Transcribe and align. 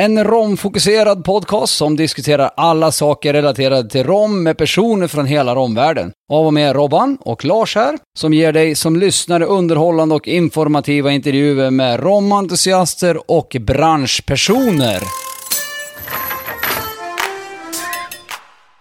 En 0.00 0.24
romfokuserad 0.24 1.24
podcast 1.24 1.74
som 1.74 1.96
diskuterar 1.96 2.50
alla 2.56 2.92
saker 2.92 3.32
relaterade 3.32 3.90
till 3.90 4.04
rom 4.04 4.42
med 4.42 4.58
personer 4.58 5.06
från 5.06 5.26
hela 5.26 5.54
romvärlden. 5.54 6.12
Av 6.32 6.46
och 6.46 6.54
med 6.54 6.76
Robban 6.76 7.18
och 7.20 7.44
Lars 7.44 7.74
här, 7.74 7.98
som 8.18 8.34
ger 8.34 8.52
dig 8.52 8.74
som 8.74 8.96
lyssnare 8.96 9.44
underhållande 9.44 10.14
och 10.14 10.28
informativa 10.28 11.12
intervjuer 11.12 11.70
med 11.70 12.00
romentusiaster 12.00 13.30
och 13.30 13.56
branschpersoner. 13.60 15.02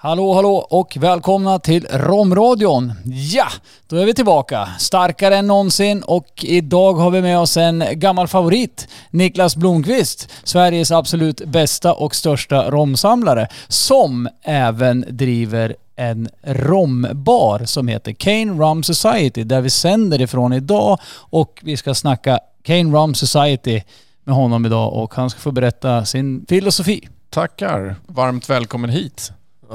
Hallå, 0.05 0.33
hallå 0.33 0.55
och 0.69 0.97
välkomna 0.99 1.59
till 1.59 1.87
Romradion. 1.91 2.93
Ja, 3.05 3.47
då 3.87 3.95
är 3.95 4.05
vi 4.05 4.13
tillbaka. 4.13 4.69
Starkare 4.79 5.37
än 5.37 5.47
någonsin 5.47 6.03
och 6.03 6.27
idag 6.43 6.93
har 6.93 7.11
vi 7.11 7.21
med 7.21 7.39
oss 7.39 7.57
en 7.57 7.83
gammal 7.91 8.27
favorit. 8.27 8.87
Niklas 9.09 9.55
Blomqvist, 9.55 10.29
Sveriges 10.43 10.91
absolut 10.91 11.45
bästa 11.45 11.93
och 11.93 12.15
största 12.15 12.71
romsamlare, 12.71 13.47
som 13.67 14.29
även 14.41 15.05
driver 15.09 15.75
en 15.95 16.29
rombar 16.43 17.65
som 17.65 17.87
heter 17.87 18.11
Kane 18.11 18.53
Rum 18.53 18.83
Society 18.83 19.43
där 19.43 19.61
vi 19.61 19.69
sänder 19.69 20.21
ifrån 20.21 20.53
idag 20.53 20.99
och 21.15 21.61
vi 21.63 21.77
ska 21.77 21.93
snacka 21.93 22.39
Kane 22.63 22.97
Rum 22.97 23.15
Society 23.15 23.81
med 24.23 24.35
honom 24.35 24.65
idag 24.65 24.93
och 24.93 25.15
han 25.15 25.29
ska 25.29 25.39
få 25.39 25.51
berätta 25.51 26.05
sin 26.05 26.45
filosofi. 26.49 27.09
Tackar. 27.29 27.95
Varmt 28.07 28.49
välkommen 28.49 28.89
hit. 28.89 29.31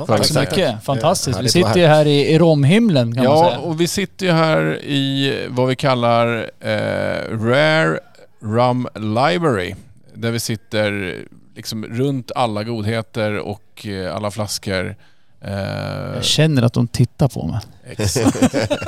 Tack 0.07 0.27
så 0.27 0.41
mycket. 0.41 0.85
Fantastiskt. 0.85 1.41
Vi 1.41 1.49
sitter 1.49 1.77
ju 1.77 1.87
här 1.87 2.07
i, 2.07 2.21
i 2.35 2.39
romhimlen 2.39 3.15
kan 3.15 3.25
man 3.25 3.33
Ja, 3.39 3.45
säga. 3.49 3.59
och 3.59 3.81
vi 3.81 3.89
sitter 3.89 4.27
ju 4.27 4.33
här 4.33 4.85
i 4.85 5.35
vad 5.51 5.69
vi 5.69 5.77
kallar 5.77 6.51
eh, 6.61 7.39
Rare 7.39 7.99
Rum 8.43 8.89
Library. 8.95 9.75
Där 10.15 10.31
vi 10.31 10.41
sitter 10.41 11.17
liksom 11.57 11.85
runt 11.85 12.33
alla 12.35 12.65
godheter 12.65 13.39
och 13.39 13.87
eh, 13.87 14.17
alla 14.17 14.31
flaskor. 14.31 14.97
Eh, 15.41 15.53
Jag 16.15 16.25
känner 16.25 16.63
att 16.63 16.73
de 16.73 16.89
tittar 16.89 17.29
på 17.29 17.47
mig. 17.47 17.61
Exakt. 17.91 18.55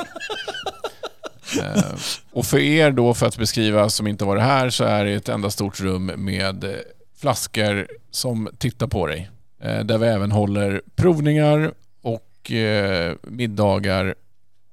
Eh, 1.61 1.83
och 2.31 2.45
för 2.45 2.57
er 2.57 2.91
då, 2.91 3.13
för 3.13 3.25
att 3.27 3.37
beskriva 3.37 3.89
som 3.89 4.07
inte 4.07 4.25
varit 4.25 4.43
här, 4.43 4.69
så 4.69 4.83
är 4.83 5.05
det 5.05 5.13
ett 5.13 5.29
enda 5.29 5.49
stort 5.49 5.79
rum 5.79 6.05
med 6.05 6.75
flaskor 7.21 7.87
som 8.11 8.49
tittar 8.57 8.87
på 8.87 9.07
dig. 9.07 9.29
Eh, 9.63 9.79
Där 9.79 9.97
vi 9.97 10.07
även 10.07 10.31
håller 10.31 10.81
provningar 10.95 11.73
och 12.01 12.51
eh, 12.51 13.15
middagar 13.23 14.15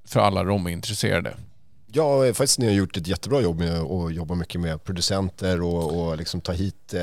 för 0.09 0.21
alla 0.21 0.45
romintresserade. 0.45 1.35
Ja, 1.93 2.27
eh, 2.27 2.33
faktiskt 2.33 2.59
ni 2.59 2.67
har 2.67 2.73
gjort 2.73 2.97
ett 2.97 3.07
jättebra 3.07 3.41
jobb 3.41 3.59
med 3.59 3.81
att 3.81 4.15
jobba 4.15 4.35
mycket 4.35 4.61
med 4.61 4.85
producenter 4.85 5.63
och, 5.63 6.01
och 6.09 6.17
liksom 6.17 6.41
ta 6.41 6.53
hit 6.53 6.95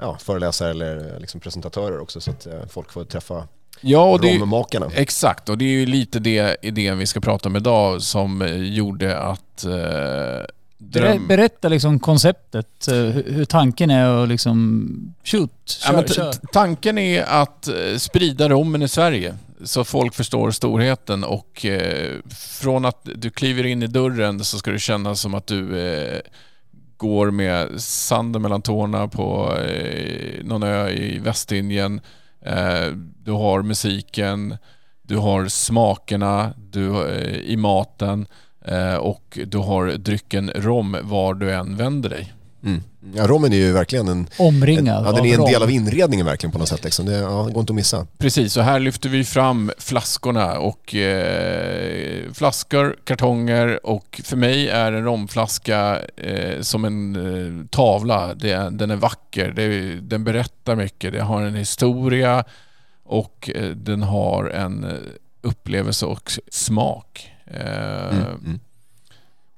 ja, 0.00 0.16
föreläsare 0.20 0.70
eller 0.70 1.20
liksom 1.20 1.40
presentatörer 1.40 2.00
också 2.00 2.20
så 2.20 2.30
att 2.30 2.46
folk 2.70 2.92
får 2.92 3.04
träffa 3.04 3.48
Ja, 3.80 4.10
och 4.12 4.20
det, 4.20 4.38
rommakarna. 4.38 4.90
exakt. 4.94 5.48
Och 5.48 5.58
det 5.58 5.64
är 5.64 5.68
ju 5.68 5.86
lite 5.86 6.18
det 6.18 6.56
idén 6.62 6.98
vi 6.98 7.06
ska 7.06 7.20
prata 7.20 7.48
om 7.48 7.56
idag 7.56 8.02
som 8.02 8.48
gjorde 8.56 9.18
att 9.18 9.64
eh, 9.64 10.44
dröm... 10.78 11.26
berätta 11.28 11.68
liksom 11.68 11.98
konceptet, 12.00 12.88
eh, 12.88 12.94
hur, 12.94 13.44
tanken 13.44 13.90
är 13.90 14.10
och 14.10 14.28
liksom 14.28 15.14
shoot, 15.24 15.80
Ja, 15.84 15.92
kör, 15.92 16.02
t- 16.02 16.14
kör. 16.14 16.32
tanken 16.52 16.98
är 16.98 17.22
att 17.22 17.68
eh, 17.68 17.96
sprida 17.98 18.48
rommen 18.48 18.82
i 18.82 18.88
Sverige 18.88 19.34
så 19.64 19.84
folk 19.84 20.14
förstår 20.14 20.50
storheten 20.50 21.24
och 21.24 21.64
eh, 21.66 22.12
från 22.60 22.84
att 22.84 23.08
du 23.14 23.30
kliver 23.30 23.66
in 23.66 23.82
i 23.82 23.86
dörren 23.86 24.44
så 24.44 24.58
ska 24.58 24.70
det 24.70 24.78
kännas 24.78 25.20
som 25.20 25.34
att 25.34 25.46
du 25.46 25.80
eh, 25.80 26.20
går 26.96 27.30
med 27.30 27.80
sanden 27.80 28.42
mellan 28.42 28.62
tårna 28.62 29.08
på 29.08 29.56
eh, 29.58 30.44
någon 30.44 30.62
ö 30.62 30.88
i 30.90 31.18
Västindien. 31.18 32.00
Eh, 32.40 32.86
du 33.24 33.32
har 33.32 33.62
musiken, 33.62 34.56
du 35.02 35.16
har 35.16 35.48
smakerna 35.48 36.52
du, 36.56 37.08
i 37.44 37.56
maten 37.56 38.26
och 39.00 39.38
du 39.46 39.58
har 39.58 39.86
drycken 39.86 40.50
rom 40.54 40.96
var 41.02 41.34
du 41.34 41.54
än 41.54 41.76
vänder 41.76 42.10
dig. 42.10 42.32
Mm. 42.66 42.82
Ja, 43.14 43.26
rommen 43.26 43.52
är 43.52 43.56
ju 43.56 43.72
verkligen 43.72 44.08
en, 44.08 44.18
en, 44.18 44.28
Omringad 44.38 45.06
ja, 45.06 45.12
den 45.12 45.24
är 45.24 45.32
en 45.32 45.38
rom. 45.38 45.50
del 45.50 45.62
av 45.62 45.70
inredningen 45.70 46.26
verkligen 46.26 46.52
på 46.52 46.58
något 46.58 46.68
sätt. 46.68 46.84
Liksom. 46.84 47.06
Det 47.06 47.12
ja, 47.12 47.44
det 47.46 47.52
går 47.52 47.60
inte 47.60 47.70
att 47.70 47.74
missa. 47.74 48.06
Precis, 48.18 48.56
och 48.56 48.62
här 48.62 48.78
lyfter 48.78 49.08
vi 49.08 49.24
fram 49.24 49.72
flaskorna 49.78 50.58
och 50.58 50.94
eh, 50.94 52.32
flaskor, 52.32 52.96
kartonger 53.04 53.86
och 53.86 54.20
för 54.24 54.36
mig 54.36 54.68
är 54.68 54.92
en 54.92 55.04
romflaska 55.04 56.00
eh, 56.16 56.60
som 56.60 56.84
en 56.84 57.16
eh, 57.16 57.66
tavla. 57.66 58.34
Det, 58.34 58.70
den 58.70 58.90
är 58.90 58.96
vacker, 58.96 59.52
det, 59.56 59.94
den 60.00 60.24
berättar 60.24 60.76
mycket, 60.76 61.12
det 61.12 61.22
har 61.22 61.42
en 61.42 61.54
historia 61.54 62.44
och 63.04 63.50
eh, 63.54 63.70
den 63.70 64.02
har 64.02 64.44
en 64.44 64.84
eh, 64.84 64.90
upplevelse 65.42 66.06
och 66.06 66.32
smak. 66.50 67.32
Eh, 67.46 68.06
Mm. 68.10 68.24
Mm. 68.44 68.60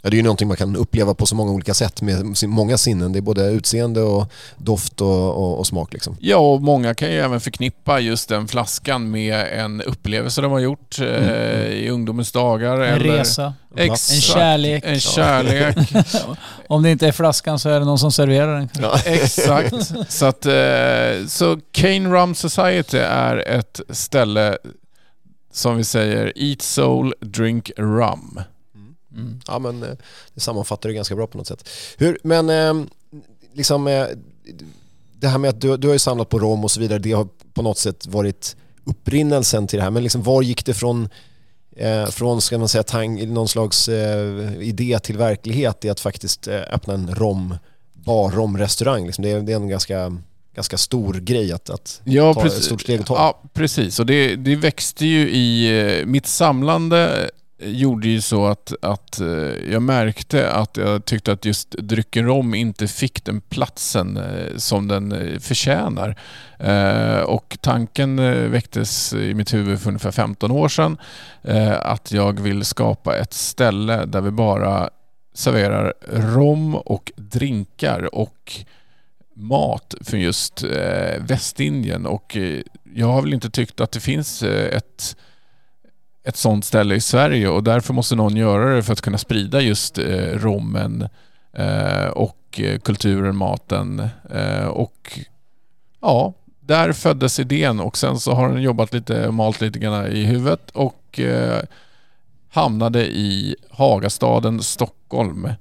Ja, 0.03 0.11
det 0.11 0.15
är 0.15 0.19
ju 0.19 0.23
någonting 0.23 0.49
man 0.49 0.57
kan 0.57 0.77
uppleva 0.77 1.15
på 1.15 1.27
så 1.27 1.35
många 1.35 1.53
olika 1.53 1.75
sätt 1.75 2.03
med 2.03 2.37
många 2.47 2.79
sinnen. 2.79 3.13
Det 3.13 3.19
är 3.19 3.21
både 3.21 3.47
utseende 3.51 4.03
och 4.03 4.33
doft 4.57 5.01
och, 5.01 5.35
och, 5.37 5.59
och 5.59 5.67
smak. 5.67 5.93
Liksom. 5.93 6.17
Ja, 6.21 6.37
och 6.37 6.63
många 6.63 6.95
kan 6.95 7.11
ju 7.11 7.19
även 7.21 7.41
förknippa 7.41 8.01
just 8.01 8.29
den 8.29 8.49
flaskan 8.49 9.11
med 9.11 9.47
en 9.61 9.83
upplevelse 9.83 10.41
de 10.41 10.53
har 10.53 10.59
gjort 10.59 10.99
eh, 11.01 11.07
Mm. 11.07 11.73
i 11.73 11.89
ungdomens 11.91 12.33
dagar. 12.33 12.81
En 12.81 12.95
eller- 13.01 13.17
resa, 13.19 13.55
Exakt. 13.77 14.13
en 14.15 14.21
kärlek. 14.21 14.83
En 14.87 15.01
kärlek. 15.01 15.77
Om 16.69 16.83
det 16.83 16.91
inte 16.91 17.07
är 17.09 17.13
flaskan 17.13 17.59
så 17.59 17.69
är 17.69 17.79
det 17.81 17.87
någon 17.87 17.99
som 17.99 18.13
serverar 18.13 18.57
den. 18.59 18.69
Ja. 18.83 18.99
Exakt. 19.05 19.75
Så, 20.09 20.27
att, 20.27 20.47
eh, 20.47 21.27
så 21.29 21.61
Cane 21.73 22.09
Rum 22.09 22.35
Society 22.35 22.99
är 22.99 23.49
ett 23.49 23.81
ställe 23.91 24.59
som 25.53 25.77
vi 25.77 25.85
säger 25.85 26.33
Eat 26.37 26.63
Soul, 26.63 27.15
Drink 27.21 27.71
Rum. 27.77 28.41
Mm. 29.15 29.41
Ja, 29.47 29.59
men 29.59 29.83
eh, 29.83 29.89
det 30.35 30.41
sammanfattar 30.41 30.89
det 30.89 30.95
ganska 30.95 31.17
bra 31.17 31.27
på 31.27 31.39
något 31.39 31.47
sätt. 31.47 31.69
Hur, 31.99 32.19
men 32.23 32.51
eh, 32.51 32.87
liksom 33.53 33.87
eh, 33.87 34.07
det 35.21 35.29
här 35.29 35.39
med 35.39 35.49
att 35.49 35.61
du, 35.61 35.77
du 35.77 35.87
har 35.87 35.93
ju 35.95 35.99
samlat 35.99 36.29
på 36.29 36.39
rom 36.39 36.65
och 36.65 36.71
så 36.71 36.81
vidare, 36.81 36.99
det 36.99 37.13
har 37.13 37.29
på 37.55 37.63
något 37.63 37.79
sätt 37.79 38.07
varit 38.07 38.57
upprinnelsen 38.85 39.67
till 39.67 39.77
det 39.77 39.83
här. 39.83 39.91
Men 39.91 40.03
liksom 40.03 40.23
var 40.23 40.43
gick 40.43 40.65
det 40.67 40.75
från, 40.75 41.09
eh, 41.77 42.07
från 42.07 42.41
ska 42.41 42.59
man 42.59 42.69
säga, 42.69 42.83
tang, 42.83 43.33
någon 43.35 43.49
slags 43.49 43.89
eh, 43.89 44.53
idé 44.63 44.99
till 44.99 45.17
verklighet 45.19 45.85
i 45.85 45.91
att 45.91 46.01
faktiskt 46.01 46.49
eh, 46.49 46.61
öppna 46.71 46.95
en 46.95 47.15
rombar, 47.15 48.31
romrestaurang? 48.31 49.07
Liksom 49.07 49.23
det, 49.25 49.31
är- 49.31 49.41
det 49.41 49.53
är 49.53 49.57
en 49.57 49.69
ganska, 49.69 50.17
ganska 50.59 50.79
stor 50.79 51.15
grej 51.15 51.53
att, 51.53 51.71
att 51.71 52.01
Ja, 52.05 52.35
ta 52.35 52.47
ett 52.47 52.53
stort 52.63 52.81
steg 52.81 53.01
att 53.01 53.07
ta. 53.07 53.15
Ja, 53.15 53.43
precis. 53.55 54.01
Och 54.01 54.07
det, 54.07 54.37
det 54.37 54.57
växte 54.57 55.07
ju 55.07 55.29
i... 55.31 55.81
eh, 56.01 56.07
Mitt 56.07 56.27
samlande 56.27 57.31
gjorde 57.63 58.09
ju 58.09 58.21
så 58.21 58.47
att, 58.47 58.73
att 58.83 59.21
eh, 59.21 59.27
jag 59.73 59.83
märkte 59.83 60.51
att 60.53 60.77
jag 60.77 61.05
tyckte 61.05 61.33
att 61.33 61.45
just 61.45 61.71
drycken 61.71 62.27
rom 62.27 62.55
inte 62.55 62.89
fick 62.89 63.25
den 63.25 63.41
platsen 63.41 64.17
eh, 64.17 64.57
som 64.57 64.89
den 64.89 65.13
eh, 65.13 65.39
förtjänar. 65.39 66.17
Eh, 66.59 67.21
Och 67.21 67.59
tanken 67.61 68.19
eh, 68.19 68.33
väcktes 68.35 69.13
i 69.13 69.35
mitt 69.35 69.55
huvud 69.55 69.81
för 69.81 69.89
ungefär 69.89 70.11
15 70.11 70.51
år 70.51 70.69
sedan 70.69 70.97
eh, 71.43 71.77
att 71.83 72.13
jag 72.13 72.41
vill 72.41 72.65
skapa 72.65 73.17
ett 73.17 73.33
ställe 73.35 74.05
där 74.05 74.21
vi 74.21 74.31
bara 74.31 74.91
serverar 75.35 75.95
rom 76.13 76.75
och 76.75 77.13
drinkar 77.17 78.15
och 78.15 78.53
mat 79.39 79.95
från 80.01 80.21
just 80.21 80.65
eh, 80.65 81.21
Västindien 81.21 82.07
och 82.07 82.37
eh, 82.37 82.61
jag 82.95 83.07
har 83.07 83.23
väl 83.23 83.35
inte 83.35 83.51
tyckt 83.51 83.81
att 83.81 83.93
det 83.93 84.01
finns 84.01 84.43
eh, 84.43 84.77
ett, 84.77 85.17
ett 86.25 86.37
sånt 86.37 86.65
ställe 86.65 86.95
i 86.95 87.01
Sverige 87.01 87.49
och 87.49 87.65
därför 87.65 87.95
måste 87.95 88.17
någon 88.17 88.37
göra 88.37 88.75
det 88.75 88.83
för 88.83 88.93
att 88.93 89.01
kunna 89.01 89.19
sprida 89.19 89.61
just 89.61 89.99
eh, 89.99 90.35
rommen 90.35 91.09
eh, 91.53 92.07
och 92.07 92.61
eh, 92.61 92.79
kulturen, 92.79 93.37
maten 93.37 94.09
eh, 94.31 94.67
och 94.67 95.19
ja, 96.01 96.35
där 96.61 96.93
föddes 96.93 97.41
idén 97.41 97.81
och 97.81 97.97
sen 97.97 98.21
så 98.21 98.33
har 98.33 98.49
den 98.49 98.63
jobbat 98.63 98.93
lite, 98.93 99.31
malt 99.31 99.61
lite 99.61 99.79
grann 99.79 100.07
i 100.07 100.25
huvudet 100.25 100.71
och 100.71 101.21
eh, 101.21 101.63
hamnade 102.51 103.07
i 103.07 103.57
Hagastaden, 103.71 104.63
Stockholm. 104.63 105.45
eh, 105.45 105.53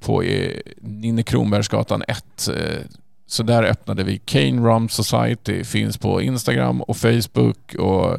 på 0.00 0.22
eh, 0.22 0.50
Ninne 0.80 1.22
Kronbergsgatan 1.22 2.02
1. 2.08 2.48
Eh, 2.48 2.54
så 3.26 3.42
där 3.42 3.62
öppnade 3.62 4.04
vi 4.04 4.18
Cane 4.18 4.68
Rum 4.68 4.88
Society, 4.88 5.64
finns 5.64 5.98
på 5.98 6.22
Instagram 6.22 6.82
och 6.82 6.96
Facebook 6.96 7.74
och 7.78 8.18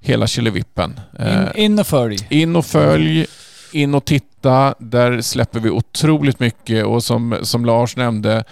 hela 0.00 0.26
killevippen. 0.26 1.00
Eh, 1.18 1.42
In, 1.54 1.72
in 1.72 1.78
och 1.78 1.86
följ. 1.86 2.16
in 2.30 2.56
och 2.56 2.66
följ, 2.66 3.26
in 3.72 3.94
och 3.94 4.04
titta. 4.04 4.74
Där 4.78 5.20
släpper 5.20 5.60
vi 5.60 5.70
otroligt 5.70 6.40
mycket 6.40 6.84
och 6.84 7.04
som, 7.04 7.36
som 7.42 7.64
Lars 7.64 7.96
nämnde, 7.96 8.44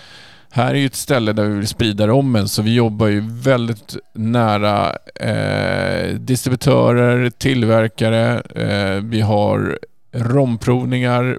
här 0.51 0.75
är 0.75 0.79
ju 0.79 0.87
ett 0.87 0.95
ställe 0.95 1.33
där 1.33 1.45
vi 1.45 1.57
vill 1.57 1.69
sprida 1.69 2.07
rommen 2.07 2.49
så 2.49 2.63
vi 2.63 2.75
jobbar 2.75 3.07
ju 3.07 3.23
väldigt 3.31 3.97
nära 4.15 4.97
eh, 5.15 6.15
distributörer, 6.15 7.31
tillverkare. 7.31 8.41
Eh, 8.55 9.03
vi 9.05 9.21
har 9.21 9.79
romprovningar 10.13 11.39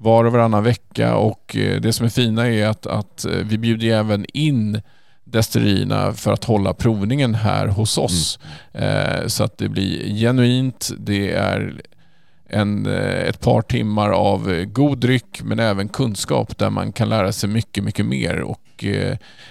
var 0.00 0.24
och 0.24 0.32
varannan 0.32 0.64
vecka 0.64 1.16
och 1.16 1.56
eh, 1.56 1.80
det 1.80 1.92
som 1.92 2.06
är 2.06 2.10
fina 2.10 2.48
är 2.48 2.66
att, 2.66 2.86
att 2.86 3.24
eh, 3.24 3.32
vi 3.32 3.58
bjuder 3.58 3.86
ju 3.86 3.92
även 3.92 4.26
in 4.32 4.82
destillerierna 5.24 6.12
för 6.12 6.32
att 6.32 6.44
hålla 6.44 6.74
provningen 6.74 7.34
här 7.34 7.66
hos 7.66 7.98
oss. 7.98 8.38
Eh, 8.72 9.26
så 9.26 9.44
att 9.44 9.58
det 9.58 9.68
blir 9.68 10.14
genuint, 10.14 10.90
det 10.98 11.32
är 11.32 11.80
en, 12.48 12.86
ett 12.86 13.40
par 13.40 13.62
timmar 13.62 14.10
av 14.10 14.64
god 14.64 14.98
dryck 14.98 15.42
men 15.42 15.58
även 15.58 15.88
kunskap 15.88 16.58
där 16.58 16.70
man 16.70 16.92
kan 16.92 17.08
lära 17.08 17.32
sig 17.32 17.48
mycket, 17.48 17.84
mycket 17.84 18.06
mer. 18.06 18.40
Och 18.40 18.84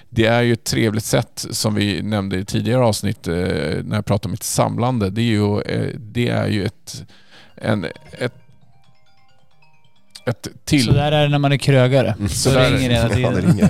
det 0.10 0.26
är 0.26 0.42
ju 0.42 0.54
ett 0.54 0.64
trevligt 0.64 1.04
sätt 1.04 1.46
som 1.50 1.76
vi 1.76 2.02
nämnde 2.02 2.38
i 2.38 2.46
tidigare 2.46 2.86
avsnitt 2.86 3.28
när 3.28 3.96
jag 3.96 4.06
pratade 4.06 4.30
om 4.30 4.34
ett 4.34 4.44
samlande. 4.44 5.10
Det 5.10 5.22
är 5.22 5.24
ju, 5.24 5.62
det 5.98 6.30
är 6.30 6.48
ju 6.48 6.66
ett, 6.66 7.06
en, 7.56 7.86
ett, 8.12 8.39
ett 10.26 10.48
till... 10.66 10.84
Så 10.86 10.92
där 10.92 11.12
är 11.12 11.22
det 11.24 11.30
när 11.30 11.40
man 11.40 11.52
är 11.52 11.58
krögare. 11.58 12.14
Så 12.20 12.28
Så 12.36 12.50
där- 12.50 12.72
ringer 12.72 12.90
det 12.90 12.96
hela 12.96 13.10
tiden. 13.36 13.70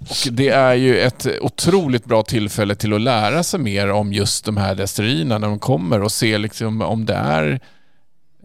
Och 0.00 0.32
det 0.32 0.48
är 0.48 0.74
ju 0.74 0.98
ett 1.00 1.26
otroligt 1.40 2.04
bra 2.04 2.22
tillfälle 2.22 2.74
till 2.74 2.92
att 2.92 3.00
lära 3.00 3.42
sig 3.42 3.60
mer 3.60 3.90
om 3.90 4.12
just 4.12 4.44
de 4.44 4.56
här 4.56 4.74
destillerierna 4.74 5.38
när 5.38 5.48
de 5.48 5.58
kommer 5.58 6.02
och 6.02 6.12
se 6.12 6.38
liksom 6.38 6.82
om 6.82 7.06
det 7.06 7.14
är 7.14 7.60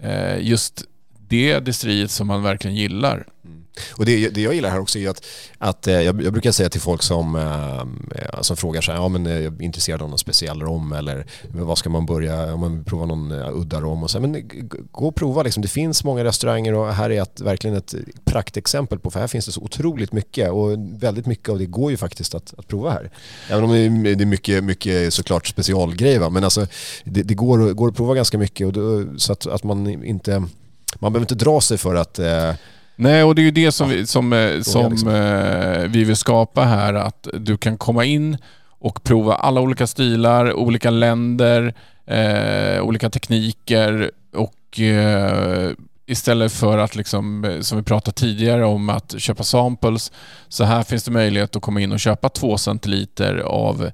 eh, 0.04 0.38
just 0.42 0.84
det 1.28 1.60
destilleriet 1.60 2.12
som 2.12 2.28
man 2.28 2.44
verkligen 2.44 2.76
gillar. 2.76 3.26
Och 3.92 4.06
det, 4.06 4.30
det 4.30 4.42
jag 4.42 4.54
gillar 4.54 4.70
här 4.70 4.80
också 4.80 5.00
är 5.00 5.10
att, 5.10 5.26
att 5.58 5.88
eh, 5.88 6.02
jag, 6.02 6.22
jag 6.22 6.34
brukar 6.34 6.52
säga 6.52 6.70
till 6.70 6.82
folk 6.82 7.04
som, 7.04 7.36
eh, 7.36 7.80
eh, 8.24 8.42
som 8.42 8.58
frågar 8.58 8.82
så 8.82 8.92
här, 8.92 9.00
ja 9.00 9.08
men 9.08 9.26
jag 9.26 9.42
är 9.44 9.62
intresserad 9.62 10.02
av 10.02 10.10
någon 10.10 10.18
speciell 10.18 10.62
rom 10.62 10.94
eller 10.94 11.26
vad 11.52 11.78
ska 11.78 11.90
man 11.90 12.06
börja, 12.06 12.54
om 12.54 12.60
man 12.60 12.76
vill 12.76 12.86
prova 12.86 13.06
någon 13.06 13.32
udda 13.32 13.82
rom 13.82 14.04
och 14.04 14.12
så 14.12 14.20
här, 14.20 14.28
men 14.28 14.50
gå 14.92 15.08
och 15.08 15.16
prova 15.16 15.44
liksom. 15.44 15.62
Det 15.62 15.68
finns 15.68 16.04
många 16.04 16.24
restauranger 16.24 16.74
och 16.74 16.94
här 16.94 17.10
är 17.10 17.22
ett, 17.22 17.42
verkligen 17.42 17.76
ett 17.78 17.96
praktexempel 18.26 19.00
på, 19.00 19.12
för 19.12 19.20
här 19.20 19.28
finns 19.28 19.46
det 19.46 19.52
så 19.52 19.62
otroligt 19.62 20.12
mycket 20.12 20.52
och 20.52 20.70
väldigt 21.02 21.26
mycket 21.26 21.50
av 21.50 21.60
det 21.60 21.66
går 21.66 21.92
ju 21.92 21.98
faktiskt 21.98 22.36
att, 22.36 22.54
att 22.58 22.68
prova 22.68 22.90
här. 22.90 23.12
Även 23.50 23.64
om 23.64 23.72
det 23.72 23.80
är 24.12 24.26
mycket, 24.26 24.64
mycket 24.64 25.14
såklart 25.14 25.48
specialgrejer 25.48 26.20
va? 26.20 26.30
men 26.30 26.44
alltså 26.44 26.68
det, 27.04 27.24
det 27.24 27.34
går, 27.34 27.70
att- 27.70 27.76
går 27.76 27.88
att 27.88 27.96
prova 27.96 28.16
ganska 28.16 28.38
mycket 28.38 28.68
och 28.68 28.74
då, 28.74 29.06
så 29.18 29.34
att, 29.34 29.48
att 29.48 29.64
man 29.64 30.04
inte, 30.04 30.40
man 31.00 31.14
behöver 31.14 31.24
inte 31.24 31.36
dra 31.46 31.62
sig 31.62 31.78
för 31.78 31.96
att 31.96 32.20
eh, 32.20 32.54
Nej, 32.96 33.24
och 33.24 33.36
det 33.36 33.42
är 33.42 33.44
ju 33.44 33.52
det 33.52 33.72
som, 33.72 33.90
vi, 33.90 34.06
som, 34.06 34.34
eh, 34.34 34.62
som 34.62 34.92
liksom. 34.92 35.10
eh, 35.10 35.88
vi 35.88 36.04
vill 36.04 36.16
skapa 36.16 36.64
här, 36.64 36.94
att 36.94 37.28
du 37.34 37.58
kan 37.58 37.78
komma 37.78 38.06
in 38.06 38.38
och 38.70 39.04
prova 39.04 39.36
alla 39.36 39.62
olika 39.62 39.88
stilar, 39.88 40.54
olika 40.54 40.90
länder, 40.90 41.74
eh, 42.06 42.82
olika 42.82 43.10
tekniker 43.10 44.12
och 44.34 44.80
eh, 44.80 45.72
istället 46.06 46.52
för 46.52 46.78
att, 46.78 46.96
liksom, 46.96 47.46
eh, 47.46 47.60
som 47.60 47.78
vi 47.78 47.84
pratade 47.84 48.16
tidigare 48.16 48.66
om, 48.66 48.90
att 48.90 49.16
köpa 49.18 49.44
samples, 49.44 50.12
så 50.48 50.64
här 50.64 50.84
finns 50.84 51.04
det 51.04 51.12
möjlighet 51.12 51.56
att 51.56 51.62
komma 51.62 51.82
in 51.82 51.92
och 51.92 52.00
köpa 52.00 52.30
två 52.30 52.58
centiliter 52.58 53.38
av, 53.38 53.92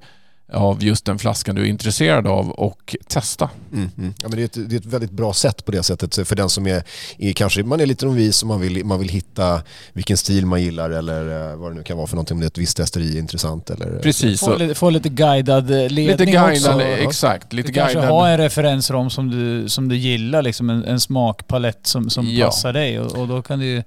av 0.52 0.84
just 0.84 1.04
den 1.04 1.18
flaskan 1.18 1.54
du 1.54 1.62
är 1.62 1.66
intresserad 1.66 2.26
av 2.26 2.50
och 2.50 2.96
testa. 3.08 3.50
Mm, 3.72 3.90
mm. 3.98 4.14
Ja, 4.22 4.28
men 4.28 4.36
det, 4.36 4.42
är 4.42 4.44
ett, 4.44 4.70
det 4.70 4.76
är 4.76 4.80
ett 4.80 4.86
väldigt 4.86 5.10
bra 5.10 5.32
sätt 5.32 5.64
på 5.64 5.72
det 5.72 5.82
sättet 5.82 6.28
för 6.28 6.36
den 6.36 6.48
som 6.48 6.66
är, 6.66 6.82
är 7.18 7.32
kanske, 7.32 7.62
man 7.62 7.80
är 7.80 7.86
lite 7.86 8.06
novis 8.06 8.42
och 8.42 8.48
man 8.48 8.60
vill, 8.60 8.84
man 8.84 8.98
vill 8.98 9.08
hitta 9.08 9.62
vilken 9.92 10.16
stil 10.16 10.46
man 10.46 10.62
gillar 10.62 10.90
eller 10.90 11.50
eh, 11.52 11.56
vad 11.56 11.70
det 11.70 11.74
nu 11.74 11.82
kan 11.82 11.96
vara 11.96 12.06
för 12.06 12.16
någonting, 12.16 12.34
om 12.34 12.40
det 12.40 12.44
är 12.46 12.50
ett 12.50 12.58
visst 12.58 12.76
destilleri 12.76 13.14
är 13.16 13.18
intressant 13.18 13.70
eller... 13.70 13.98
Precis. 14.02 14.40
Få 14.40 14.56
lite, 14.56 14.74
få 14.74 14.90
lite 14.90 15.08
guidad 15.08 15.70
eh, 15.70 15.76
ledning 15.76 16.06
Lite 16.06 16.24
guidad, 16.24 16.74
också. 16.74 16.80
exakt. 16.82 17.52
Lite 17.52 17.68
Du 17.68 17.74
kanske 17.74 17.94
guidad. 17.94 18.10
har 18.14 18.28
en 18.28 18.38
referensrom 18.38 19.10
som 19.10 19.30
du, 19.30 19.68
som 19.68 19.88
du 19.88 19.96
gillar, 19.96 20.42
liksom 20.42 20.70
en, 20.70 20.84
en 20.84 21.00
smakpalett 21.00 21.86
som, 21.86 22.10
som 22.10 22.26
Ja. 22.28 22.46
passar 22.46 22.72
dig. 22.72 23.00
Och, 23.00 23.18
och 23.18 23.28
då 23.28 23.42
kan 23.42 23.58
du 23.58 23.66
ju- 23.66 23.82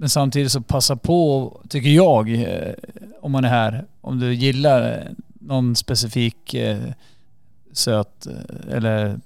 Men 0.00 0.08
samtidigt 0.08 0.52
så 0.52 0.60
passa 0.60 0.96
på, 0.96 1.52
tycker 1.68 1.90
jag, 1.90 2.34
eh, 2.34 2.72
om 3.22 3.32
man 3.32 3.44
är 3.44 3.48
här, 3.48 3.84
om 4.00 4.18
du 4.20 4.34
gillar 4.34 4.92
eh, 4.92 5.12
någon 5.40 5.76
specifik 5.76 6.54
eh, 6.54 6.78
söt 7.72 8.26
eh, 8.26 8.76
eller 8.76 9.20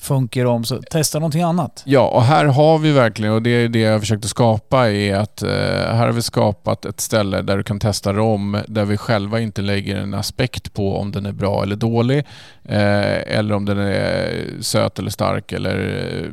funkar 0.00 0.44
om 0.44 0.64
så 0.64 0.82
testa 0.82 1.18
någonting 1.18 1.42
annat. 1.42 1.82
Ja, 1.86 2.08
och 2.08 2.22
här 2.22 2.44
har 2.44 2.78
vi 2.78 2.92
verkligen, 2.92 3.32
och 3.32 3.42
det 3.42 3.50
är 3.50 3.68
det 3.68 3.78
jag 3.78 4.00
försökte 4.00 4.28
skapa, 4.28 4.90
är 4.90 5.14
att 5.14 5.42
eh, 5.42 5.48
här 5.48 6.06
har 6.06 6.12
vi 6.12 6.22
skapat 6.22 6.84
ett 6.84 7.00
ställe 7.00 7.42
där 7.42 7.56
du 7.56 7.62
kan 7.62 7.80
testa 7.80 8.12
rom, 8.12 8.58
där 8.68 8.84
vi 8.84 8.96
själva 8.96 9.40
inte 9.40 9.62
lägger 9.62 9.96
en 9.96 10.14
aspekt 10.14 10.74
på 10.74 10.96
om 10.96 11.12
den 11.12 11.26
är 11.26 11.32
bra 11.32 11.62
eller 11.62 11.76
dålig, 11.76 12.18
eh, 12.64 13.36
eller 13.36 13.54
om 13.54 13.64
den 13.64 13.78
är 13.78 14.44
söt 14.60 14.98
eller 14.98 15.10
stark 15.10 15.52
eller 15.52 15.78
eh, 15.78 16.30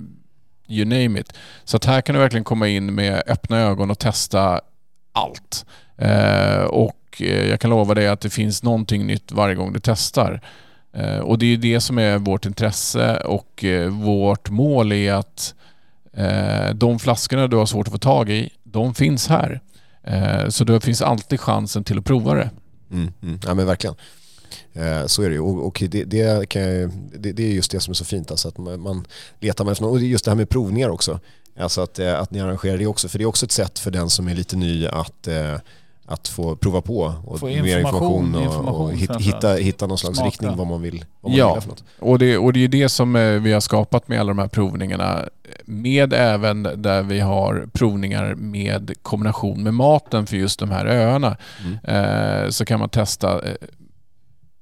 you 0.68 0.86
name 0.86 1.19
it. 1.19 1.33
Så 1.63 1.77
att 1.77 1.86
här 1.86 2.01
kan 2.01 2.15
du 2.15 2.21
verkligen 2.21 2.44
komma 2.44 2.68
in 2.68 2.95
med 2.95 3.24
öppna 3.27 3.59
ögon 3.59 3.92
och 3.92 4.00
testa 4.00 4.62
allt. 5.12 5.65
Eh, 5.98 6.63
och 6.63 7.06
Eh, 7.21 7.49
jag 7.49 7.59
kan 7.59 7.69
lova 7.69 7.93
dig 7.93 8.07
att 8.07 8.21
det 8.21 8.29
finns 8.29 8.63
någonting 8.63 9.07
nytt 9.07 9.31
varje 9.31 9.55
gång 9.55 9.73
du 9.73 9.79
testar. 9.79 10.41
Eh, 10.93 11.19
och 11.19 11.39
det 11.39 11.45
är 11.45 11.47
ju 11.47 11.57
det 11.57 11.81
som 11.81 11.97
är 11.97 12.17
vårt 12.17 12.45
intresse 12.45 13.17
och 13.17 13.63
eh, 13.63 13.89
vårt 13.89 14.49
mål 14.49 14.91
är 14.91 15.13
att 15.13 15.53
de 16.73 16.99
flaskorna 16.99 17.47
du 17.47 17.57
har 17.57 17.65
svårt 17.65 17.87
att 17.87 17.93
få 17.93 17.99
tag 17.99 18.29
i, 18.29 18.49
de 18.63 18.93
finns 18.93 19.27
här. 19.27 19.61
Så 20.49 20.63
det 20.63 20.81
finns 20.81 21.01
alltid 21.01 21.39
chansen 21.39 21.83
till 21.83 21.97
att 21.97 22.05
prova 22.05 22.33
det. 22.33 22.49
Mm, 22.91 23.13
mm. 23.23 23.39
Ja 23.45 23.53
men 23.53 23.65
verkligen. 23.65 23.95
Så 25.05 25.21
är 25.21 25.29
det 25.29 25.35
ju 25.35 25.39
och, 25.39 25.67
och 25.67 25.83
det, 25.89 26.03
det, 26.03 26.49
kan 26.49 26.61
jag, 26.61 26.91
det, 27.19 27.31
det 27.31 27.43
är 27.43 27.53
just 27.53 27.71
det 27.71 27.79
som 27.79 27.91
är 27.91 27.95
så 27.95 28.05
fint, 28.05 28.31
alltså 28.31 28.47
att 28.47 28.57
man, 28.57 28.79
man 28.79 29.05
letar 29.39 29.65
man 29.65 29.71
efter 29.71 29.85
något. 29.85 29.93
Och 29.93 30.01
just 30.01 30.25
det 30.25 30.31
här 30.31 30.35
med 30.35 30.49
provningar 30.49 30.89
också. 30.89 31.19
Alltså 31.59 31.81
att, 31.81 31.99
att 31.99 32.31
ni 32.31 32.41
arrangerar 32.41 32.77
det 32.77 32.85
också, 32.85 33.09
för 33.09 33.17
det 33.17 33.23
är 33.23 33.27
också 33.27 33.45
ett 33.45 33.51
sätt 33.51 33.79
för 33.79 33.91
den 33.91 34.09
som 34.09 34.27
är 34.27 34.35
lite 34.35 34.55
ny 34.55 34.87
att, 34.87 35.27
eh, 35.27 35.55
att 36.09 36.27
få 36.27 36.56
prova 36.56 36.81
på 36.81 37.13
och 37.25 37.39
Få 37.39 37.45
mer 37.45 37.56
information, 37.80 38.25
information 38.25 38.36
och, 38.36 38.42
information 38.44 38.86
och 38.86 39.19
hitta, 39.21 39.54
hitta 39.54 39.88
någon 39.88 39.98
slags 39.98 40.18
Smaka. 40.18 40.30
riktning 40.30 40.56
vad 40.57 40.68
man 40.68 40.81
vill, 40.81 41.06
vad 41.21 41.31
man 41.31 41.38
Ja. 41.39 41.48
gillar 41.50 41.62
för 41.62 41.69
något. 41.69 41.83
Och 42.00 42.19
det, 42.19 42.38
och 42.38 42.54
det 42.54 42.63
är 42.63 42.68
det 42.68 42.89
som 42.89 43.16
eh, 43.16 43.31
vi 43.31 43.54
har 43.54 43.59
skapat 43.59 44.07
med 44.07 44.19
alla 44.19 44.28
de 44.28 44.40
här 44.40 44.47
provningarna. 44.47 45.26
Med 45.66 46.14
även 46.14 46.64
där 46.64 47.04
vi 47.04 47.19
har 47.19 47.69
provningar 47.73 48.35
med 48.35 48.94
kombination 49.02 49.64
med 49.64 49.73
maten 49.73 50.26
för 50.28 50.37
just 50.37 50.59
de 50.59 50.71
här 50.71 50.85
öarna. 50.85 51.37
Mm. 51.66 52.44
Eh, 52.44 52.49
så 52.49 52.66
kan 52.66 52.80
man 52.80 52.90
testa 52.90 53.45
eh, 53.47 53.54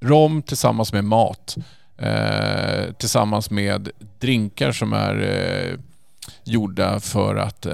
rom 0.02 0.42
tillsammans 0.42 0.94
med 0.94 1.04
mat. 1.04 1.56
Eh, 1.98 2.94
tillsammans 3.00 3.50
med 3.50 3.90
drinkar 4.20 4.72
som 4.72 4.94
är 4.94 5.16
eh, 5.22 5.80
gjorda 6.44 7.00
för 7.00 7.36
att 7.36 7.68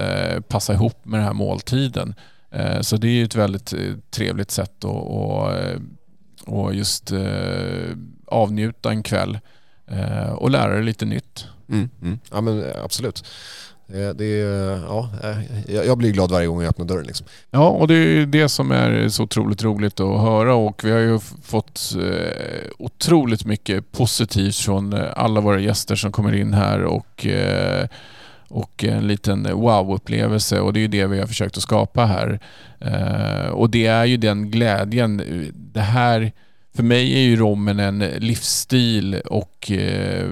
passa 0.48 0.72
ihop 0.72 1.04
med 1.04 1.20
den 1.20 1.26
här 1.26 1.34
måltiden. 1.34 2.14
Eh, 2.52 2.80
så 2.80 2.96
det 2.96 3.06
är 3.06 3.12
ju 3.12 3.24
ett 3.24 3.34
väldigt 3.34 3.72
eh, 3.72 3.94
trevligt 4.10 4.50
sätt 4.50 4.76
att 4.78 4.84
och, 4.84 5.52
eh, 5.52 5.80
och 6.46 6.74
just 6.74 7.12
avnjuta 8.26 8.90
en 8.90 9.02
kväll 9.02 9.38
och 10.34 10.50
lära 10.50 10.74
dig 10.74 10.82
lite 10.82 11.04
nytt. 11.04 11.46
Mm, 11.68 11.90
mm. 12.02 12.18
Ja 12.30 12.40
men 12.40 12.64
absolut. 12.84 13.24
Det, 14.14 14.40
är, 14.40 14.80
ja, 14.88 15.08
jag 15.66 15.98
blir 15.98 16.12
glad 16.12 16.30
varje 16.30 16.46
gång 16.46 16.62
jag 16.62 16.68
öppnar 16.68 16.86
dörren. 16.86 17.06
Liksom. 17.06 17.26
Ja, 17.50 17.68
och 17.68 17.88
det 17.88 17.94
är 17.94 18.26
det 18.26 18.48
som 18.48 18.70
är 18.70 19.08
så 19.08 19.22
otroligt 19.22 19.62
roligt 19.62 20.00
att 20.00 20.20
höra 20.20 20.54
och 20.54 20.84
vi 20.84 20.90
har 20.90 20.98
ju 20.98 21.18
fått 21.42 21.96
otroligt 22.78 23.44
mycket 23.44 23.92
positivt 23.92 24.56
från 24.56 24.94
alla 24.94 25.40
våra 25.40 25.60
gäster 25.60 25.96
som 25.96 26.12
kommer 26.12 26.32
in 26.32 26.54
här 26.54 26.82
och, 26.84 27.26
och 28.52 28.84
en 28.84 29.06
liten 29.06 29.42
wow-upplevelse 29.42 30.60
och 30.60 30.72
det 30.72 30.78
är 30.78 30.82
ju 30.82 30.88
det 30.88 31.06
vi 31.06 31.20
har 31.20 31.26
försökt 31.26 31.56
att 31.56 31.62
skapa 31.62 32.06
här. 32.06 32.40
Eh, 32.80 33.50
och 33.50 33.70
det 33.70 33.86
är 33.86 34.04
ju 34.04 34.16
den 34.16 34.50
glädjen. 34.50 35.22
Det 35.54 35.80
här, 35.80 36.32
för 36.74 36.82
mig 36.82 37.14
är 37.14 37.20
ju 37.20 37.36
rommen 37.36 37.80
en 37.80 37.98
livsstil 37.98 39.14
och 39.14 39.70
eh, 39.70 40.30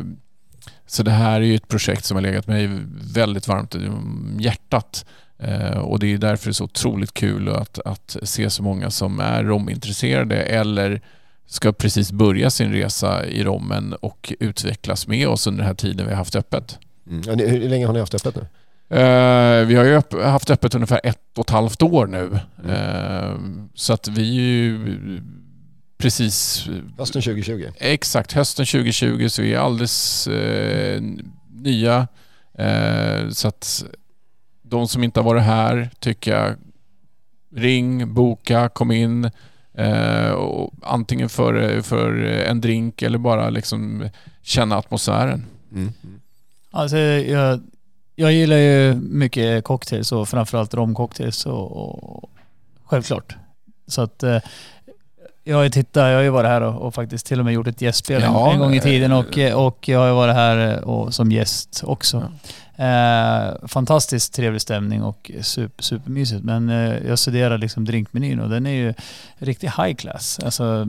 så 0.87 1.03
det 1.03 1.11
här 1.11 1.41
är 1.41 1.45
ju 1.45 1.55
ett 1.55 1.69
projekt 1.69 2.05
som 2.05 2.15
har 2.15 2.23
legat 2.23 2.47
mig 2.47 2.71
väldigt 3.15 3.49
varmt 3.49 3.75
om 3.75 4.37
hjärtat. 4.41 5.05
Eh, 5.39 5.79
och 5.79 5.99
det 5.99 6.13
är 6.13 6.19
därför 6.19 6.47
det 6.47 6.51
är 6.51 6.53
så 6.53 6.65
otroligt 6.65 7.15
kul 7.15 7.49
att, 7.49 7.79
att 7.79 8.17
se 8.23 8.51
så 8.51 8.63
många 8.63 8.91
som 8.91 9.21
är 9.21 9.45
romintresserade 9.45 10.43
eller 10.43 11.01
ska 11.47 11.73
precis 11.73 12.13
börja 12.13 12.51
sin 12.51 12.73
resa 12.73 13.27
i 13.27 13.45
rommen 13.45 13.93
och 13.93 14.33
utvecklas 14.41 15.07
med 15.07 15.29
oss 15.29 15.47
under 15.47 15.59
den 15.59 15.67
här 15.67 15.75
tiden 15.75 16.07
vi 16.07 16.13
har 16.13 16.19
haft 16.19 16.37
öppet. 16.37 16.79
Mm. 17.11 17.39
Hur 17.39 17.69
länge 17.69 17.87
har 17.87 17.93
ni 17.93 18.01
haft 18.01 18.15
öppet 18.15 18.37
nu? 18.37 18.47
Eh, 18.91 19.67
vi 19.67 19.75
har 19.75 19.85
ju 19.85 19.97
upp, 19.97 20.23
haft 20.23 20.51
öppet 20.51 20.75
ungefär 20.75 21.01
ett 21.05 21.39
och 21.39 21.45
ett 21.45 21.51
halvt 21.51 21.83
år 21.83 22.07
nu. 22.07 22.39
Mm. 22.65 22.71
Eh, 22.71 23.63
så 23.75 23.93
att 23.93 24.09
vi 24.09 24.39
är 24.39 24.43
ju 24.43 25.23
precis 25.99 26.69
Hösten 26.99 27.23
2020? 27.23 27.69
Exakt, 27.79 28.33
hösten 28.33 28.67
2020 28.67 29.29
så 29.29 29.43
vi 29.43 29.55
är 29.55 29.59
alldeles 29.59 30.27
eh, 30.27 31.03
nya. 31.51 32.09
Så 33.31 33.49
att 33.49 33.85
de 34.63 34.89
som 34.89 35.05
inte 35.05 35.21
har 35.21 35.25
varit 35.25 35.43
här 35.43 35.91
tycker 35.99 36.37
jag 36.37 36.57
Ring, 37.55 38.15
boka, 38.15 38.69
kom 38.69 38.91
in. 38.91 39.31
Och 40.37 40.73
antingen 40.83 41.29
för, 41.29 41.83
för 41.83 42.17
en 42.25 42.61
drink 42.61 43.03
eller 43.03 43.19
bara 43.19 43.51
liksom 43.51 44.09
känna 44.43 44.77
atmosfären. 44.77 45.47
Mm. 45.73 45.93
Alltså, 46.71 46.97
jag, 46.99 47.61
jag 48.17 48.33
gillar 48.33 48.57
ju 48.57 48.95
mycket 48.95 49.65
cocktails 49.65 50.13
och 50.13 50.29
framförallt 50.29 50.75
romcocktails 50.75 51.47
och, 51.47 51.73
och 51.77 52.31
självklart. 52.85 53.37
Så 53.87 54.03
att 54.03 54.23
eh, 54.23 54.39
jag 55.45 55.57
har 55.57 55.63
ju 55.63 55.71
tittat, 55.71 56.09
jag 56.09 56.15
har 56.15 56.23
ju 56.23 56.31
varit 56.31 56.49
här 56.49 56.61
och, 56.61 56.83
och 56.83 56.95
faktiskt 56.95 57.27
till 57.27 57.39
och 57.39 57.45
med 57.45 57.55
gjort 57.55 57.67
ett 57.67 57.81
gästspel 57.83 58.23
en- 58.23 58.33
Ja, 58.33 58.53
en 58.53 58.59
gång 58.59 58.73
i 58.75 58.77
eh, 58.77 58.83
tiden 58.83 59.13
och, 59.13 59.39
och 59.67 59.89
jag 59.89 59.99
har 59.99 60.07
ju 60.07 60.13
varit 60.13 60.35
här 60.35 60.73
eh, 60.73 60.79
och, 60.79 61.15
som 61.15 61.33
gäst 61.33 61.83
också. 61.87 62.33
Eh, 62.77 63.67
fantastiskt 63.69 64.35
trevlig 64.35 64.61
stämning 64.63 65.03
och 65.03 65.31
super, 65.41 65.83
supermysigt. 65.83 66.45
Men 66.45 66.69
eh, 66.69 66.97
jag 67.09 67.19
studerar 67.19 67.59
liksom 67.59 67.85
drinkmenyn 67.85 68.41
och 68.41 68.49
den 68.49 68.67
är 68.67 68.71
ju 68.75 68.95
riktigt 69.39 69.71
high 69.79 69.95
class. 69.95 70.41
Alltså, 70.45 70.65
eh, 70.81 70.87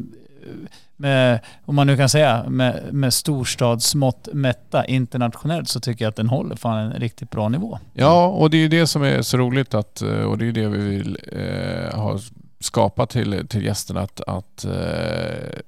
med, 0.96 1.40
om 1.66 1.76
man 1.76 1.88
nu 1.88 1.98
kan 1.98 2.10
säga, 2.10 2.50
med, 2.50 2.84
med 2.92 3.14
storstadsmått 3.14 4.28
mätta 4.34 4.86
internationellt 4.86 5.70
så 5.70 5.80
tycker 5.80 6.06
jag 6.06 6.10
att 6.10 6.16
den 6.16 6.28
håller 6.28 6.56
fan 6.56 6.78
en 6.78 7.00
riktigt 7.00 7.30
bra 7.30 7.50
nivå. 7.50 7.80
Ja, 7.94 8.28
och 8.28 8.50
det 8.50 8.58
är 8.58 8.62
ju 8.62 8.68
det 8.68 8.88
som 8.88 9.04
är 9.04 9.22
så 9.22 9.38
roligt 9.38 9.74
att, 9.74 10.02
eh, 10.02 10.22
och 10.22 10.38
det 10.38 10.48
är 10.48 10.52
det 10.52 10.68
vi 10.68 10.90
vill 10.90 11.18
eh, 11.32 12.00
ha 12.00 12.20
skapat 12.60 13.10
till, 13.10 13.48
till 13.48 13.66
gästerna 13.66 14.02
att, 14.02 14.22
att, 14.22 14.66
eh, 14.66 15.60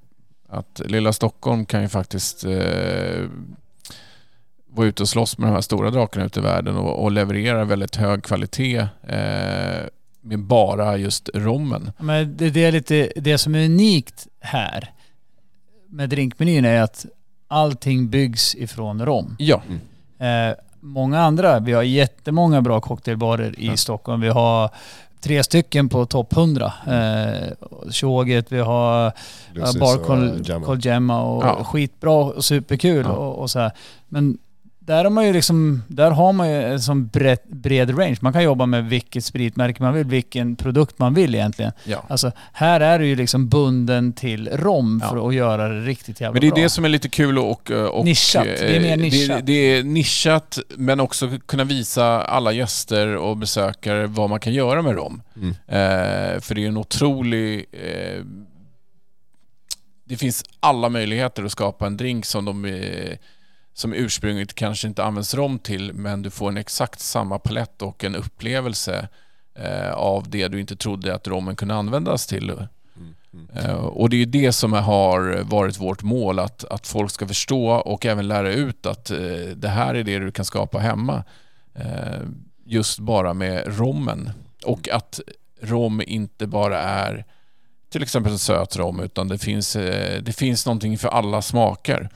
att 0.50 0.82
lilla 0.86 1.13
Stockholm 1.13 1.65
kan 1.65 1.82
ju 1.82 1.88
faktiskt 1.88 2.46
eh, 2.46 3.25
vara 4.68 4.88
ute 4.88 5.03
och 5.03 5.10
slåss 5.10 5.38
med 5.38 5.50
de 5.50 5.53
här 5.53 5.62
stora 5.62 5.89
drakarna 5.89 6.25
ute 6.25 6.39
i 6.39 6.44
världen 6.44 6.75
och, 6.75 7.03
och 7.03 7.12
leverera 7.12 7.65
väldigt 7.65 7.96
hög 7.96 8.24
kvalitet 8.24 8.88
eh, 9.03 9.88
med 10.24 10.39
bara 10.39 10.98
just 10.98 11.30
rommen. 11.34 11.92
Men 11.98 12.38
det, 12.38 12.50
det 12.50 12.63
är 12.65 12.72
lite 12.72 13.12
det 13.15 13.38
som 13.38 13.56
är 13.56 13.65
unikt 13.65 14.27
här 14.42 14.92
med 15.89 16.10
drinkmenyn 16.10 16.65
är 16.65 16.82
att 16.82 17.06
allting 17.48 18.10
byggs 18.10 18.56
ifrån 18.56 19.06
rom. 19.06 19.36
Ja, 19.39 19.62
Eh, 20.20 20.56
många 20.80 21.20
andra, 21.22 21.60
vi 21.60 21.74
har 21.74 21.84
jättemånga 21.84 22.62
bra 22.62 22.82
cocktailbarer 22.82 23.60
i 23.60 23.77
Stockholm. 23.77 24.22
Vi 24.22 24.30
har 24.30 24.70
tre 25.22 25.44
stycken 25.44 25.89
på 25.89 26.06
topp 26.06 26.34
100. 26.34 26.74
Eh, 26.88 27.48
Tjoget, 27.92 28.51
vi 28.51 28.60
har 28.60 29.12
Lucis 29.53 29.75
ja, 29.75 29.80
Bar 29.80 29.96
och 30.00 30.06
Col, 30.06 30.42
Gemma. 30.46 30.65
Col 30.65 30.86
Gemma 30.86 31.24
och 31.24 31.44
Ja. 31.44 31.63
skitbra 31.63 32.12
och 32.12 32.46
superkul 32.46 33.06
Ja. 33.06 33.12
och, 33.12 33.39
och 33.39 33.50
så 33.51 33.60
här. 33.60 33.72
Men 34.10 34.38
där 34.86 35.04
har 35.04 35.12
man 35.12 35.25
ju 35.28 35.34
liksom, 35.34 35.84
där 35.88 36.12
har 36.12 36.34
man 36.34 36.50
ju 36.50 36.63
en 36.63 36.82
sån 36.82 37.08
bred, 37.08 37.38
bred 37.48 38.00
range. 38.00 38.18
Man 38.22 38.34
kan 38.34 38.44
jobba 38.44 38.66
med 38.66 38.86
vilket 38.86 39.25
spritmärke 39.25 39.84
man 39.84 39.94
vill, 39.94 40.06
vilken 40.06 40.56
produkt 40.56 41.00
man 41.00 41.13
vill 41.13 41.36
egentligen. 41.36 41.72
ja. 41.86 42.04
Alltså 42.10 42.32
här 42.54 42.80
är 42.82 43.00
du 43.00 43.08
ju 43.08 43.16
liksom 43.16 43.50
bunden 43.50 44.13
till 44.13 44.50
rom 44.50 45.00
Ja. 45.04 45.10
för 45.10 45.28
att 45.28 45.36
göra 45.36 45.68
det 45.68 45.82
riktigt 45.82 46.22
jävla 46.22 46.34
Men 46.34 46.42
det 46.42 46.48
är 46.48 46.52
bra. 46.52 46.63
det 46.63 46.70
som 46.70 46.86
är 46.86 46.90
lite 46.90 47.10
kul 47.10 47.40
och... 47.40 47.72
och 47.72 48.06
Nischat. 48.06 48.44
Det 48.44 48.75
är 48.75 48.80
mer 48.80 48.92
eh, 48.92 48.98
nischat. 48.98 49.38
Det, 49.38 49.42
det 49.54 49.78
är 49.78 49.84
nischat 49.84 50.60
men 50.78 51.00
också 51.00 51.30
kunna 51.46 51.63
visa 51.63 52.22
alla 52.22 52.52
gäster 52.52 53.16
och 53.16 53.38
besökare 53.38 54.08
vad 54.08 54.30
man 54.30 54.40
kan 54.40 54.54
göra 54.54 54.82
med 54.82 54.96
rom. 54.96 55.22
Mm. 55.36 55.50
Eh, 55.50 56.40
för 56.42 56.56
det 56.56 56.63
är 56.63 56.68
en 56.68 56.78
otrolig... 56.78 57.66
Eh, 57.72 58.24
det 60.06 60.18
finns 60.18 60.44
alla 60.60 60.90
möjligheter 60.90 61.44
att 61.44 61.52
skapa 61.52 61.88
en 61.88 61.98
drink 61.98 62.25
som 62.25 62.46
de 62.46 62.66
eh, 62.66 63.18
som 63.74 63.94
ursprungligen 63.94 64.48
kanske 64.48 64.88
inte 64.88 65.03
används 65.03 65.34
rom 65.34 65.60
till 65.60 65.94
men 65.94 66.22
du 66.22 66.30
får 66.30 66.50
en 66.50 66.58
exakt 66.58 67.00
samma 67.00 67.39
palett 67.39 67.82
och 67.82 68.03
en 68.03 68.15
upplevelse 68.15 69.08
eh, 69.56 69.92
av 69.92 70.30
det 70.30 70.48
du 70.48 70.60
inte 70.60 70.75
trodde 70.75 71.15
att 71.15 71.27
rommen 71.27 71.56
kunde 71.56 71.75
användas 71.75 72.27
till. 72.27 72.50
Eh, 72.50 73.74
Och 73.74 74.10
det 74.10 74.22
är 74.22 74.25
det 74.25 74.51
som 74.51 74.74
har 74.74 75.44
varit 75.44 75.80
vårt 75.80 76.03
mål, 76.03 76.39
att, 76.39 76.63
att 76.63 76.88
folk 76.88 77.12
ska 77.12 77.27
förstå 77.27 77.68
och 77.70 78.06
även 78.06 78.27
lära 78.27 78.51
ut 78.53 78.86
att 78.86 79.12
eh, 79.12 79.18
det 79.56 79.70
här 79.70 79.96
är 79.96 80.03
det 80.03 80.20
du 80.20 80.32
kan 80.32 80.46
skapa 80.46 80.80
hemma. 80.80 81.24
Eh, 81.75 82.22
just 82.65 83.00
bara 83.00 83.34
med 83.34 83.80
rommen. 83.80 84.30
Och 84.65 84.89
att 84.89 85.20
rom 85.62 86.01
inte 86.08 86.48
bara 86.48 86.80
är 86.82 87.25
till 87.89 88.03
exempel 88.03 88.32
en 88.32 88.39
söt 88.39 88.75
rom, 88.77 89.00
utan 89.00 89.27
det 89.27 89.38
finns, 89.38 89.75
eh, 89.75 90.22
det 90.22 90.34
finns 90.34 90.65
någonting 90.65 90.98
för 90.98 91.08
alla 91.08 91.42
smaker. 91.42 92.10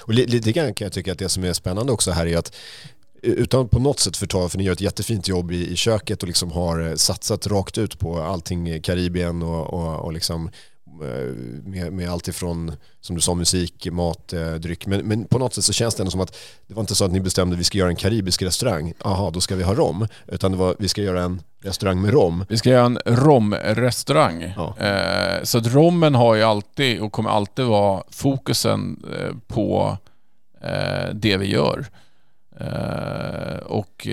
Och 0.00 0.14
lite 0.14 0.52
grann 0.52 0.74
kan 0.74 0.84
jag 0.84 0.92
tycka 0.92 1.12
att 1.12 1.18
det 1.18 1.28
som 1.28 1.44
är 1.44 1.52
spännande 1.52 1.92
också 1.92 2.10
här 2.10 2.26
är 2.26 2.38
att 2.38 2.56
utan 3.22 3.68
på 3.68 3.78
något 3.78 4.00
sätt 4.00 4.16
förta, 4.16 4.48
för 4.48 4.58
ni 4.58 4.64
gör 4.64 4.72
ett 4.72 4.80
jättefint 4.80 5.28
jobb 5.28 5.52
i, 5.52 5.72
i 5.72 5.76
köket 5.76 6.22
och 6.22 6.26
liksom 6.26 6.52
har 6.52 6.80
eh, 6.80 6.94
satsat 6.94 7.46
rakt 7.46 7.78
ut 7.78 7.98
på 7.98 8.18
allting 8.18 8.68
i 8.70 8.80
Karibien 8.80 9.42
och, 9.42 9.74
och, 9.74 10.04
och 10.04 10.12
liksom 10.12 10.50
med, 11.64 11.92
med 11.92 12.10
allt 12.10 12.28
ifrån, 12.28 12.72
som 13.00 13.16
du 13.16 13.22
sa, 13.22 13.34
musik, 13.34 13.88
mat, 13.92 14.32
eh, 14.32 14.54
dryck. 14.54 14.86
Men, 14.86 15.00
men 15.00 15.24
på 15.24 15.38
något 15.38 15.54
sätt 15.54 15.64
så 15.64 15.72
känns 15.72 15.94
det 15.94 16.02
ändå 16.02 16.10
som 16.10 16.20
att 16.20 16.36
det 16.66 16.74
var 16.74 16.80
inte 16.80 16.94
så 16.94 17.04
att 17.04 17.12
ni 17.12 17.20
bestämde 17.20 17.54
att 17.54 17.60
vi 17.60 17.64
ska 17.64 17.78
göra 17.78 17.88
en 17.88 17.96
karibisk 17.96 18.42
restaurang, 18.42 18.92
aha, 19.04 19.30
då 19.30 19.40
ska 19.40 19.56
vi 19.56 19.62
ha 19.62 19.74
rom. 19.74 20.08
Utan 20.26 20.52
det 20.52 20.58
var, 20.58 20.76
vi 20.78 20.88
ska 20.88 21.02
göra 21.02 21.22
en 21.22 21.42
restaurang 21.62 22.00
med 22.00 22.12
rom. 22.12 22.44
Vi 22.48 22.56
ska 22.56 22.70
göra 22.70 22.86
en 22.86 22.98
romrestaurang. 23.06 24.52
Ja. 24.56 24.76
Eh, 24.78 25.42
så 25.42 25.58
att 25.58 25.74
rommen 25.74 26.14
har 26.14 26.34
ju 26.34 26.42
alltid 26.42 27.00
och 27.00 27.12
kommer 27.12 27.30
alltid 27.30 27.64
vara 27.64 28.02
fokusen 28.10 29.04
eh, 29.18 29.36
på 29.46 29.98
eh, 30.62 31.14
det 31.14 31.36
vi 31.36 31.50
gör. 31.50 31.86
Eh, 32.60 33.56
och 33.56 34.08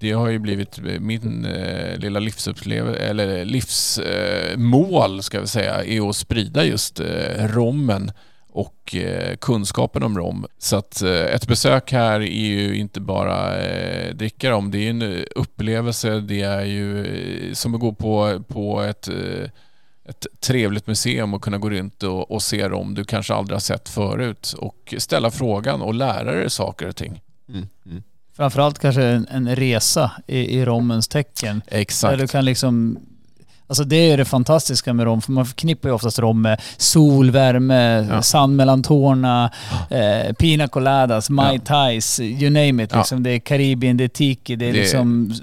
det 0.00 0.12
har 0.12 0.28
ju 0.28 0.38
blivit 0.38 0.78
eh, 0.78 1.00
min 1.00 1.44
eh, 1.44 1.98
lilla 1.98 2.20
livsupplevelse, 2.20 3.00
eller 3.00 3.44
livsmål 3.44 5.10
eh, 5.10 5.16
eh 5.16 5.20
ska 5.20 5.40
vi 5.40 5.46
säga, 5.46 5.84
är 5.84 6.08
att 6.08 6.16
sprida 6.16 6.64
just 6.64 7.00
eh, 7.00 7.46
rommen 7.48 8.12
och 8.58 8.94
eh, 8.94 9.36
kunskapen 9.36 10.02
om 10.02 10.18
rom. 10.18 10.46
Så 10.58 10.76
att 10.76 11.02
eh, 11.02 11.10
ett 11.10 11.46
besök 11.46 11.92
här 11.92 12.20
är 12.20 12.48
ju 12.48 12.76
inte 12.76 13.00
bara 13.00 13.58
eh, 13.58 14.14
dricka 14.14 14.50
rom, 14.50 14.70
det 14.70 14.78
är 14.78 14.90
en 14.90 15.02
eh, 15.02 15.24
upplevelse. 15.34 16.20
Det 16.20 16.42
är 16.42 16.64
ju 16.64 17.06
eh, 17.06 17.52
som 17.52 17.74
att 17.74 17.80
gå 17.80 17.92
på, 17.92 18.42
på 18.48 18.80
ett, 18.82 19.08
eh, 19.08 19.50
ett 20.04 20.26
trevligt 20.40 20.86
museum 20.86 21.34
och 21.34 21.42
kunna 21.42 21.58
gå 21.58 21.70
runt 21.70 22.02
och, 22.02 22.30
och 22.30 22.42
se 22.42 22.68
rom 22.68 22.94
du 22.94 23.04
kanske 23.04 23.34
aldrig 23.34 23.54
har 23.54 23.60
sett 23.60 23.88
förut 23.88 24.54
och 24.58 24.94
ställa 24.98 25.30
frågan 25.30 25.82
och 25.82 25.94
lära 25.94 26.32
dig 26.32 26.50
saker 26.50 26.88
och 26.88 26.96
ting. 26.96 27.22
Mm. 27.48 27.66
Mm. 27.86 28.02
Framförallt 28.38 28.78
kanske 28.78 29.02
en, 29.04 29.26
en 29.30 29.56
resa 29.56 30.10
i, 30.26 30.38
i 30.58 30.64
rommens 30.64 31.08
tecken. 31.08 31.62
Där 31.70 31.78
Exakt. 31.78 32.18
du 32.18 32.26
kan 32.26 32.44
liksom... 32.44 32.98
Alltså 33.66 33.84
det 33.84 33.96
är 33.96 34.16
det 34.16 34.24
fantastiska 34.24 34.92
med 34.92 35.04
rom, 35.06 35.22
för 35.22 35.32
man 35.32 35.46
förknippar 35.46 35.88
ju 35.88 35.94
oftast 35.94 36.18
rom 36.18 36.42
med 36.42 36.60
sol, 36.76 37.30
värme, 37.30 38.06
Ja. 38.10 38.22
sand 38.22 38.56
mellan 38.56 38.82
tårna, 38.82 39.50
eh, 39.90 40.32
pina 40.32 40.68
coladas, 40.68 41.30
mai 41.30 41.54
Ja. 41.54 41.60
tais, 41.64 42.20
you 42.20 42.50
name 42.50 42.82
it. 42.84 42.90
Ja. 42.92 42.98
Liksom. 42.98 43.22
Det 43.22 43.30
är 43.30 43.38
Karibien, 43.38 43.96
det 43.96 44.04
är 44.04 44.08
tiki, 44.08 44.56
det 44.56 44.68
är 44.68 44.72
Det- 44.72 44.78
liksom 44.78 45.34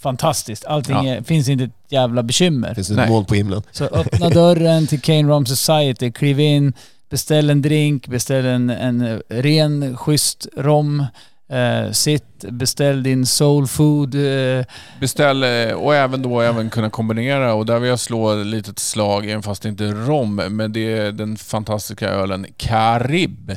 fantastiskt. 0.00 0.64
Allting 0.64 0.94
Ja. 0.96 1.06
är, 1.14 1.22
finns 1.22 1.48
inte 1.48 1.64
ett 1.64 1.70
jävla 1.88 2.22
bekymmer. 2.22 2.74
Finns 2.74 2.88
det 2.88 3.02
ett 3.02 3.08
moln 3.08 3.24
på 3.24 3.34
himlen? 3.34 3.62
Så 3.72 3.84
öppna 3.84 4.28
dörren 4.30 4.86
till 4.86 5.00
Kane 5.00 5.22
Rom 5.22 5.46
Society, 5.46 6.10
kliv 6.12 6.40
in, 6.40 6.72
beställ 7.10 7.50
en 7.50 7.62
drink, 7.62 8.06
beställ 8.06 8.46
en, 8.46 8.70
en 8.70 9.20
ren, 9.28 9.96
schysst 9.96 10.46
rom, 10.56 11.06
eh, 11.48 11.92
sitt, 11.92 12.44
beställ 12.50 13.02
din 13.02 13.26
soul 13.26 13.66
food. 13.66 14.14
Eh, 14.14 14.64
Beställ 15.00 15.42
eh, 15.42 15.74
och 15.74 15.94
även 15.94 16.22
då 16.22 16.40
även 16.40 16.70
kunna 16.70 16.90
kombinera 16.90 17.54
och 17.54 17.66
där 17.66 17.78
vill 17.78 17.90
jag 17.90 18.00
slå 18.00 18.40
ett 18.40 18.46
litet 18.46 18.78
slag, 18.78 19.26
även 19.30 19.42
fast 19.42 19.62
det 19.62 19.68
inte 19.68 19.84
är 19.84 20.06
rom, 20.06 20.34
men 20.34 20.72
det 20.72 20.98
är 20.98 21.12
den 21.12 21.36
fantastiska 21.36 22.08
ölen 22.08 22.46
Karib 22.56 23.52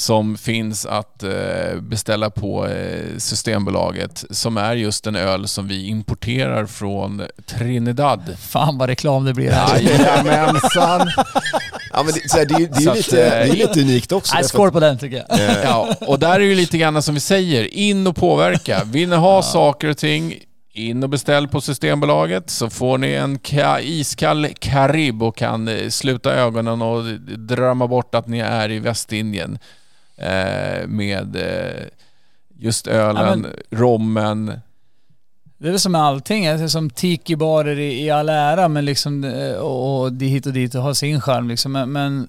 som 0.00 0.36
finns 0.38 0.86
att 0.86 1.22
eh, 1.22 1.80
beställa 1.80 2.30
på 2.30 2.66
eh, 2.66 3.18
Systembolaget 3.18 4.24
som 4.30 4.56
är 4.56 4.74
just 4.76 5.06
en 5.06 5.16
öl 5.16 5.48
som 5.48 5.68
vi 5.68 5.86
importerar 5.86 6.66
från 6.66 7.22
Trinidad. 7.46 8.36
fan 8.38 8.78
vad 8.78 8.88
reklam 8.88 9.24
det 9.24 9.34
blir 9.34 9.50
här. 9.50 9.80
Jajamensan! 9.80 11.10
Ja, 11.92 12.02
men 12.02 12.06
det, 12.14 12.28
så 12.30 12.38
här, 12.38 12.44
det, 12.44 12.54
är 12.54 12.60
ju- 12.60 12.66
det, 12.66 12.84
är 12.90 12.94
lite, 12.94 13.24
eh, 13.26 13.30
det 13.30 13.48
är 13.62 13.66
lite 13.68 13.80
unikt 13.80 14.12
också. 14.12 14.34
Nej, 14.34 14.44
skål 14.44 14.70
på 14.72 14.80
den 14.80 14.98
tycker 14.98 15.24
jag. 15.28 15.38
Ja, 15.64 15.94
och 16.00 16.18
där 16.18 16.34
är 16.34 16.38
det 16.38 16.44
ju 16.44 16.54
lite 16.54 16.78
grann 16.78 17.02
som 17.02 17.14
vi 17.14 17.20
säger, 17.20 17.74
in 17.74 18.06
och 18.06 18.16
påverka. 18.16 18.82
Vill 18.84 19.08
ni 19.08 19.16
ha 19.16 19.42
saker 19.42 19.88
och 19.88 19.96
ting, 19.98 20.34
in 20.72 21.02
och 21.02 21.08
beställ 21.08 21.48
på 21.48 21.60
Systembolaget 21.60 22.50
så 22.50 22.70
får 22.70 22.98
ni 22.98 23.12
en 23.12 23.38
ka- 23.38 23.80
iskall 23.80 24.48
Karib 24.58 25.22
och 25.22 25.36
kan 25.36 25.70
sluta 25.90 26.32
ögonen 26.34 26.82
och 26.82 27.04
drömma 27.38 27.86
bort 27.86 28.14
att 28.14 28.28
ni 28.28 28.38
är 28.38 28.70
i 28.70 28.78
Västindien 28.78 29.58
eh, 30.20 30.86
med 30.86 31.36
eh, 31.36 31.84
just 32.58 32.86
ölen, 32.86 33.46
rommen. 33.70 34.60
Det 35.58 35.66
är 35.66 35.70
väl 35.70 35.80
som 35.80 35.92
med 35.92 36.00
allting, 36.02 36.46
alltså, 36.46 36.68
som 36.68 36.90
tiki-barer 36.90 37.78
i, 37.78 38.04
i 38.04 38.10
all 38.10 38.28
ära 38.28 38.68
men 38.68 38.84
liksom, 38.84 39.24
eh, 39.24 39.52
och, 39.52 40.00
och 40.00 40.12
det 40.12 40.26
hit 40.26 40.46
och 40.46 40.52
dit 40.52 40.74
och 40.74 40.82
har 40.82 40.94
sin 40.94 41.20
charm 41.20 41.48
liksom. 41.48 41.72
Men, 41.72 41.92
men 41.92 42.28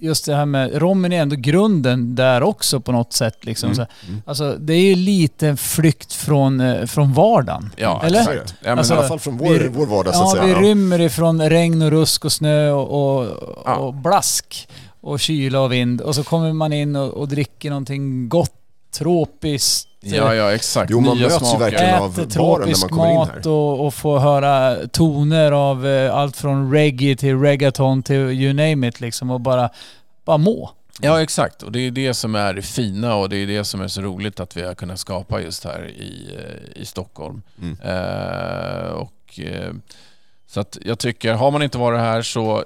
just 0.00 0.26
det 0.26 0.34
här 0.34 0.46
med 0.46 0.74
rommen 0.82 1.12
är 1.12 1.22
ändå 1.22 1.36
grunden 1.36 2.14
där 2.14 2.42
också 2.42 2.80
på 2.80 2.92
något 2.92 3.12
sätt. 3.12 3.44
Liksom. 3.44 3.74
Så, 3.74 3.86
Alltså, 4.24 4.56
det 4.58 4.74
är 4.74 4.80
ju 4.82 4.94
lite 4.94 5.56
flykt 5.56 6.12
från, 6.12 6.60
eh, 6.60 6.86
från 6.86 7.12
vardagen. 7.12 7.70
Ja, 7.76 8.02
Eller? 8.04 8.20
exakt. 8.20 8.54
Ja, 8.60 8.68
men, 8.70 8.78
Alltså, 8.78 8.94
I 8.94 8.96
alla 8.96 9.08
fall 9.08 9.18
från 9.18 9.36
vår, 9.38 9.54
vi- 9.54 9.68
vår 9.68 9.86
vardag 9.86 10.14
så 10.14 10.22
att 10.22 10.36
Ja, 10.36 10.42
säga. 10.42 10.58
vi 10.60 10.66
rymmer 10.68 11.00
ifrån 11.00 11.48
regn 11.50 11.82
och 11.82 11.90
rusk 11.90 12.24
och 12.24 12.32
snö 12.32 12.70
och, 12.70 13.18
och, 13.18 13.26
Ja. 13.64 13.74
och 13.76 13.94
blask 13.94 14.68
och 15.06 15.20
kyla 15.20 15.60
och 15.60 15.72
vind. 15.72 16.00
Och 16.00 16.14
så 16.14 16.24
kommer 16.24 16.52
man 16.52 16.72
in 16.72 16.96
och, 16.96 17.14
och 17.14 17.28
dricker 17.28 17.70
någonting 17.70 18.28
gott, 18.28 18.52
tropiskt. 18.90 19.88
ja, 20.00 20.34
ja, 20.34 20.52
exakt. 20.52 20.90
Jo, 20.90 21.00
man 21.00 21.16
Nya 21.16 21.28
möts 21.28 21.54
ju 21.54 21.58
verkligen 21.58 21.94
av 21.94 22.20
Äter 22.20 22.38
baren 22.38 22.68
när 22.70 22.80
man 22.80 22.88
kommer 22.88 23.10
in 23.10 23.18
här. 23.18 23.36
mat 23.36 23.46
och, 23.46 23.86
och 23.86 23.94
får 23.94 24.18
höra 24.18 24.76
toner 24.88 25.52
av 25.52 25.86
eh, 25.86 26.14
allt 26.14 26.36
från 26.36 26.72
reggae 26.72 27.16
till 27.16 27.38
reggaeton 27.38 28.02
till 28.02 28.16
you 28.16 28.52
name 28.52 28.88
it 28.88 29.00
liksom 29.00 29.30
och 29.30 29.40
bara, 29.40 29.70
bara 30.24 30.38
må. 30.38 30.70
Ja, 31.00 31.22
exakt. 31.22 31.62
Och 31.62 31.72
det 31.72 31.80
är 31.80 31.90
det 31.90 32.14
som 32.14 32.34
är 32.34 32.54
det 32.54 32.62
fina 32.62 33.14
och 33.14 33.28
det 33.28 33.36
är 33.36 33.46
det 33.46 33.64
som 33.64 33.80
är 33.80 33.88
så 33.88 34.00
roligt 34.00 34.40
att 34.40 34.56
vi 34.56 34.62
har 34.62 34.74
kunnat 34.74 34.98
skapa 34.98 35.40
just 35.40 35.64
här 35.64 35.88
i, 35.88 36.36
eh, 36.38 36.82
i 36.82 36.84
Stockholm. 36.86 37.42
Mm. 37.62 37.76
Eh, 37.80 38.90
och, 38.90 39.40
eh, 39.40 39.72
så 40.46 40.60
att 40.60 40.78
jag 40.82 40.98
tycker, 40.98 41.34
har 41.34 41.50
man 41.50 41.62
inte 41.62 41.78
varit 41.78 42.00
här 42.00 42.22
så 42.22 42.64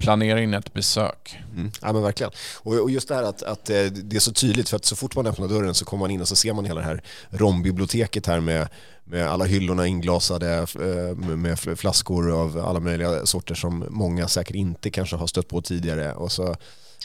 planera 0.00 0.42
in 0.42 0.54
ett 0.54 0.72
besök. 0.72 1.38
Mm. 1.54 1.70
Ja 1.82 1.92
men 1.92 2.02
verkligen. 2.02 2.32
Och, 2.56 2.74
och 2.74 2.90
just 2.90 3.08
det 3.08 3.14
här 3.14 3.22
att, 3.22 3.42
att 3.42 3.70
eh, 3.70 3.84
det 3.84 4.16
är 4.16 4.20
så 4.20 4.32
tydligt 4.32 4.68
för 4.68 4.76
att 4.76 4.84
så 4.84 4.96
fort 4.96 5.16
man 5.16 5.26
öppnar 5.26 5.48
dörren 5.48 5.74
så 5.74 5.84
kommer 5.84 6.04
man 6.04 6.10
in 6.10 6.20
och 6.20 6.28
så 6.28 6.36
ser 6.36 6.52
man 6.52 6.64
hela 6.64 6.80
det 6.80 6.86
här 6.86 7.02
rombiblioteket 7.30 8.26
här 8.26 8.40
med, 8.40 8.68
med 9.04 9.28
alla 9.28 9.44
hyllorna 9.44 9.86
inglasade 9.86 10.56
eh, 10.58 11.16
med 11.36 11.58
flaskor 11.58 12.32
av 12.32 12.58
alla 12.58 12.80
möjliga 12.80 13.26
sorter 13.26 13.54
som 13.54 13.86
många 13.90 14.28
säkert 14.28 14.56
inte 14.56 14.90
kanske 14.90 15.16
har 15.16 15.26
stött 15.26 15.48
på 15.48 15.62
tidigare. 15.62 16.14
Och 16.14 16.32
så, 16.32 16.56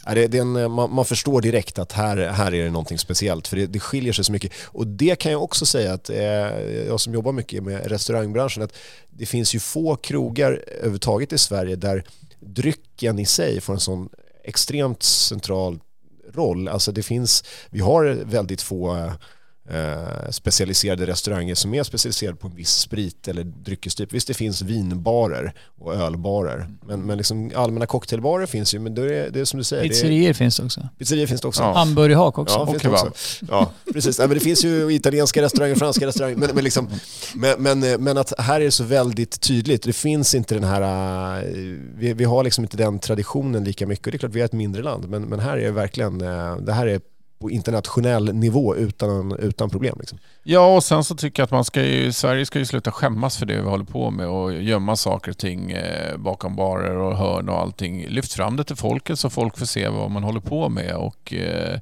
är 0.05 0.15
det, 0.15 0.27
det 0.27 0.37
är 0.37 0.41
en, 0.41 0.55
eh, 0.55 0.69
man, 0.69 0.93
man 0.93 1.05
förstår 1.05 1.41
direkt 1.41 1.79
att 1.79 1.91
här, 1.91 2.17
här 2.17 2.53
är 2.53 2.63
det 2.63 2.71
någonting 2.71 2.99
speciellt 2.99 3.47
för 3.47 3.57
det, 3.57 3.65
det 3.65 3.79
skiljer 3.79 4.13
sig 4.13 4.25
så 4.25 4.31
mycket. 4.31 4.51
Och 4.63 4.87
det 4.87 5.15
kan 5.15 5.31
jag 5.31 5.43
också 5.43 5.65
säga 5.65 5.93
att 5.93 6.09
eh, 6.09 6.17
jag 6.87 6.99
som 6.99 7.13
jobbar 7.13 7.31
mycket 7.31 7.63
med 7.63 7.87
restaurangbranschen 7.87 8.63
att 8.63 8.73
det 9.09 9.25
finns 9.25 9.55
ju 9.55 9.59
få 9.59 9.95
krogar 9.95 10.63
överhuvudtaget 10.67 11.33
i 11.33 11.37
Sverige 11.37 11.75
där 11.75 12.03
drycken 12.45 13.19
i 13.19 13.25
sig 13.25 13.61
får 13.61 13.73
en 13.73 13.79
sån 13.79 14.09
extremt 14.43 15.03
central 15.03 15.79
roll. 16.33 16.67
Alltså 16.67 16.91
det 16.91 17.03
finns, 17.03 17.43
vi 17.69 17.79
har 17.79 18.05
väldigt 18.25 18.61
få 18.61 18.95
eh, 18.95 19.13
eh, 19.69 20.29
specialiserade 20.31 21.07
restauranger 21.07 21.55
som 21.55 21.73
är 21.73 21.83
specialiserade 21.83 22.37
på 22.37 22.47
en 22.47 22.55
viss 22.55 22.69
sprit 22.75 23.27
eller 23.27 23.43
dryckestyp. 23.43 24.13
Visst 24.13 24.27
det 24.27 24.33
finns 24.33 24.61
vinbarer 24.61 25.53
och 25.79 25.95
ölbarer 25.95 26.67
men, 26.85 27.01
men 27.01 27.17
liksom 27.17 27.51
allmänna 27.55 27.85
cocktailbarer 27.85 28.45
finns 28.45 28.73
ju 28.75 28.79
men 28.79 28.95
det 28.95 29.01
är, 29.15 29.29
det 29.29 29.39
är 29.39 29.45
som 29.45 29.57
du 29.57 29.63
säger, 29.63 29.83
det 29.83 29.87
är, 29.87 29.89
Pizzerier 29.89 30.33
finns 30.33 30.57
det 30.57 30.63
också. 30.65 30.89
pizzerior 30.99 31.27
finns 31.27 31.41
det 31.41 31.47
också. 31.47 31.63
Ja. 31.63 31.73
Hamburgerhak 31.77 32.37
också. 32.37 32.55
Ja, 32.55 32.61
Och 32.61 32.69
finns 32.69 32.81
kebab. 32.81 33.07
också. 33.07 33.45
Ja, 33.49 33.71
precis. 33.93 34.19
Nej, 34.19 34.27
men 34.27 34.37
det 34.37 34.43
finns 34.43 34.65
ju 34.65 34.93
italienska 34.93 35.41
restauranger, 35.41 35.75
franska 35.75 36.07
restauranger. 36.07 36.35
Men, 36.37 36.49
men, 36.55 36.63
liksom, 36.63 36.89
men, 37.35 37.63
men, 37.63 38.03
men 38.03 38.17
att 38.17 38.33
här 38.39 38.61
är 38.61 38.65
det 38.65 38.71
så 38.71 38.83
väldigt 38.83 39.41
tydligt. 39.41 39.83
Det 39.83 39.93
finns 39.93 40.35
inte 40.35 40.53
den 40.55 40.63
här... 40.63 40.81
äh, 41.37 41.43
Vi, 41.97 42.13
vi 42.13 42.23
har 42.23 42.43
liksom 42.43 42.63
inte 42.63 42.77
den 42.77 42.99
traditionen 42.99 43.63
lika 43.63 43.87
mycket. 43.87 44.07
Och 44.07 44.11
det 44.11 44.15
är 44.15 44.19
klart, 44.19 44.31
vi 44.31 44.41
är 44.41 44.45
ett 44.45 44.51
mindre 44.53 44.83
land. 44.83 45.09
Men, 45.09 45.23
men 45.23 45.39
här 45.39 45.57
är 45.57 45.61
det 45.65 45.71
verkligen... 45.71 46.21
äh, 46.21 46.57
Det 46.57 46.73
här 46.73 46.87
är 46.87 47.01
på 47.39 47.49
internationell 47.49 48.33
nivå 48.33 48.75
utan, 48.75 49.35
utan 49.39 49.69
problem. 49.69 49.95
Liksom. 49.99 50.17
Ja, 50.43 50.75
och 50.75 50.83
sen 50.83 51.03
så 51.03 51.15
tycker 51.15 51.41
jag 51.41 51.45
att 51.45 51.51
man 51.51 51.65
ska 51.65 51.83
ju, 51.83 52.11
Sverige 52.11 52.45
ska 52.45 52.59
ju 52.59 52.65
sluta 52.65 52.91
skämmas 52.91 53.37
för 53.37 53.45
det 53.45 53.61
vi 53.61 53.69
håller 53.69 53.85
på 53.85 54.11
med 54.11 54.27
och 54.27 54.53
gömma 54.53 54.95
saker 54.95 55.31
och 55.31 55.37
ting 55.37 55.71
eh, 55.71 56.17
bakom 56.17 56.55
barer 56.55 56.97
och 56.97 57.17
hörn 57.17 57.49
och 57.49 57.59
allting. 57.59 58.07
Lyft 58.07 58.33
fram 58.33 58.57
det 58.57 58.63
till 58.63 58.75
folket 58.75 59.19
så 59.19 59.29
folk 59.29 59.57
får 59.57 59.65
se 59.65 59.87
vad 59.87 60.11
man 60.11 60.23
håller 60.23 60.39
på 60.39 60.69
med 60.69 60.95
och 60.95 61.33
eh, 61.33 61.79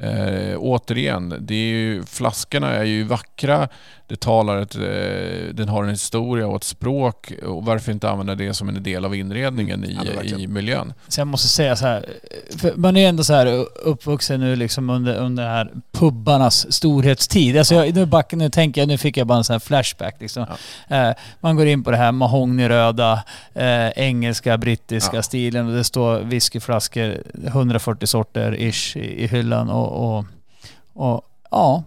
eh, 0.00 0.56
återigen, 0.58 1.34
det 1.40 1.54
är 1.54 1.68
ju, 1.68 2.04
flaskorna 2.04 2.70
är 2.74 2.84
ju 2.84 3.02
vackra, 3.04 3.68
det 4.06 4.20
talar 4.20 4.58
ett, 4.60 4.74
eh, 4.74 5.54
den 5.54 5.68
har 5.68 5.84
en 5.84 5.90
historia 5.90 6.46
och 6.46 6.56
ett 6.56 6.64
språk 6.64 7.32
och 7.46 7.64
varför 7.64 7.92
inte 7.92 8.10
använda 8.10 8.34
det 8.34 8.54
som 8.54 8.68
en 8.68 8.82
del 8.82 9.04
av 9.04 9.14
inredningen 9.14 9.84
i, 9.84 9.98
Ja, 10.16 10.22
i 10.38 10.46
miljön? 10.46 10.92
Jag 11.16 11.26
måste 11.26 11.48
säga 11.48 11.76
så 11.76 11.86
här, 11.86 12.04
man 12.76 12.96
är 12.96 13.00
ju 13.00 13.06
ändå 13.06 13.24
så 13.24 13.34
här 13.34 13.46
uppvuxen 13.84 14.40
nu 14.40 14.56
liksom 14.56 14.90
under, 14.90 15.14
under 15.16 15.46
här 15.46 15.70
pubbarnas 15.92 16.72
storhetstid. 16.72 17.58
Alltså 17.58 17.74
jag, 17.74 17.94
nu, 17.94 18.06
back, 18.06 18.32
nu 18.32 18.50
tänker 18.50 18.80
jag, 18.80 18.88
nu 18.88 18.98
fick 18.98 19.16
jag 19.16 19.26
bara 19.26 19.38
en 19.38 19.44
sån 19.44 19.54
här 19.54 19.60
flashback 19.60 20.16
liksom. 20.20 20.46
Eh, 20.88 21.10
man 21.40 21.56
går 21.56 21.66
in 21.66 21.84
på 21.84 21.90
det 21.90 21.96
här 21.96 22.12
mahognyröda, 22.12 23.22
eh, 23.54 23.88
engelska, 23.88 24.58
brittiska 24.58 25.16
Ja. 25.16 25.22
stilen 25.22 25.66
och 25.66 25.72
det 25.74 25.84
står 25.84 26.18
whiskyflaskor, 26.20 27.22
140 27.46 28.06
sorter 28.06 28.56
ish 28.60 28.96
i, 28.96 29.24
i 29.24 29.26
hyllan 29.26 29.70
och, 29.70 29.87
och, 29.88 30.24
och 30.92 31.22
ja, 31.50 31.82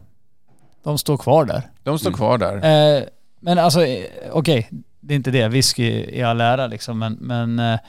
de 0.84 0.98
står 0.98 1.18
kvar 1.18 1.46
där. 1.46 1.62
De 1.84 2.00
står 2.00 2.12
kvar 2.12 2.38
där. 2.38 2.56
Eh, 2.98 3.04
men 3.40 3.58
alltså, 3.58 3.86
eh, 3.86 4.06
okej, 4.32 4.70
det 5.00 5.14
är 5.14 5.16
inte 5.16 5.32
det. 5.32 5.48
Whisky 5.48 6.06
i 6.10 6.24
all 6.24 6.42
ära 6.42 6.68
liksom, 6.68 7.00
men, 7.00 7.14
men 7.14 7.60
eh, 7.60 7.80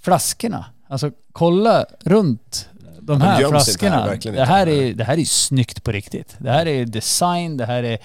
flaskorna. 0.00 0.64
Alltså 0.88 1.10
kolla 1.32 1.86
runt 2.00 2.68
de 3.00 3.18
De 3.18 3.20
här 3.20 3.42
här, 3.42 3.48
flaskorna. 3.48 4.16
det, 4.22 4.44
här 4.44 4.66
är, 4.66 4.94
det 4.94 5.04
här 5.04 5.14
är 5.14 5.18
ju 5.18 5.24
snyggt 5.24 5.84
på 5.84 5.92
riktigt. 5.92 6.36
Det 6.38 6.50
här 6.50 6.66
är 6.66 6.84
design, 6.84 7.56
det 7.56 7.66
här 7.66 7.82
är... 7.82 7.98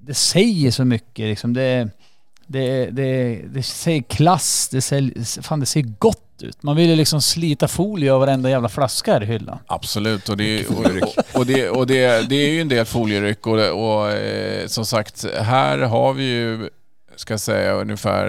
Det 0.00 0.14
säger 0.14 0.70
så 0.70 0.84
mycket 0.84 1.28
liksom. 1.28 1.52
Det, 1.52 1.88
det, 2.46 2.90
det, 2.90 3.42
det 3.48 3.62
säger 3.62 4.02
klass, 4.02 4.68
det 4.72 4.80
säger, 4.80 5.42
fan 5.42 5.60
det 5.60 5.66
ser 5.66 5.80
gott 5.80 6.25
ut. 6.42 6.62
Man 6.62 6.76
vill 6.76 6.90
ju 6.90 6.96
liksom 6.96 7.22
slita 7.22 7.68
folie 7.68 8.12
av 8.12 8.20
varenda 8.20 8.50
jävla 8.50 8.68
flaska 8.68 9.12
här 9.12 9.22
i 9.22 9.26
hyllan. 9.26 9.58
Absolut, 9.66 10.28
och 10.28 10.36
det, 10.36 10.66
och, 10.66 10.78
och, 10.78 11.40
och 11.40 11.46
det, 11.46 11.70
och 11.70 11.86
det, 11.86 12.28
det 12.28 12.36
är 12.36 12.50
ju 12.50 12.60
en 12.60 12.68
del 12.68 12.86
folieryck 12.86 13.46
och, 13.46 13.58
och 13.58 14.10
eh, 14.10 14.66
som 14.66 14.86
sagt, 14.86 15.26
här 15.40 15.78
har 15.78 16.12
vi 16.12 16.24
ju, 16.24 16.70
ska 17.16 17.32
jag 17.32 17.40
säga 17.40 17.72
ungefär, 17.72 18.28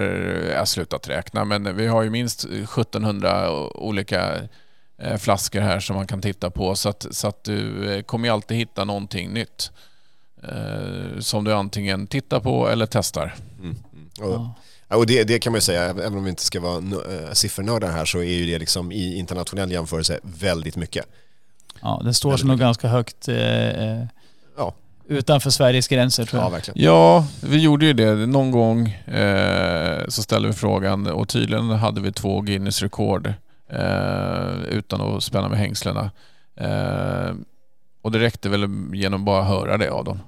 jag 0.52 0.58
har 0.58 0.66
slutat 0.66 1.08
räkna, 1.08 1.44
men 1.44 1.76
vi 1.76 1.86
har 1.86 2.02
ju 2.02 2.10
minst 2.10 2.44
1700 2.44 3.50
olika 3.74 4.34
eh, 5.02 5.16
flaskor 5.16 5.60
här 5.60 5.80
som 5.80 5.96
man 5.96 6.06
kan 6.06 6.20
titta 6.20 6.50
på 6.50 6.74
så 6.74 6.88
att, 6.88 7.06
så 7.10 7.28
att 7.28 7.44
du 7.44 7.90
eh, 7.92 8.02
kommer 8.02 8.28
ju 8.28 8.34
alltid 8.34 8.56
hitta 8.56 8.84
någonting 8.84 9.30
nytt. 9.30 9.70
Eh, 10.42 11.18
som 11.18 11.44
du 11.44 11.52
antingen 11.54 12.06
tittar 12.06 12.40
på 12.40 12.68
eller 12.68 12.86
testar. 12.86 13.34
Och, 14.20 14.32
ja. 14.32 14.54
Och 14.96 15.06
det, 15.06 15.24
det 15.24 15.38
kan 15.38 15.52
man 15.52 15.56
ju 15.56 15.60
säga, 15.62 15.82
även 15.82 16.14
om 16.14 16.24
vi 16.24 16.30
inte 16.30 16.42
ska 16.44 16.60
vara 16.60 16.78
uh, 16.78 17.32
siffernördar 17.32 17.90
här 17.90 18.04
så 18.04 18.18
är 18.18 18.32
ju 18.34 18.46
det 18.46 18.58
liksom 18.58 18.92
i 18.92 19.16
internationell 19.16 19.72
jämförelse 19.72 20.20
väldigt 20.22 20.76
mycket. 20.76 21.06
Ja, 21.80 22.00
den 22.04 22.14
står 22.14 22.36
sig 22.36 22.46
nog 22.48 22.58
ganska 22.58 22.88
högt 22.88 23.28
eh, 23.28 23.68
eh, 23.68 24.04
Ja, 24.56 24.74
utanför 25.08 25.50
Sveriges 25.50 25.88
gränser 25.88 26.24
tror 26.24 26.40
ja 26.40 26.46
jag. 26.46 26.50
verkligen. 26.50 26.84
Ja, 26.84 27.26
vi 27.42 27.58
gjorde 27.62 27.86
ju 27.86 27.92
det. 27.92 28.14
Någon 28.26 28.50
gång 28.50 28.88
eh, 28.88 30.06
så 30.08 30.22
ställde 30.22 30.48
vi 30.48 30.54
frågan 30.54 31.06
och 31.06 31.28
tydligen 31.28 31.70
hade 31.70 32.00
vi 32.00 32.12
två 32.12 32.40
Guinness 32.40 32.82
rekord 32.82 33.26
eh, 33.70 34.58
utan 34.68 35.00
att 35.00 35.22
spänna 35.22 35.48
med 35.48 35.58
hängslena. 35.58 36.10
Eh, 36.56 37.34
och 38.02 38.12
det 38.12 38.18
räckte 38.18 38.48
väl 38.48 38.68
genom 38.92 39.24
bara 39.24 39.42
att 39.42 39.48
höra 39.48 39.76
det 39.76 39.90
av 39.90 40.04
dem. 40.04 40.20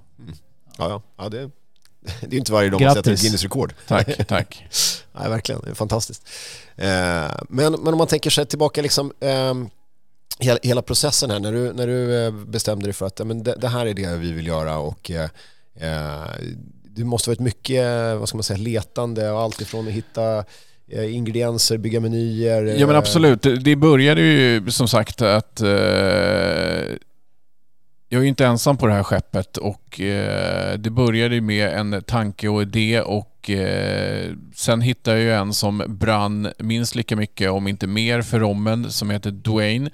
Ja, 0.79 0.89
ja. 0.89 1.03
ja 1.17 1.29
det, 1.29 1.51
det 2.21 2.27
är 2.27 2.33
ju 2.33 2.39
inte 2.39 2.53
varje 2.53 2.71
dag 2.71 2.81
man 2.81 2.95
sätter 2.95 3.13
ett. 3.13 3.23
Guinness-rekord. 3.23 3.75
Tack, 3.89 4.27
tack. 4.29 4.67
Nej, 5.13 5.29
verkligen. 5.29 5.61
Det 5.65 5.71
är 5.71 5.75
fantastiskt. 5.75 6.29
Eh, 6.77 7.31
men, 7.49 7.73
men 7.73 7.89
om 7.89 7.99
man 7.99 8.07
tänker 8.07 8.31
sig 8.31 8.47
tillbaka 8.47 8.83
liksom, 8.83 9.13
ehm, 9.21 9.69
hela, 10.39 10.59
hela 10.63 10.83
processen 10.83 11.31
här, 11.31 11.39
när 11.39 11.53
du, 11.53 11.73
när 11.73 11.87
du 11.87 12.27
eh, 12.27 12.33
bestämde 12.33 12.87
dig 12.87 12.93
för 12.93 13.07
att 13.07 13.27
men 13.27 13.43
det, 13.43 13.55
det 13.61 13.69
här 13.69 13.87
är 13.87 13.95
det 13.95 14.17
vi 14.17 14.33
vill 14.33 14.47
göra 14.47 14.79
och 14.79 15.11
eh, 15.11 15.29
det 16.97 17.05
måste 17.05 17.31
varit 17.31 17.41
mycket, 17.41 17.87
vad 18.19 18.29
ska 18.29 18.37
man 18.37 18.43
säga, 18.43 18.59
letande 18.59 19.31
och 19.31 19.41
allt 19.41 19.61
ifrån 19.61 19.89
att 19.89 19.93
hitta 19.93 20.45
ingredienser, 20.93 21.79
bygga 21.79 22.01
menyer. 22.01 22.63
Ja 22.63 22.87
men 22.87 22.97
absolut. 22.97 23.43
Det, 23.43 23.57
det 23.57 23.77
började 23.77 24.21
ju 24.21 24.71
som 24.71 24.89
sagt 24.89 25.23
att 25.23 25.61
eh, 25.61 25.69
jag 28.13 28.19
är 28.19 28.23
ju 28.23 28.29
inte 28.29 28.47
ensam 28.47 28.77
på 28.77 28.87
det 28.87 28.93
här 28.93 29.03
skeppet 29.03 29.57
och 29.57 30.01
eh, 30.01 30.79
det 30.79 30.91
började 30.91 31.35
ju 31.35 31.41
med 31.41 31.69
en 31.69 32.03
tanke 32.03 32.49
och 32.49 32.63
idé 32.63 33.01
och 33.01 33.51
eh, 33.51 34.33
sen 34.55 34.81
hittade 34.81 35.17
jag 35.17 35.25
ju 35.25 35.33
en 35.33 35.53
som 35.53 35.83
brann 35.87 36.49
minst 36.59 36.95
lika 36.95 37.17
mycket, 37.17 37.51
om 37.51 37.69
inte 37.69 37.87
mer, 37.87 38.23
för 38.23 38.39
rommen 38.39 38.91
som 38.91 39.11
heter 39.11 39.31
Dwayne. 39.31 39.91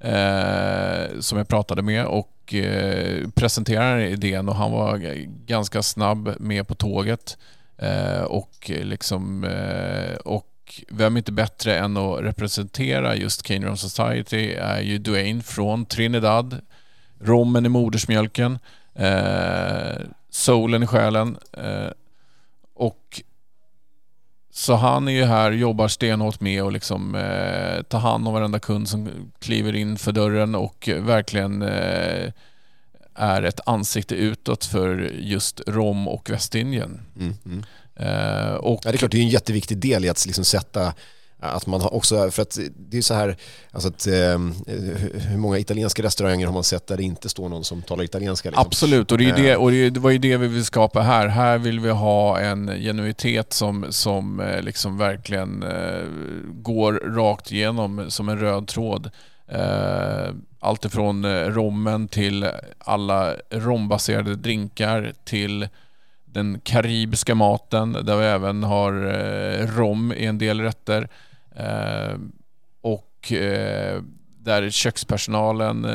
Eh, 0.00 1.20
som 1.20 1.38
jag 1.38 1.48
pratade 1.48 1.82
med 1.82 2.06
och 2.06 2.54
eh, 2.54 3.28
presenterade 3.34 4.08
idén 4.08 4.48
och 4.48 4.56
han 4.56 4.72
var 4.72 4.98
ganska 5.46 5.82
snabb 5.82 6.34
med 6.40 6.68
på 6.68 6.74
tåget. 6.74 7.38
Eh, 7.78 8.22
och 8.22 8.70
liksom 8.70 9.44
eh, 9.44 10.16
och 10.16 10.84
vem 10.88 11.16
är 11.16 11.18
inte 11.18 11.32
bättre 11.32 11.78
än 11.78 11.96
att 11.96 12.20
representera 12.20 13.16
just 13.16 13.42
Cane 13.42 13.66
Room 13.66 13.76
Society 13.76 14.52
är 14.52 14.80
ju 14.80 14.98
Dwayne 14.98 15.42
från 15.42 15.86
Trinidad. 15.86 16.60
Rommen 17.26 17.66
i 17.66 17.68
modersmjölken. 17.68 18.58
Eh, 18.94 19.96
soulen 20.30 20.82
i 20.82 20.86
själen. 20.86 21.36
Eh, 21.52 21.90
och 22.74 23.22
så 24.52 24.74
han 24.74 25.08
är 25.08 25.12
ju 25.12 25.24
här, 25.24 25.52
jobbar 25.52 25.88
stenhårt 25.88 26.40
med 26.40 26.62
att 26.62 26.72
liksom, 26.72 27.14
eh, 27.14 27.82
ta 27.82 27.98
hand 27.98 28.28
om 28.28 28.34
varenda 28.34 28.58
kund 28.58 28.88
som 28.88 29.32
kliver 29.38 29.76
in 29.76 29.98
för 29.98 30.12
dörren 30.12 30.54
och 30.54 30.88
verkligen 30.98 31.62
eh, 31.62 32.32
är 33.14 33.42
ett 33.42 33.60
ansikte 33.66 34.14
utåt 34.14 34.64
för 34.64 35.10
just 35.18 35.60
Rom 35.66 36.08
och 36.08 36.30
Västindien. 36.30 37.00
Mm, 37.20 37.34
mm. 37.44 37.64
Eh, 37.96 38.54
och 38.54 38.80
Ja, 38.84 38.90
det 38.90 38.96
är 38.96 38.98
klart, 38.98 39.10
det 39.10 39.18
är 39.18 39.22
en 39.22 39.28
jätteviktig 39.28 39.78
del 39.78 40.04
i 40.04 40.08
att 40.08 40.26
liksom 40.26 40.44
sätta 40.44 40.94
att 41.40 41.66
man 41.66 41.80
har 41.80 41.94
också, 41.94 42.30
för 42.30 42.42
att 42.42 42.58
det 42.76 42.98
är 42.98 43.02
så 43.02 43.14
här, 43.14 43.36
alltså 43.70 43.88
att, 43.88 44.06
eh, 44.06 44.38
hur 45.14 45.36
många 45.36 45.58
italienska 45.58 46.02
restauranger 46.02 46.46
har 46.46 46.54
man 46.54 46.64
sett 46.64 46.86
där 46.86 46.96
det 46.96 47.02
inte 47.02 47.28
står 47.28 47.48
någon 47.48 47.64
som 47.64 47.82
talar 47.82 48.04
italienska? 48.04 48.50
Liksom? 48.50 48.66
Absolut, 48.66 49.12
och 49.12 49.18
det, 49.18 49.24
är 49.24 49.26
ju 49.26 49.32
Eh. 49.32 49.42
det, 49.42 49.56
och 49.56 49.70
det 49.70 49.90
det 49.90 50.00
var 50.00 50.10
ju 50.10 50.18
det 50.18 50.36
vi 50.36 50.46
vill 50.46 50.64
skapa 50.64 51.00
här. 51.00 51.28
Här 51.28 51.58
vill 51.58 51.80
vi 51.80 51.90
ha 51.90 52.38
en 52.40 52.66
genuitet 52.66 53.52
som, 53.52 53.86
som 53.90 54.40
eh, 54.40 54.62
liksom 54.62 54.98
verkligen 54.98 55.62
eh, 55.62 56.04
går 56.52 56.92
rakt 56.92 57.52
igenom 57.52 58.10
som 58.10 58.28
en 58.28 58.38
röd 58.38 58.68
tråd. 58.68 59.10
Allt 60.60 60.84
ifrån 60.84 61.26
rommen 61.26 62.08
till 62.08 62.48
alla 62.78 63.34
rombaserade 63.50 64.36
drinkar 64.36 65.12
till 65.24 65.68
den 66.36 66.60
karibiska 66.60 67.34
maten 67.34 67.92
där 67.92 68.16
vi 68.16 68.24
även 68.24 68.62
har 68.62 68.92
eh, 68.92 69.66
rom 69.66 70.12
i 70.12 70.26
en 70.26 70.38
del 70.38 70.60
rätter. 70.60 71.08
Eh, 71.56 72.18
och 72.80 73.32
eh, 73.32 74.02
där 74.38 74.70
kökspersonalen, 74.70 75.86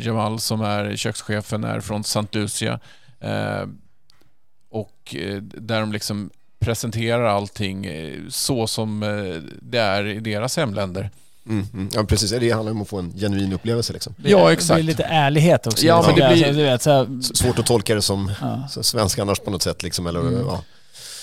Jamal 0.00 0.40
som 0.40 0.60
är 0.60 0.96
kökschefen, 0.96 1.64
är 1.64 1.80
från 1.80 2.00
St. 2.00 2.26
Lucia. 2.32 2.80
Och 4.70 5.14
där 5.40 5.80
de 5.80 5.92
liksom 5.92 6.30
presenterar 6.58 7.24
allting 7.24 7.88
så 8.28 8.66
som 8.66 9.00
det 9.62 9.78
är 9.78 10.06
i 10.06 10.20
deras 10.20 10.56
hemländer. 10.56 11.10
Mm, 11.48 11.66
mm. 11.74 11.88
Ja, 11.94 12.04
precis. 12.04 12.30
Det 12.30 12.50
handlar 12.50 12.72
om 12.72 12.82
att 12.82 12.88
få 12.88 12.98
en 12.98 13.12
genuin 13.18 13.52
upplevelse. 13.52 13.92
Liksom. 13.92 14.14
Det- 14.16 14.30
Ja, 14.30 14.46
Det 14.46 14.52
exakt. 14.52 14.74
blir 14.76 14.84
lite 14.84 15.02
ärlighet 15.04 15.66
också. 15.66 15.86
Ja, 15.86 15.96
liksom. 15.96 16.14
men 16.18 16.28
det 16.30 16.34
blir- 16.34 16.44
Alltså, 16.46 16.58
du 16.58 16.64
vet, 16.64 16.82
så 16.82 16.90
här, 16.90 17.22
Svårt 17.34 17.58
att 17.58 17.66
tolka 17.66 17.94
det 17.94 18.02
som, 18.02 18.32
ja. 18.40 18.68
som 18.70 18.82
svenska 18.84 19.22
annars 19.22 19.38
på 19.40 19.50
något 19.50 19.62
sätt. 19.62 19.82
Liksom, 19.82 20.06
eller, 20.06 20.20
Mm. 20.20 20.34
ja. 20.46 20.62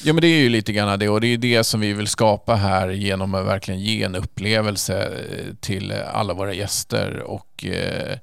Ja 0.03 0.13
men 0.13 0.21
det 0.21 0.27
är 0.27 0.38
ju 0.39 0.49
lite 0.49 0.73
grann 0.73 0.99
det 0.99 1.09
och 1.09 1.21
det 1.21 1.27
är 1.27 1.38
det 1.38 1.63
som 1.63 1.79
vi 1.79 1.93
vill 1.93 2.07
skapa 2.07 2.55
här 2.55 2.89
genom 2.89 3.35
att 3.35 3.45
verkligen 3.45 3.79
ge 3.79 4.03
en 4.03 4.15
upplevelse 4.15 5.03
eh, 5.03 5.55
till 5.59 5.91
alla 6.13 6.33
våra 6.33 6.53
gäster 6.53 7.19
och 7.19 7.65
eh, 7.65 8.17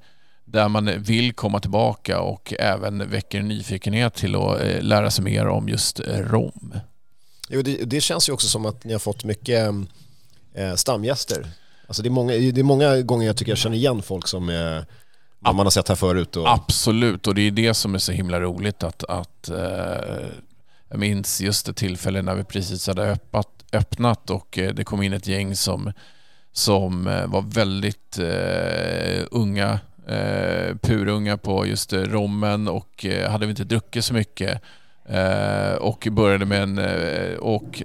där 0.45 0.67
man 0.69 1.03
vill 1.03 1.33
komma 1.33 1.59
tillbaka 1.59 2.19
och 2.19 2.53
även 2.59 3.09
väcker 3.09 3.39
en 3.39 3.47
nyfikenhet 3.47 4.13
till 4.13 4.35
att 4.35 4.61
eh, 4.61 4.81
lära 4.81 5.11
sig 5.11 5.23
mer 5.23 5.47
om 5.47 5.69
just 5.69 5.99
rom. 6.07 6.73
Jo, 7.49 7.61
det, 7.61 7.75
det 7.85 8.01
känns 8.01 8.29
ju 8.29 8.33
också 8.33 8.47
som 8.47 8.65
att 8.65 8.83
ni 8.83 8.93
har 8.93 8.99
fått 8.99 9.23
mycket 9.23 9.69
eh, 10.55 10.75
stamgäster. 10.75 11.47
Alltså 11.93 12.03
det, 12.03 12.09
är 12.09 12.11
många, 12.11 12.33
det 12.33 12.59
är 12.59 12.63
många 12.63 13.01
gånger 13.01 13.27
jag 13.27 13.37
tycker 13.37 13.51
jag 13.51 13.57
känner 13.57 13.77
igen 13.77 14.01
folk 14.01 14.27
som 14.27 14.49
eh, 14.49 15.53
man 15.53 15.65
har 15.65 15.69
sett 15.69 15.87
här 15.87 15.95
förut. 15.95 16.35
Och, 16.35 16.49
Absolut, 16.53 17.27
och 17.27 17.35
det 17.35 17.41
är 17.41 17.51
det 17.51 17.73
som 17.73 17.95
är 17.95 17.99
så 17.99 18.11
himla 18.11 18.39
roligt 18.39 18.83
att, 18.83 19.03
att 19.03 19.49
eh, 19.49 20.25
jag 20.89 20.99
minns 20.99 21.41
just 21.41 21.65
det 21.65 21.73
tillfälle 21.73 22.21
när 22.21 22.35
vi 22.35 22.43
precis 22.43 22.87
hade 22.87 23.11
öppnat, 23.11 23.47
öppnat 23.73 24.29
och 24.29 24.57
eh, 24.57 24.73
det 24.73 24.83
kom 24.83 25.01
in 25.01 25.13
ett 25.13 25.27
gäng 25.27 25.55
som, 25.55 25.91
som 26.51 27.07
eh, 27.07 27.27
var 27.27 27.41
väldigt 27.41 28.19
eh, 28.19 29.25
unga, 29.31 29.79
eh, 30.07 30.75
purunga 30.81 31.37
på 31.37 31.67
just 31.67 31.93
eh, 31.93 32.01
rommen 32.01 32.67
och 32.67 33.05
hade 33.27 33.45
vi 33.45 33.49
inte 33.49 33.63
druckit 33.63 34.05
så 34.05 34.13
mycket 34.13 34.61
och 35.79 36.07
började 36.11 36.45
med 36.45 36.63
en 36.63 36.79
och 37.37 37.83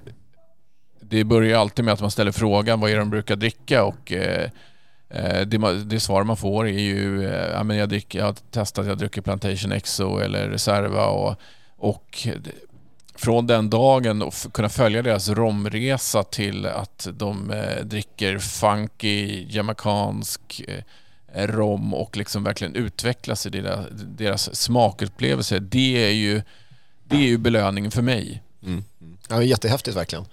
det 1.09 1.25
börjar 1.25 1.59
alltid 1.59 1.85
med 1.85 1.94
att 1.94 2.01
man 2.01 2.11
ställer 2.11 2.33
frågan 2.33 2.81
vad 2.81 2.90
är 2.90 2.94
det 2.94 3.01
de 3.01 3.11
brukar 3.11 3.37
dricka 3.37 3.85
och 3.85 4.12
eh, 4.12 4.51
eh 5.11 5.40
Det, 5.40 5.85
det 5.85 6.01
svar 6.01 6.25
man 6.25 6.37
får 6.37 6.68
är 6.68 6.81
ju, 6.81 7.27
eh, 7.27 7.51
ja, 7.53 7.62
men 7.62 7.77
jag, 7.77 7.88
dricker, 7.88 8.18
jag 8.18 8.27
har 8.27 8.37
testat, 8.51 8.87
jag 8.87 8.99
dricker 8.99 9.21
Plantation 9.21 9.73
Exo 9.73 10.18
eller 10.18 10.49
Reserva 10.49 11.07
och, 11.07 11.37
och 11.77 12.29
från 13.18 13.47
den 13.47 13.71
dagen 13.71 14.23
och 14.23 14.35
kunna 14.53 14.68
följa 14.68 15.03
deras 15.03 15.29
romresa 15.29 16.23
till 16.23 16.66
att 16.66 17.09
de 17.12 17.51
eh, 17.51 17.85
dricker 17.85 18.38
funky, 18.38 19.47
jamaicansk 19.49 20.62
eh, 20.68 21.47
rom 21.47 21.94
och 21.94 22.16
liksom 22.16 22.44
verkligen 22.44 22.75
utvecklas 22.75 23.47
i 23.47 23.51
deras, 23.51 23.87
deras 23.90 24.57
smakupplevelse. 24.57 25.59
Det 25.59 26.05
är 26.05 26.12
ju, 26.12 26.42
det 27.05 27.16
är 27.16 27.29
ju 27.29 27.38
belöningen 27.38 27.90
för 27.90 28.03
mig. 28.03 28.42
Mm. 28.62 28.85
mm. 29.01 29.18
Ja, 29.29 29.42
jättehäftigt 29.42 29.97
verkligen. 29.97 30.25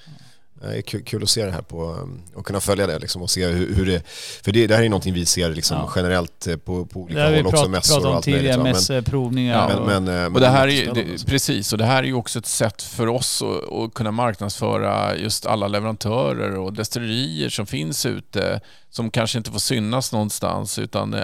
Det 0.61 0.77
är 0.77 0.81
kul, 0.81 1.23
att 1.23 1.29
se 1.29 1.45
det 1.45 1.51
här 1.51 1.61
på, 1.61 1.83
um, 1.91 2.21
och 2.35 2.45
kunna 2.45 2.59
följa 2.59 2.87
det 2.87 2.99
liksom, 2.99 3.21
och 3.21 3.29
se 3.29 3.45
hur, 3.47 3.75
hur 3.75 3.85
det... 3.85 4.07
För 4.43 4.51
det, 4.51 4.67
det 4.67 4.75
här 4.75 4.83
är 4.83 4.89
någonting 4.89 5.13
vi 5.13 5.25
ser 5.25 5.49
liksom, 5.49 5.77
Ja. 5.77 5.91
generellt 5.95 6.47
eh, 6.47 6.55
på, 6.57 6.85
på 6.85 6.99
olika 7.01 7.35
håll, 7.35 7.47
också 7.47 7.69
mässor 7.69 8.07
och 8.07 8.15
allt 8.15 8.27
möjligt. 8.27 8.59
mässprovningar. 8.59 9.69
Ja, 9.69 9.75
och- 9.79 9.85
men, 9.87 10.03
men, 10.03 10.25
eh, 10.25 10.33
Och 10.33 10.39
det 10.39 10.47
här 10.47 10.67
är 10.67 10.71
ju, 10.71 10.85
det, 10.91 11.25
precis, 11.25 11.71
och 11.71 11.77
det 11.77 11.85
här 11.85 12.03
är 12.03 12.07
ju 12.07 12.13
också 12.13 12.39
ett 12.39 12.45
sätt 12.45 12.81
för 12.81 13.07
oss 13.07 13.41
att, 13.41 13.73
att 13.73 13.93
kunna 13.93 14.11
marknadsföra 14.11 15.15
just 15.15 15.45
alla 15.45 15.67
leverantörer 15.67 16.55
och 16.57 16.73
destillerier 16.73 17.49
som 17.49 17.65
finns 17.65 18.05
ute 18.05 18.61
som 18.89 19.09
kanske 19.11 19.37
inte 19.37 19.51
får 19.51 19.59
synas 19.59 20.11
någonstans 20.11 20.79
utan 20.79 21.13
eh, 21.13 21.21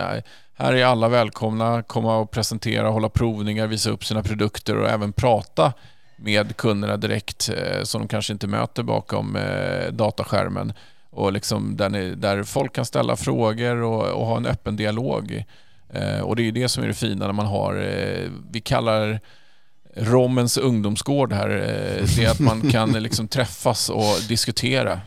här 0.53 0.73
är 0.73 0.85
alla 0.85 1.07
välkomna 1.09 1.83
komma 1.83 2.17
och 2.17 2.31
presentera, 2.31 2.89
hålla 2.89 3.09
provningar, 3.09 3.67
visa 3.67 3.89
upp 3.89 4.05
sina 4.05 4.23
produkter 4.23 4.75
och 4.77 4.89
även 4.89 5.13
prata 5.13 5.73
med 6.21 6.57
kunderna 6.57 6.97
direkt 6.97 7.49
eh, 7.49 7.83
som 7.83 8.01
de 8.01 8.07
kanske 8.07 8.33
inte 8.33 8.47
möter 8.47 8.83
bakom 8.83 9.35
eh, 9.35 9.91
dataskärmen 9.91 10.73
och 11.09 11.33
liksom 11.33 11.77
där, 11.77 11.89
ni, 11.89 12.15
där 12.15 12.43
folk 12.43 12.73
kan 12.73 12.85
ställa 12.85 13.15
frågor 13.15 13.75
och, 13.75 14.03
och 14.03 14.25
ha 14.25 14.37
en 14.37 14.45
öppen 14.45 14.75
dialog. 14.75 15.43
Eh, 15.93 16.19
och 16.19 16.35
det 16.35 16.47
är 16.47 16.51
det 16.51 16.69
som 16.69 16.83
är 16.83 16.87
det 16.87 16.93
fina 16.93 17.25
när 17.25 17.33
man 17.33 17.45
har, 17.45 17.73
vi 18.51 18.61
kallar 18.61 19.19
Rommens 19.95 20.57
ungdomsgård 20.57 21.33
här, 21.33 21.49
det 22.15 22.23
är 22.23 22.31
att 22.31 22.39
man 22.39 22.71
kan 22.71 22.91
liksom 23.03 23.27
träffas 23.27 23.89
och 23.89 24.15
diskutera. 24.27 25.01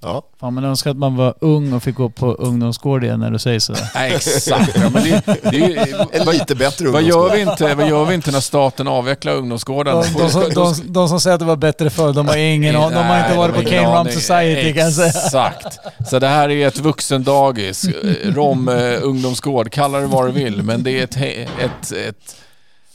Ja, 0.00 0.22
Fan, 0.40 0.54
man 0.54 0.64
önskar 0.64 0.90
att 0.90 0.96
man 0.96 1.16
var 1.16 1.34
ung 1.40 1.72
och 1.72 1.82
fick 1.82 1.94
gå 1.96 2.10
på 2.10 2.32
ungdomsgård 2.32 3.04
igen 3.04 3.20
när 3.20 3.30
du 3.30 3.38
säger 3.38 3.58
sådär. 3.60 3.90
Nej, 3.94 4.12
exakt. 4.16 4.76
Ja, 4.76 4.90
men 4.90 5.02
det, 5.04 5.22
det 5.26 5.56
är, 5.56 5.86
ju- 5.86 6.06
en 6.12 6.26
vad, 6.26 6.34
lite 6.34 6.54
bättre 6.54 6.88
vad, 6.88 7.02
gör 7.02 7.30
vi 7.34 7.40
inte, 7.40 7.74
vad 7.74 7.88
gör 7.88 8.04
vi 8.04 8.14
inte 8.14 8.30
när 8.30 8.40
staten 8.40 8.88
avvecklar 8.88 9.32
ungdomsgården? 9.34 9.94
De, 9.94 10.18
de, 10.22 10.30
som, 10.30 10.42
de, 10.54 10.74
de 10.92 11.08
som 11.08 11.20
säger 11.20 11.34
att 11.34 11.40
det 11.40 11.46
var 11.46 11.56
bättre 11.56 11.90
förr, 11.90 12.12
de 12.12 12.28
har 12.28 12.36
ingen 12.36 12.76
aning. 12.76 12.90
De 12.90 13.04
har 13.04 13.16
inte 13.18 13.28
Nej, 13.28 13.36
varit 13.38 13.54
på 13.54 13.62
Cane 13.70 14.00
Rum. 14.00 14.12
Society 14.12 14.72
kan 14.72 14.82
jag 14.84 14.92
säga. 14.92 15.08
Exakt. 15.08 15.78
Så 16.08 16.18
det 16.18 16.28
här 16.28 16.48
är 16.50 16.66
ett 16.68 16.78
vuxendagis. 16.78 17.84
Rom 18.24 18.68
eh, 18.68 18.98
ungdomsgård, 19.02 19.70
kalla 19.72 19.98
det 20.00 20.06
vad 20.06 20.26
du 20.26 20.32
vill. 20.32 20.62
Men 20.62 20.82
det 20.82 20.90
är 20.90 21.04
ett, 21.04 21.16
ett, 21.16 21.92
ett, 21.92 22.36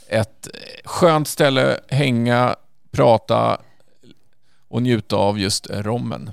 ett 0.09 0.47
skönt 0.85 1.27
ställe, 1.27 1.77
hänga, 1.89 2.55
prata 2.91 3.57
och 4.69 4.81
njuta 4.81 5.15
av 5.15 5.39
just 5.39 5.67
rommen. 5.69 6.31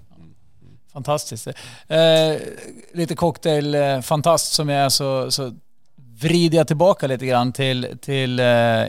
Fantastiskt. 0.92 1.46
Eh, 1.88 2.34
lite 2.92 3.14
cocktail-fantast 3.14 4.52
som 4.52 4.68
jag 4.68 4.84
är 4.84 4.88
så, 4.88 5.30
så 5.30 5.52
vrider 6.20 6.58
jag 6.58 6.66
tillbaka 6.66 7.06
lite 7.06 7.26
grann 7.26 7.52
till, 7.52 7.98
till 8.00 8.38
eh, 8.40 8.44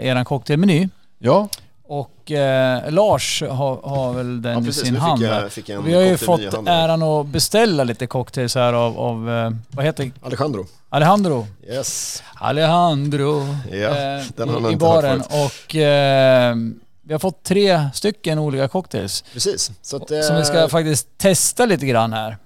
eran 0.06 0.26
cocktailmeny. 0.26 0.90
Ja, 1.20 1.48
Och 1.84 2.32
eh, 2.32 2.92
Lars 2.92 3.42
har, 3.42 3.82
har 3.90 4.14
väl 4.14 4.42
den 4.42 4.64
Ja, 4.64 4.70
i 4.70 4.74
sin 4.74 4.96
hand. 4.96 5.22
jag, 5.22 5.52
fick 5.52 5.70
jag 5.70 5.78
en 5.78 5.86
Vi 5.86 5.94
har 5.94 6.02
ju 6.02 6.18
fått 6.18 6.42
äran 6.68 7.04
att 7.04 7.26
beställa 7.28 7.84
lite 7.84 8.08
cocktails 8.08 8.56
här 8.56 8.74
av, 8.74 9.00
av 9.00 9.30
eh, 9.30 9.52
vad 9.70 9.86
heter 9.86 10.12
Alejandro. 10.22 10.66
Alejandro. 10.90 11.48
Yes. 11.68 12.24
Alejandro 12.36 13.48
Ja, 13.72 13.78
eh, 13.78 14.24
den 14.36 14.50
har 14.50 14.60
man 14.60 14.72
i, 14.72 14.74
i 14.74 14.78
baren. 14.78 15.22
Och 15.22 15.76
eh, 15.76 16.56
vi 17.06 17.14
har 17.14 17.20
fått 17.20 17.44
tre 17.44 17.90
stycken 17.94 18.40
olika 18.40 18.68
cocktails. 18.68 19.24
Precis. 19.34 19.72
Så 19.82 19.98
att, 19.98 20.08
Som 20.08 20.36
vi 20.36 20.46
ska 20.46 20.62
eh, 20.62 20.68
faktiskt 20.68 21.18
testa 21.18 21.66
lite 21.66 21.86
grann 21.86 22.14
här. 22.14 22.38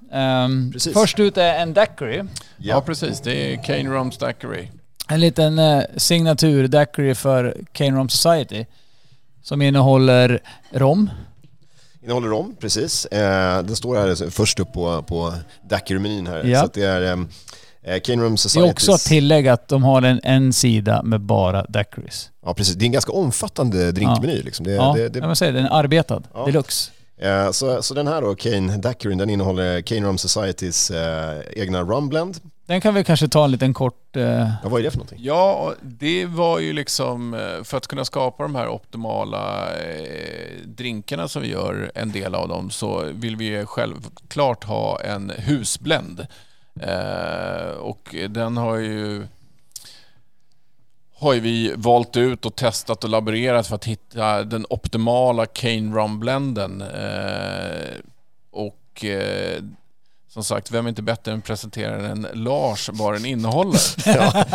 Precis. 0.72 0.94
först 0.94 1.20
ut 1.20 1.38
är 1.38 1.54
en 1.54 1.74
daiquiri. 1.74 2.24
ja. 2.58 2.82
precis. 2.82 3.22
Det 3.22 3.54
är 3.54 3.64
Cane 3.64 3.90
Rum 3.90 4.12
Stackery. 4.12 4.68
En 5.08 5.20
liten 5.20 5.60
eh, 5.60 5.84
signatur 5.98 6.68
daiquiri 6.68 7.16
för 7.16 7.58
Cane 7.72 7.98
Rum 8.00 8.10
Society. 8.10 8.66
Som 9.44 9.62
innehåller 9.62 10.40
rom. 10.72 11.10
Innehåller 12.04 12.28
rom, 12.28 12.56
precis. 12.60 13.06
Eh, 13.06 13.64
den 13.64 13.76
står 13.76 13.96
här 13.96 14.30
först 14.30 14.60
upp 14.60 14.74
på, 14.74 15.04
på 15.04 15.34
daiquiri-menyn 15.70 16.28
här. 16.28 16.44
Ja. 16.44 16.60
Så 16.60 16.66
att 16.66 16.74
det 16.74 16.84
är 16.84 17.02
eh, 17.12 17.18
eh, 17.88 18.00
Cane 18.00 18.24
Rum 18.24 18.36
Det 18.36 18.60
är 18.60 18.70
också 18.70 18.92
att 18.92 19.02
tillägga 19.02 19.54
att 19.54 19.68
de 19.68 19.84
har 19.84 20.02
en, 20.02 20.20
en 20.24 20.54
sida 20.54 21.04
med 21.04 21.22
bara 21.22 21.64
daiquiris. 21.64 22.32
Ja, 22.46 22.54
precis. 22.54 22.76
Det 22.76 22.84
är 22.84 22.88
en 22.88 22.92
ganska 22.92 23.12
omfattande 23.12 23.92
drinkmeny. 23.92 24.42
Liksom. 24.42 24.66
Det, 24.66 24.72
Ja, 24.72 24.94
det, 24.98 25.10
det, 25.10 25.20
jag 25.20 25.38
säga, 25.38 25.52
den 25.52 25.66
är 25.66 25.70
arbetad. 25.70 26.24
Ja. 26.34 26.46
Deluxe. 26.46 26.92
Eh, 27.22 27.52
så, 27.52 27.84
så 27.84 27.94
den 27.94 28.08
här 28.08 28.22
då, 28.22 28.36
Cane 28.36 28.78
Daiquirin, 28.78 29.18
den 29.18 29.30
innehåller 29.30 29.82
Cane 29.82 30.08
Rum 30.08 30.18
Societys 30.18 30.92
eh, 30.92 31.42
egna 31.56 31.82
rumblend. 31.82 32.38
Den 32.66 32.82
kan 32.82 32.94
vi 32.94 33.04
kanske 33.04 33.28
ta 33.28 33.44
en 33.46 33.52
liten 33.52 33.74
kort... 33.74 34.16
Eh, 34.16 34.24
Ja, 34.64 34.70
vad 34.70 34.80
är 34.80 34.84
det 34.84 34.92
för 34.92 34.98
någonting? 34.98 35.20
Ja, 35.22 35.74
det 35.82 36.26
var 36.26 36.60
ju 36.60 36.74
liksom 36.74 37.34
eh, 37.34 37.64
för 37.64 37.78
att 37.78 37.88
kunna 37.88 38.06
skapa 38.06 38.44
de 38.44 38.56
här 38.56 38.68
optimala 38.68 39.68
eh, 39.78 40.66
drinkarna 40.66 41.28
som 41.28 41.42
vi 41.42 41.48
gör, 41.52 41.92
en 41.96 42.12
del 42.12 42.36
av 42.36 42.48
dem, 42.48 42.70
så 42.70 43.04
vill 43.14 43.36
vi 43.36 43.66
självklart 43.66 44.64
ha 44.64 45.00
en 45.02 45.32
husblend. 45.38 46.28
Eh, 46.82 47.70
och 47.70 48.16
den 48.30 48.58
har 48.58 48.78
ju 48.78 49.28
har 51.20 51.34
ju 51.34 51.40
vi 51.40 51.74
valt 51.76 52.18
ut 52.18 52.46
och 52.46 52.56
testat 52.56 53.04
och 53.04 53.10
laborerat 53.10 53.68
för 53.68 53.76
att 53.76 53.86
hitta 53.86 54.44
den 54.44 54.66
optimala 54.70 55.46
Cane 55.46 55.96
Rum-blenden. 55.96 56.82
Eh, 56.82 57.98
och 58.52 59.06
eh, 59.06 59.64
som 60.30 60.44
sagt, 60.44 60.72
vem 60.72 60.86
är 60.86 60.90
inte 60.90 61.02
bättre 61.02 61.32
än 61.32 61.42
presenteraren 61.42 62.06
än 62.06 62.44
Lars 62.44 62.90
vad 62.94 63.14
den 63.14 63.26
innehåller? 63.26 63.80
Ja, 64.06 64.46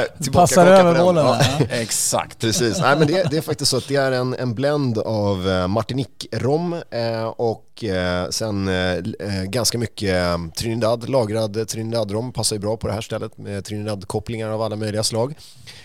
ja, 0.00 0.06
tillbaka 0.22 0.42
passar 0.42 0.66
över 0.66 0.98
bollen. 0.98 1.26
Ja. 1.26 1.40
Exakt. 1.70 2.38
Precis. 2.38 2.78
Nej, 2.80 2.98
men 2.98 3.06
det, 3.06 3.30
det 3.30 3.36
är 3.36 3.40
faktiskt 3.40 3.70
så 3.70 3.76
att 3.76 3.88
det 3.88 3.96
är 3.96 4.12
en, 4.12 4.34
en 4.34 4.54
blend 4.54 4.98
av 4.98 5.48
eh, 5.48 5.68
Martinique-rom 5.68 6.82
eh, 6.90 7.24
och 7.24 7.84
eh, 7.84 8.28
sen 8.28 8.68
eh, 8.68 8.92
eh, 8.94 9.42
ganska 9.44 9.78
mycket 9.78 10.14
eh, 10.14 10.38
Trinidad, 10.58 11.08
lagrad 11.08 11.68
Trinidad-rom 11.68 12.32
passar 12.32 12.56
ju 12.56 12.60
bra 12.60 12.76
på 12.76 12.86
det 12.86 12.92
här 12.92 13.00
stället 13.00 13.38
med 13.38 13.64
Trinidad-kopplingar 13.64 14.50
av 14.50 14.62
alla 14.62 14.76
möjliga 14.76 15.02
slag. 15.02 15.34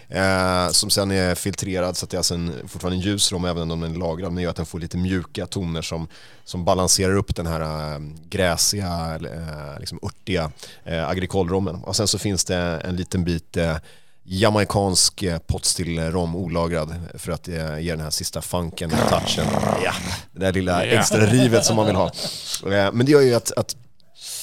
Eh, 0.09 0.69
som 0.69 0.89
sen 0.89 1.11
är 1.11 1.35
filtrerad 1.35 1.97
så 1.97 2.05
att 2.05 2.09
det 2.09 2.15
är 2.15 2.19
alltså 2.19 2.33
en, 2.33 2.53
fortfarande 2.67 2.97
en 2.97 3.01
ljus 3.01 3.31
rom 3.31 3.45
även 3.45 3.71
om 3.71 3.79
den 3.81 3.95
är 3.95 3.97
lagrad 3.97 4.31
men 4.31 4.43
gör 4.43 4.49
att 4.49 4.55
den 4.55 4.65
får 4.65 4.79
lite 4.79 4.97
mjuka 4.97 5.47
toner 5.47 5.81
som, 5.81 6.07
som 6.43 6.65
balanserar 6.65 7.15
upp 7.15 7.35
den 7.35 7.47
här 7.47 7.61
eh, 7.61 7.99
gräsiga, 8.29 9.19
eh, 9.33 9.79
liksom 9.79 9.99
örtiga 10.03 10.51
eh, 10.83 11.09
agricole-rommen. 11.09 11.75
Och 11.75 11.95
sen 11.95 12.07
så 12.07 12.19
finns 12.19 12.45
det 12.45 12.57
en 12.57 12.95
liten 12.95 13.23
bit 13.23 13.57
jamaicansk 14.23 15.23
eh, 15.23 15.39
potstill-rom 15.39 16.35
olagrad 16.35 16.95
för 17.13 17.31
att 17.31 17.47
ge 17.81 17.91
den 17.91 17.99
här 17.99 18.09
sista 18.09 18.41
funken 18.41 18.89
touchen. 18.89 19.45
Ja, 19.83 19.93
det 20.31 20.39
där 20.39 20.53
lilla 20.53 20.83
extra 20.83 21.25
rivet 21.25 21.65
som 21.65 21.75
man 21.75 21.85
vill 21.85 21.95
ha. 21.95 22.11
Men 22.93 23.05
det 23.05 23.11
gör 23.11 23.21
ju 23.21 23.33
att, 23.35 23.51
att 23.51 23.75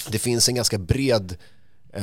det 0.08 0.18
finns 0.18 0.48
en 0.48 0.54
ganska 0.54 0.78
bred 0.78 1.36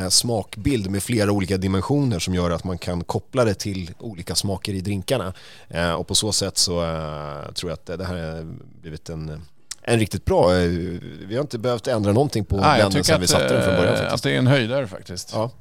smakbild 0.09 0.89
med 0.89 1.03
flera 1.03 1.31
olika 1.31 1.57
dimensioner 1.57 2.19
som 2.19 2.35
gör 2.35 2.51
att 2.51 2.63
man 2.63 2.77
kan 2.77 3.03
koppla 3.03 3.45
det 3.45 3.53
till 3.53 3.91
olika 3.99 4.35
smaker 4.35 4.73
i 4.73 4.81
drinkarna. 4.81 5.33
Eh, 5.69 5.91
och 5.91 6.07
på 6.07 6.15
så 6.15 6.31
sätt 6.31 6.57
så 6.57 6.83
eh, 6.83 7.51
tror 7.53 7.71
jag 7.71 7.73
att 7.73 7.85
det 7.85 8.05
här 8.05 8.35
har 8.35 8.55
blivit 8.81 9.09
en, 9.09 9.41
en 9.81 9.99
riktigt 9.99 10.25
bra, 10.25 10.55
eh, 10.57 10.69
vi 11.27 11.35
har 11.35 11.41
inte 11.41 11.57
behövt 11.57 11.87
ändra 11.87 12.11
någonting 12.13 12.45
på 12.45 12.57
Nej, 12.57 12.75
blenden 12.79 13.03
sedan 13.03 13.19
vi 13.19 13.23
att, 13.23 13.29
satte 13.29 13.53
den 13.53 13.63
från 13.63 13.75
början 13.75 13.93
eh, 13.93 13.99
faktiskt. 13.99 14.13
att 14.13 14.23
det 14.23 14.31
är 14.31 14.37
en 14.37 14.47
höjdare 14.47 14.87
faktiskt. 14.87 15.31
Ja. 15.33 15.51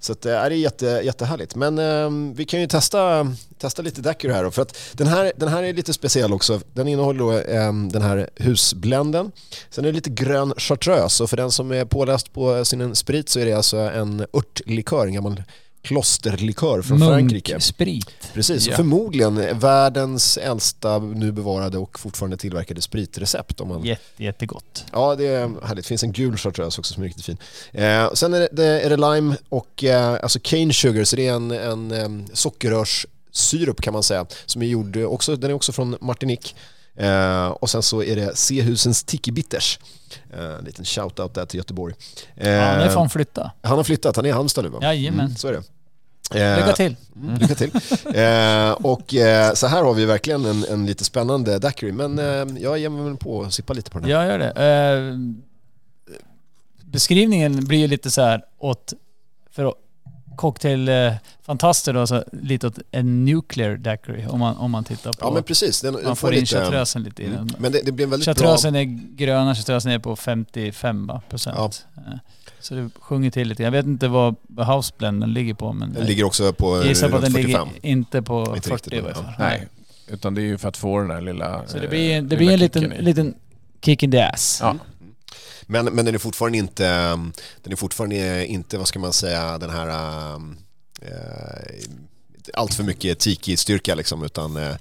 Så 0.00 0.12
att, 0.12 0.26
äh, 0.26 0.32
det 0.32 0.38
är 0.38 0.50
jätte, 0.50 0.86
jättehärligt. 0.86 1.54
Men 1.54 1.78
äh, 1.78 2.34
vi 2.34 2.44
kan 2.44 2.60
ju 2.60 2.66
testa, 2.66 3.32
testa 3.58 3.82
lite 3.82 4.00
Dacur 4.00 4.30
här 4.30 4.44
då. 4.44 4.50
För 4.50 4.62
att 4.62 4.78
den 4.92 5.06
här, 5.06 5.32
den 5.36 5.48
här 5.48 5.62
är 5.62 5.72
lite 5.72 5.92
speciell 5.92 6.32
också. 6.32 6.60
Den 6.72 6.88
innehåller 6.88 7.18
då 7.18 7.32
äh, 7.32 7.72
den 7.72 8.02
här 8.02 8.30
husbländen. 8.36 9.32
Sen 9.70 9.84
är 9.84 9.88
det 9.88 9.94
lite 9.94 10.10
grön 10.10 10.54
chartreuse 10.56 11.22
och 11.22 11.30
för 11.30 11.36
den 11.36 11.50
som 11.50 11.72
är 11.72 11.84
påläst 11.84 12.32
på 12.32 12.64
sin 12.64 12.94
sprit 12.94 13.28
så 13.28 13.40
är 13.40 13.46
det 13.46 13.52
alltså 13.52 13.76
en 13.76 14.26
örtlikör, 14.32 15.06
en 15.06 15.14
gammal 15.14 15.42
klosterlikör 15.82 16.82
från 16.82 16.98
Frankrike. 16.98 17.52
Munksprit. 17.52 18.10
Precis, 18.34 18.66
Ja. 18.66 18.76
förmodligen 18.76 19.58
världens 19.58 20.38
äldsta 20.38 20.98
nu 20.98 21.32
bevarade 21.32 21.78
och 21.78 21.98
fortfarande 21.98 22.36
tillverkade 22.36 22.80
spritrecept. 22.80 23.60
Om 23.60 23.68
man 23.68 23.84
Jätte, 23.84 24.24
jättegott. 24.24 24.84
Ja, 24.92 25.14
det 25.14 25.26
är 25.26 25.66
härligt. 25.66 25.84
Det 25.84 25.88
finns 25.88 26.02
en 26.02 26.12
gul 26.12 26.36
chartreuse 26.36 26.80
också 26.80 26.94
som 26.94 27.02
är 27.02 27.06
riktigt 27.06 27.24
fin. 27.24 27.38
Eh, 27.72 28.12
sen 28.12 28.34
är 28.34 28.40
det, 28.40 28.48
det, 28.52 28.64
är 28.80 28.90
det 28.90 28.96
lime 28.96 29.36
och 29.48 29.84
eh, 29.84 30.12
alltså 30.22 30.38
cane 30.42 30.72
sugar, 30.72 31.04
så 31.04 31.16
det 31.16 31.26
är 31.26 31.32
en, 31.32 31.50
en 31.50 31.90
eh, 31.92 32.26
sockerrörssirup 32.32 33.80
kan 33.80 33.92
man 33.92 34.02
säga. 34.02 34.26
Som 34.46 34.62
är 34.62 34.66
gjord, 34.66 34.96
också, 34.96 35.36
den 35.36 35.50
är 35.50 35.54
också 35.54 35.72
från 35.72 35.96
Martinique. 36.00 36.54
Eh, 36.98 37.46
och 37.48 37.70
sen 37.70 37.82
så 37.82 38.02
är 38.02 38.16
det 38.16 38.36
Sehusens 38.36 39.04
Tiki 39.04 39.32
Bitters. 39.32 39.78
Eh, 40.32 40.44
en 40.58 40.64
liten 40.64 40.84
shout-out 40.84 41.34
där 41.34 41.46
till 41.46 41.58
Göteborg. 41.58 41.94
Eh, 42.36 42.48
Ja, 42.48 42.76
det 42.76 42.84
är 42.84 42.90
fan 42.90 43.10
flytta. 43.10 43.50
han 43.62 43.76
har 43.76 43.84
flyttat, 43.84 44.16
han 44.16 44.24
är 44.24 44.28
i 44.28 44.32
Halmstad 44.32 44.64
nu 44.64 44.70
va? 44.70 44.78
Jajamän. 44.82 45.20
Mm, 45.26 45.36
så 45.36 45.48
är 45.48 45.52
det. 45.52 45.62
Eh, 46.40 46.56
Lycka 46.56 46.72
till. 46.72 46.96
Mm, 47.22 47.34
lycka 47.38 47.54
till. 47.54 47.70
Eh, 48.14 48.70
och 48.72 49.14
eh, 49.14 49.52
så 49.54 49.66
här 49.66 49.82
har 49.82 49.94
vi 49.94 50.04
verkligen 50.04 50.44
en, 50.44 50.64
en 50.64 50.86
lite 50.86 51.04
spännande 51.04 51.58
daiquiri. 51.58 51.92
Men 51.92 52.18
eh, 52.18 52.62
jag 52.62 52.78
ger 52.78 52.88
mig 52.88 53.04
väl 53.04 53.16
på 53.16 53.42
att 53.42 53.54
sippa 53.54 53.72
lite 53.72 53.90
på 53.90 53.98
den 53.98 54.10
här. 54.10 54.14
Jag 54.14 54.26
gör 54.26 54.38
det. 54.38 54.50
Eh, 54.50 55.18
beskrivningen 56.84 57.64
blir 57.64 57.78
ju 57.78 57.86
lite 57.86 58.10
så 58.10 58.22
här 58.22 58.42
åt, 58.58 58.92
för 59.50 59.74
cocktailfantaster 60.38 61.92
då, 61.92 62.06
så 62.06 62.24
lite 62.32 62.66
åt 62.66 62.78
en 62.90 63.24
nuclear 63.24 63.76
daiquiri 63.76 64.26
om 64.26 64.38
man, 64.40 64.56
om 64.56 64.70
man 64.70 64.84
tittar 64.84 65.12
på... 65.12 65.18
Ja 65.26 65.30
men 65.30 65.42
precis. 65.42 65.80
Den, 65.80 65.96
man 66.04 66.16
får 66.16 66.34
in 66.34 66.40
lite, 66.40 66.54
chartreusen 66.60 67.02
lite 67.02 67.22
i 67.22 67.26
Mm. 67.26 67.36
den. 67.46 67.56
Men 67.58 67.72
det, 67.72 67.80
det 67.84 67.92
blir 67.92 68.04
en 68.04 68.10
väldigt 68.10 68.24
Chartreusen 68.28 68.74
är 68.76 68.84
gröna, 69.16 69.54
chartreusen 69.54 69.92
är 69.92 69.98
på 69.98 70.16
55 70.16 71.06
va, 71.06 71.14
Ja. 71.14 71.30
procent. 71.30 71.86
Eh, 71.96 72.02
Så 72.60 72.74
det 72.74 72.90
sjunger 73.00 73.30
till 73.30 73.48
lite. 73.48 73.62
Jag 73.62 73.70
vet 73.70 73.86
inte 73.86 74.08
vad 74.08 74.34
houseblenden 74.66 75.32
ligger 75.32 75.54
på 75.54 75.72
men 75.72 75.90
bra. 75.90 75.98
Den 75.98 76.08
ligger 76.08 76.24
också 76.24 76.52
på 76.52 76.76
jag 76.76 76.82
eh, 76.82 76.88
gissar 76.88 77.08
på 77.08 77.16
att 77.16 77.22
den 77.22 77.32
45. 77.32 77.68
ligger 77.68 77.86
inte 77.90 78.22
på 78.22 78.52
Inte 78.56 78.68
40 78.68 78.74
riktigt, 78.74 78.92
i 78.92 79.00
varje 79.00 79.14
ja. 79.16 79.22
fall. 79.22 79.32
Nej, 79.38 79.66
utan 80.08 80.34
det 80.34 80.40
är 80.40 80.44
ju 80.44 80.58
för 80.58 80.68
att 80.68 80.76
få 80.76 80.98
den 80.98 81.08
där 81.08 81.20
lilla 81.20 81.62
Så 81.66 81.78
det 81.78 81.84
eh, 81.84 81.90
blir, 81.90 82.08
det 82.14 82.20
lilla 82.22 82.36
blir 82.36 82.50
en 82.52 82.58
liten, 82.58 82.92
i. 82.92 83.02
liten 83.02 83.34
kick 83.82 84.02
in 84.02 84.10
the 84.10 84.20
ass. 84.22 84.58
Ja. 84.62 84.74
Men, 85.70 85.84
men 85.84 86.04
den 86.04 86.14
är 86.14 86.18
fortfarande 86.18 86.58
inte, 86.58 86.84
um, 86.88 87.32
den 87.62 87.72
är 87.72 87.76
fortfarande 87.76 88.46
inte, 88.46 88.78
vad 88.78 88.88
ska 88.88 88.98
man 88.98 89.12
säga, 89.12 89.58
den 89.58 89.70
här 89.70 89.88
um, 90.34 90.58
eh, 91.02 91.84
allt 92.54 92.74
för 92.74 92.84
mycket 92.84 93.18
tiki-styrka 93.18 93.94
liksom, 93.94 94.24
utan 94.24 94.56
eh, 94.56 94.68
eh, 94.68 94.76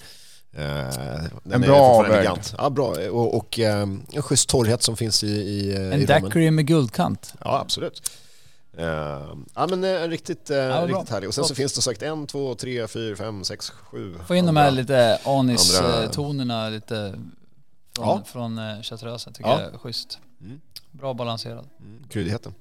den 0.53 1.53
En 1.53 1.63
är 1.63 1.67
bra 1.67 1.93
fortfarande 1.93 1.97
avvägd. 1.99 2.13
elegant. 2.15 2.53
Ja, 2.57 2.69
bra. 2.69 2.85
Och, 3.09 3.35
och 3.37 3.59
um, 3.59 4.05
en 4.13 4.21
schysst 4.21 4.49
torrhet 4.49 4.83
som 4.83 4.97
finns 4.97 5.23
i, 5.23 5.27
i, 5.27 5.75
eh, 5.75 5.81
i 5.81 5.93
En 5.93 6.05
daiquiri 6.05 6.51
med 6.51 6.67
guldkant. 6.67 7.33
Ja, 7.43 7.59
absolut. 7.59 8.11
Uh, 8.79 8.83
ja 9.55 9.67
men 9.69 9.83
uh, 9.83 10.07
riktigt, 10.09 10.49
uh, 10.51 10.55
bra. 10.57 10.85
riktigt 10.87 11.09
härlig. 11.09 11.27
Och 11.27 11.35
sen 11.35 11.43
så 11.43 11.47
Gott. 11.49 11.57
finns 11.57 11.73
det 11.73 11.81
sagt 11.81 12.01
en, 12.01 12.27
två, 12.27 12.55
tre, 12.55 12.87
fyra, 12.87 13.15
fem, 13.15 13.43
sex, 13.43 13.69
sju. 13.69 14.15
Få 14.27 14.35
in 14.35 14.45
de 14.45 14.49
andra. 14.49 14.61
här 14.63 14.71
lite 14.71 15.19
anis-tonerna 15.25 16.69
lite 16.69 17.13
från, 17.95 18.07
Ja. 18.07 18.23
från 18.25 18.59
chartreusen 18.83 19.33
tycker 19.33 19.49
Ja. 19.49 19.61
jag 19.61 19.73
är 19.73 19.77
schysst. 19.77 20.19
Mm. 20.41 20.61
Bra 20.91 21.13
balanserad. 21.13 21.65
Mm, 21.79 22.03
kryddigheten. 22.09 22.53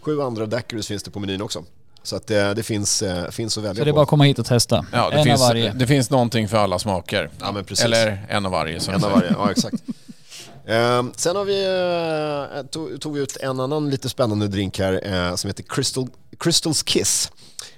Sju 0.00 0.20
andra 0.22 0.46
daiquiris 0.46 0.86
finns 0.86 1.02
det 1.02 1.10
på 1.10 1.20
menyn 1.20 1.42
också. 1.42 1.64
Så 2.02 2.16
att 2.16 2.26
det, 2.26 2.54
det 2.54 2.62
finns, 2.62 3.02
eh, 3.02 3.30
finns 3.30 3.58
att 3.58 3.64
välja 3.64 3.74
Så 3.80 3.84
det 3.84 3.90
är 3.90 3.92
på. 3.92 3.96
bara 3.96 4.02
att 4.02 4.08
komma 4.08 4.24
hit 4.24 4.38
och 4.38 4.46
testa. 4.46 4.86
Ja, 4.92 5.10
det, 5.10 5.16
en 5.16 5.24
finns, 5.24 5.40
av 5.40 5.48
varje. 5.48 5.72
det 5.72 5.86
finns 5.86 6.10
någonting 6.10 6.48
för 6.48 6.56
alla 6.56 6.78
smaker. 6.78 7.30
Ja, 7.40 7.52
men 7.52 7.64
precis. 7.64 7.84
Eller 7.84 8.26
en 8.28 8.46
av 8.46 8.52
varje. 8.52 8.80
som 8.80 8.94
En 8.94 9.04
av 9.04 9.10
varje, 9.10 9.30
ja 9.30 9.50
exakt. 9.50 9.74
Ehm, 10.66 11.12
sen 11.16 11.36
har 11.36 11.44
vi, 11.44 11.64
eh, 12.58 12.66
tog, 12.70 13.00
tog 13.00 13.14
vi 13.14 13.20
ut 13.20 13.36
en 13.36 13.60
annan 13.60 13.90
lite 13.90 14.08
spännande 14.08 14.48
drink 14.48 14.78
här 14.78 15.00
eh, 15.28 15.34
som 15.36 15.48
heter 15.48 15.62
Crystal, 15.62 16.08
Crystals 16.38 16.82
Kiss. 16.82 17.32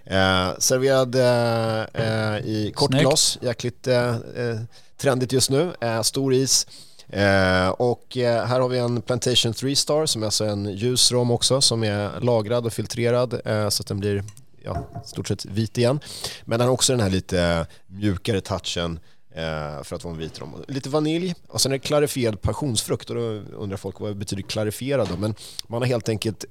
Eh, 0.04 0.50
serverad 0.58 1.14
eh, 1.14 2.04
eh, 2.34 2.36
i 2.46 2.72
kort 2.74 2.90
glas, 2.90 3.38
jäkligt 3.42 3.86
eh, 3.86 4.08
eh, 4.08 4.60
trendigt 4.96 5.32
just 5.32 5.50
nu. 5.50 5.72
Eh, 5.80 6.02
stor 6.02 6.34
is. 6.34 6.66
Eh, 7.12 7.68
och 7.68 8.16
eh, 8.16 8.46
här 8.46 8.60
har 8.60 8.68
vi 8.68 8.78
en 8.78 9.02
Plantation 9.02 9.52
3 9.52 9.76
Star 9.76 10.06
som 10.06 10.22
är 10.22 10.26
alltså 10.26 10.44
en 10.44 10.76
ljusrom 10.76 11.30
också 11.30 11.60
som 11.60 11.84
är 11.84 12.20
lagrad 12.20 12.66
och 12.66 12.72
filtrerad 12.72 13.40
eh, 13.44 13.68
så 13.68 13.82
att 13.82 13.86
den 13.86 14.00
blir 14.00 14.24
ja, 14.64 15.02
stort 15.04 15.28
sett 15.28 15.44
vit 15.44 15.78
igen. 15.78 16.00
Men 16.44 16.58
den 16.58 16.68
har 16.68 16.74
också 16.74 16.92
den 16.92 17.00
här 17.00 17.10
lite 17.10 17.66
mjukare 17.86 18.40
touchen 18.40 18.98
eh, 19.34 19.82
för 19.82 19.96
att 19.96 20.04
vara 20.04 20.14
en 20.14 20.18
vit 20.20 20.40
rom. 20.40 20.64
Lite 20.68 20.88
vanilj 20.88 21.34
och 21.48 21.60
sen 21.60 21.72
är 21.72 21.78
det 21.78 21.84
klarifierad 21.84 22.42
passionsfrukt 22.42 23.10
och 23.10 23.16
då 23.16 23.22
undrar 23.56 23.76
folk 23.76 24.00
vad 24.00 24.16
betyder 24.16 24.42
klarifierad 24.42 25.08
då? 25.08 25.16
Men 25.16 25.34
man 25.66 25.82
har 25.82 25.86
helt 25.86 26.08
enkelt 26.08 26.44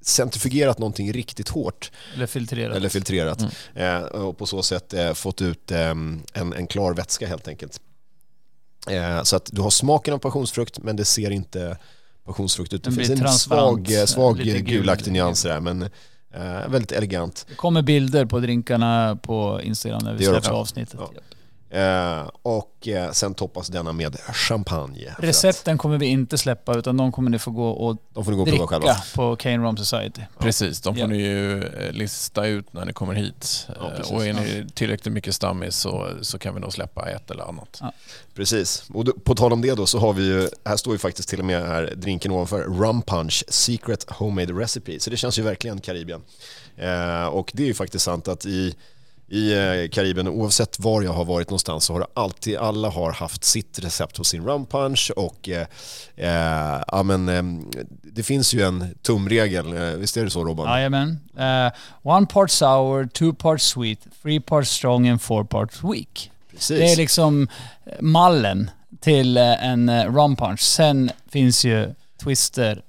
centrifugerat 0.00 0.78
någonting 0.78 1.12
riktigt 1.12 1.48
hårt 1.48 1.90
Eller 2.14 2.26
filtrerat. 2.26 2.76
eller 2.76 2.88
filtrerat 2.88 3.42
eh, 3.74 3.98
och 3.98 4.38
på 4.38 4.46
så 4.46 4.62
sätt 4.62 4.94
eh, 4.94 5.12
fått 5.12 5.42
ut 5.42 5.70
eh, 5.70 5.88
en, 5.88 6.22
en 6.34 6.66
klar 6.66 6.94
vätska 6.94 7.26
helt 7.26 7.48
enkelt. 7.48 7.80
Eh, 8.90 9.22
så 9.22 9.36
att 9.36 9.50
du 9.52 9.60
har 9.60 9.70
smaken 9.70 10.14
av 10.14 10.18
passionsfrukt 10.18 10.78
men 10.78 10.96
det 10.96 11.04
ser 11.04 11.30
inte 11.30 11.78
passionsfrukt 12.24 12.72
ut. 12.72 12.84
Det 12.84 12.92
finns 12.92 13.10
en 13.10 13.28
svag, 13.28 13.92
svag 14.06 14.38
lite 14.38 14.60
gul. 14.60 14.78
gulaktig 14.80 15.12
nyans 15.12 15.42
där 15.42 15.60
men 15.60 15.82
eh, 15.82 16.68
väldigt 16.68 16.92
elegant. 16.92 17.46
Det 17.48 17.54
kommer 17.54 17.82
bilder 17.82 18.24
på 18.24 18.38
drinkarna 18.40 19.18
på 19.22 19.60
Instagram 19.62 20.04
när 20.04 20.14
vi 20.14 20.24
släpper 20.24 20.50
avsnittet. 20.50 21.00
Ja. 21.00 21.20
Eh, 21.76 22.30
och 22.42 22.88
eh, 22.88 23.12
sen 23.12 23.34
toppas 23.34 23.68
denna 23.68 23.92
med 23.92 24.16
champagne. 24.20 25.04
För 25.16 25.22
att 25.22 25.28
Recepten 25.28 25.78
kommer 25.78 25.98
vi 25.98 26.06
inte 26.06 26.38
släppa 26.38 26.74
utan 26.78 26.96
de 26.96 27.12
kommer 27.12 27.30
ni 27.30 27.38
få 27.38 27.50
gå 27.50 27.68
och 27.68 27.96
De 28.14 28.24
får 28.24 28.32
ni 28.32 28.36
gå 28.36 28.42
och 28.42 28.48
prova 28.48 28.66
själva. 28.66 28.86
dricka 28.86 29.02
på 29.14 29.36
Cane 29.36 29.64
Rum 29.68 29.76
Society. 29.76 30.20
Precis, 30.38 30.80
de 30.80 30.94
får 30.94 31.00
Ja. 31.00 31.06
ni 31.06 31.16
ju 31.16 31.62
eh, 31.64 31.92
lista 31.92 32.46
ut 32.46 32.72
när 32.72 32.84
ni 32.84 32.92
kommer 32.92 33.14
hit. 33.14 33.68
Ja, 33.80 33.92
och 34.14 34.26
är 34.26 34.32
ni 34.32 34.66
tillräckligt 34.74 35.12
mycket 35.14 35.34
stammis 35.34 35.76
så, 35.76 36.08
så 36.22 36.38
kan 36.38 36.54
vi 36.54 36.60
nog 36.60 36.72
släppa 36.72 37.10
ett 37.10 37.30
eller 37.30 37.44
annat. 37.44 37.80
Precis. 38.34 38.84
Och 38.94 39.04
då, 39.04 39.12
på 39.12 39.34
tal 39.34 39.52
om 39.52 39.62
det 39.62 39.74
då 39.74 39.86
så 39.86 39.98
har 39.98 40.12
vi 40.12 40.26
ju, 40.26 40.48
här 40.64 40.76
står 40.76 40.92
ju 40.92 40.98
faktiskt 40.98 41.28
till 41.28 41.38
och 41.38 41.44
med 41.44 41.66
här 41.66 41.92
drinken 41.96 42.32
ovanför, 42.32 42.62
Rum 42.62 43.02
Punch 43.02 43.44
Secret 43.48 44.04
Homemade 44.10 44.52
Recipe. 44.52 45.00
Så 45.00 45.10
det 45.10 45.16
känns 45.16 45.38
ju 45.38 45.42
verkligen 45.42 45.80
Karibien. 45.80 46.22
Eh, 46.76 47.26
och 47.26 47.50
det 47.54 47.62
är 47.62 47.66
ju 47.66 47.74
faktiskt 47.74 48.04
sant 48.04 48.28
att 48.28 48.46
i, 48.46 48.74
i 49.28 49.52
eh, 49.52 49.88
Karibien, 49.88 50.28
oavsett 50.28 50.78
var 50.78 51.02
jag 51.02 51.12
har 51.12 51.24
varit 51.24 51.50
någonstans 51.50 51.84
så 51.84 51.92
har 51.92 52.00
det 52.00 52.06
alltid, 52.14 52.56
alla 52.56 52.88
har 52.88 53.12
haft 53.12 53.44
sitt 53.44 53.78
recept 53.78 54.16
på 54.16 54.24
sin 54.24 54.44
rum 54.44 54.66
punch 54.66 55.12
och 55.16 55.48
eh, 55.48 55.66
eh, 56.16 56.82
ja, 56.88 57.02
men, 57.02 57.28
eh, 57.28 57.42
det 58.02 58.22
finns 58.22 58.54
ju 58.54 58.62
en 58.62 58.94
tumregel, 59.02 59.76
eh, 59.76 59.82
visst 59.82 60.16
är 60.16 60.24
det 60.24 60.30
så 60.30 60.44
Robban? 60.44 60.72
Jajamän. 60.72 61.20
Uh, 61.38 61.72
one 62.02 62.26
part 62.26 62.50
sour, 62.50 63.06
two 63.06 63.32
parts 63.32 63.64
sweet, 63.64 63.98
three 64.22 64.40
parts 64.40 64.70
strong 64.70 65.08
and 65.08 65.22
four 65.22 65.44
parts 65.44 65.84
weak. 65.84 66.30
Precis. 66.50 66.78
Det 66.78 66.92
är 66.92 66.96
liksom 66.96 67.48
mallen 68.00 68.70
till 69.00 69.36
en 69.36 69.88
eh, 69.88 70.14
rum 70.14 70.36
punch. 70.36 70.60
Sen 70.60 71.10
finns 71.28 71.64
ju 71.64 71.94
twister 72.24 72.82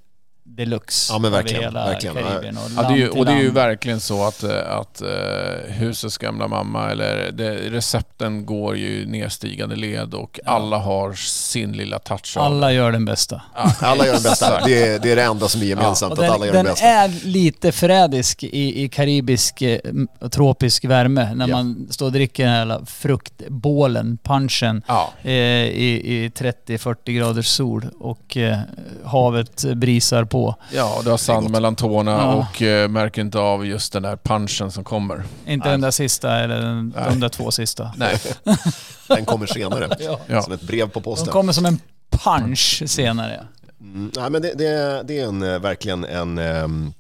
deluxe 0.58 1.14
Ja, 1.14 1.20
men 1.20 1.32
verkligen, 1.32 1.64
över 1.64 1.80
hela 1.80 1.86
verkligen. 1.92 2.16
Karibien 2.16 2.58
och 2.58 2.64
Ja, 2.78 2.82
det 2.82 2.94
är 2.94 2.98
ju, 2.98 3.10
och 3.10 3.26
det 3.26 3.32
är 3.32 3.40
ju 3.42 3.52
verkligen 3.52 4.00
så 4.00 4.24
att, 4.28 4.44
eh, 4.44 4.78
att 4.80 5.02
uh, 5.02 5.72
husets 5.74 6.18
gamla 6.18 6.48
mamma, 6.48 6.90
eller 6.92 7.32
det, 7.32 7.56
recepten 7.56 8.46
går 8.46 8.78
ju 8.78 9.06
nedstigande 9.06 9.76
led 9.76 10.14
och 10.14 10.40
alla 10.46 10.78
har 10.78 11.14
sin 11.14 11.72
lilla 11.72 12.00
touch 12.00 12.38
av 12.38 12.44
Alla 12.44 12.72
gör 12.74 12.92
den 12.92 13.06
bästa. 13.06 13.42
Alla 13.80 14.06
gör 14.06 14.14
den 14.14 14.24
bästa, 14.24 14.66
det 14.66 14.84
är, 14.88 15.00
det 15.00 15.12
är 15.12 15.16
det 15.16 15.24
enda 15.24 15.48
som 15.48 15.62
är 15.62 15.66
gemensamt, 15.66 16.14
att 16.14 16.20
den 16.20 16.32
alla 16.32 16.46
gör 16.46 16.54
den 16.54 16.66
den 16.66 16.74
bästa. 16.74 16.88
är 16.88 17.26
lite 17.26 17.72
förrädisk 17.72 18.44
i, 18.44 18.84
i 18.84 18.90
karibisk 18.90 19.62
eh, 19.62 19.80
tropisk 20.32 20.86
värme 20.86 21.34
när 21.36 21.48
Ja. 21.48 21.56
man 21.56 21.88
står 21.92 22.06
och 22.06 22.12
dricker 22.12 22.46
den 22.46 22.54
här 22.54 22.82
fruktbålen, 22.86 24.18
punchen, 24.24 24.82
Ja. 24.88 25.14
eh, 25.24 25.32
i, 25.32 26.24
i 26.26 26.30
30-40 26.30 27.12
graders 27.12 27.48
sol 27.48 27.86
och 28.00 28.38
eh, 28.38 28.58
havet 29.06 29.64
brisar 29.76 30.24
på. 30.26 30.47
Ja, 30.72 31.02
du 31.04 31.10
har 31.10 31.18
sand 31.18 31.44
gott. 31.44 31.52
mellan 31.52 31.76
tårna 31.76 32.12
Ja. 32.12 32.34
och 32.36 32.62
eh, 32.62 32.90
märker 32.90 33.22
inte 33.22 33.40
av 33.40 33.66
just 33.66 33.94
den 33.94 34.04
där 34.04 34.18
punchen 34.24 34.72
som 34.72 34.84
kommer. 34.84 35.24
Inte 35.46 35.68
Nej. 35.68 35.72
den 35.74 35.82
där 35.82 35.92
sista 35.92 36.40
eller 36.40 36.62
den, 36.62 36.94
de 37.10 37.20
där 37.20 37.30
två 37.30 37.52
sista. 37.52 37.92
Nej. 37.98 38.18
Den 39.08 39.26
kommer 39.26 39.46
senare, 39.46 39.90
Ja. 40.28 40.42
som 40.42 40.54
ett 40.54 40.62
brev 40.62 40.90
på 40.90 41.02
posten. 41.02 41.28
kommer 41.28 41.54
som 41.54 41.66
en 41.66 41.80
punch 42.10 42.84
senare. 42.86 43.48
Mm, 43.82 44.12
nej, 44.18 44.30
men 44.30 44.42
det, 44.42 44.54
det, 44.58 45.04
det 45.04 45.20
är 45.20 45.26
en, 45.28 45.44
eh, 45.44 45.60
verkligen 45.60 46.04
en, 46.06 46.38
ehm, 46.38 46.94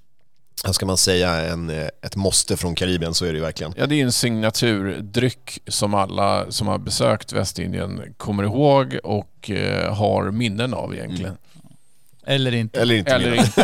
vad 0.66 0.76
ska 0.76 0.86
man 0.86 0.98
säga, 0.98 1.32
en, 1.34 1.70
eh, 1.70 1.88
ett 2.02 2.16
måste 2.16 2.58
från 2.58 2.76
Karibien, 2.76 3.14
så 3.14 3.26
är 3.26 3.30
det 3.30 3.36
ju 3.36 3.42
verkligen. 3.44 3.74
Ja, 3.78 3.86
det 3.86 3.96
är 3.96 4.04
en 4.04 4.12
signaturdryck 4.12 5.60
som 5.68 5.94
alla 5.94 6.52
som 6.52 6.68
har 6.68 6.78
besökt 6.78 7.34
Västindien 7.34 8.02
kommer 8.18 8.44
ihåg 8.44 8.98
och 9.04 9.50
eh, 9.52 9.94
har 9.96 10.32
minnen 10.32 10.74
av 10.74 10.94
egentligen. 10.96 11.38
Eller 12.28 12.54
inte. 12.56 12.82
Eller 12.82 12.96
inte 12.96 13.12
Eller 13.12 13.34
inte. 13.36 13.64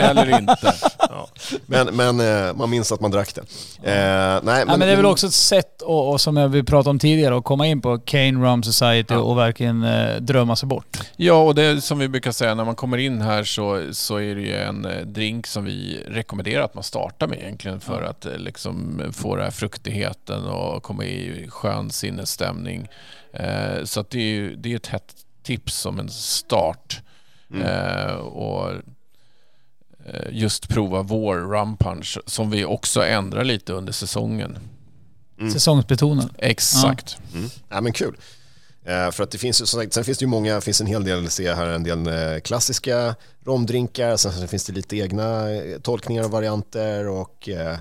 Eller 0.00 0.38
inte. 0.38 0.74
Ja. 1.10 1.28
Men, 1.66 1.96
men 1.96 2.20
eh, 2.48 2.54
man 2.54 2.70
minns 2.70 2.92
att 2.92 3.00
man 3.00 3.10
drack 3.10 3.34
det. 3.34 3.40
Eh, 3.40 3.44
nej, 3.84 4.40
men, 4.42 4.58
Ja, 4.58 4.64
men 4.76 4.80
det 4.80 4.86
är 4.92 4.96
väl 4.96 5.06
också 5.06 5.26
ett 5.26 5.32
sätt, 5.32 5.82
och, 5.82 6.10
och 6.10 6.20
som 6.20 6.36
jag 6.36 6.48
vi 6.48 6.62
pratade 6.62 6.90
om 6.90 6.98
tidigare, 6.98 7.36
att 7.36 7.44
komma 7.44 7.66
in 7.66 7.80
på 7.80 7.98
Cane 7.98 8.46
Rum 8.46 8.62
Society 8.62 9.14
Ja. 9.14 9.18
och 9.20 9.38
verkligen 9.38 9.82
eh, 9.84 10.16
drömma 10.16 10.56
sig 10.56 10.66
bort. 10.68 10.98
Ja, 11.16 11.42
och 11.42 11.54
det 11.54 11.62
är 11.62 11.76
som 11.76 11.98
vi 11.98 12.08
brukar 12.08 12.32
säga, 12.32 12.54
när 12.54 12.64
man 12.64 12.74
kommer 12.74 12.98
in 12.98 13.20
här 13.20 13.44
så, 13.44 13.88
så 13.92 14.16
är 14.16 14.34
det 14.34 14.40
ju 14.40 14.56
en 14.56 14.84
eh, 14.84 15.00
drink 15.06 15.46
som 15.46 15.64
vi 15.64 16.00
rekommenderar 16.08 16.62
att 16.64 16.74
man 16.74 16.84
startar 16.84 17.26
med 17.26 17.38
egentligen 17.38 17.80
för 17.80 18.02
att 18.02 18.26
eh, 18.26 18.36
liksom 18.38 19.02
få 19.12 19.36
den 19.36 19.44
här 19.44 19.50
fruktigheten 19.50 20.44
och 20.44 20.82
komma 20.82 21.04
i 21.04 21.46
skön 21.48 21.90
sinnesstämning. 21.90 22.88
Eh, 23.32 23.84
så 23.84 24.00
att 24.00 24.10
det 24.10 24.18
är 24.18 24.22
ju 24.34 24.56
det 24.56 24.72
är 24.72 24.76
ett 24.76 24.86
hett 24.86 25.14
tips 25.42 25.74
som 25.74 25.98
en 26.00 26.08
start. 26.08 27.00
Eh, 27.54 28.14
och 28.14 28.70
eh, 30.06 30.28
just 30.30 30.68
prova 30.68 31.02
vår 31.02 31.36
rum 31.36 31.76
punch 31.76 32.18
som 32.26 32.50
vi 32.50 32.64
också 32.64 33.04
ändrar 33.04 33.44
lite 33.44 33.72
under 33.72 33.92
säsongen. 33.92 34.58
Säsongsbetonad. 35.52 36.30
Exakt. 36.38 37.18
Mm. 37.34 37.48
Ja, 37.68 37.80
men 37.80 37.92
kul. 37.92 38.16
Eh, 38.86 39.10
för 39.10 39.22
att 39.22 39.30
det 39.30 39.38
finns 39.38 39.56
som 39.56 39.66
sagt, 39.66 39.92
sen 39.92 40.04
finns 40.04 40.18
det 40.18 40.22
ju 40.22 40.28
många, 40.28 40.60
finns 40.60 40.80
en 40.80 40.86
hel 40.86 41.04
del, 41.04 41.30
ser 41.30 41.54
här, 41.54 41.66
en 41.66 41.82
del 41.82 42.06
eh, 42.06 42.40
klassiska 42.40 43.14
romdrinkar, 43.44 44.16
sen 44.16 44.32
så 44.32 44.46
finns 44.46 44.64
det 44.64 44.72
lite 44.72 44.96
egna 44.96 45.44
tolkningar 45.82 46.24
och 46.24 46.30
varianter 46.30 47.08
och 47.08 47.48
eh, 47.48 47.78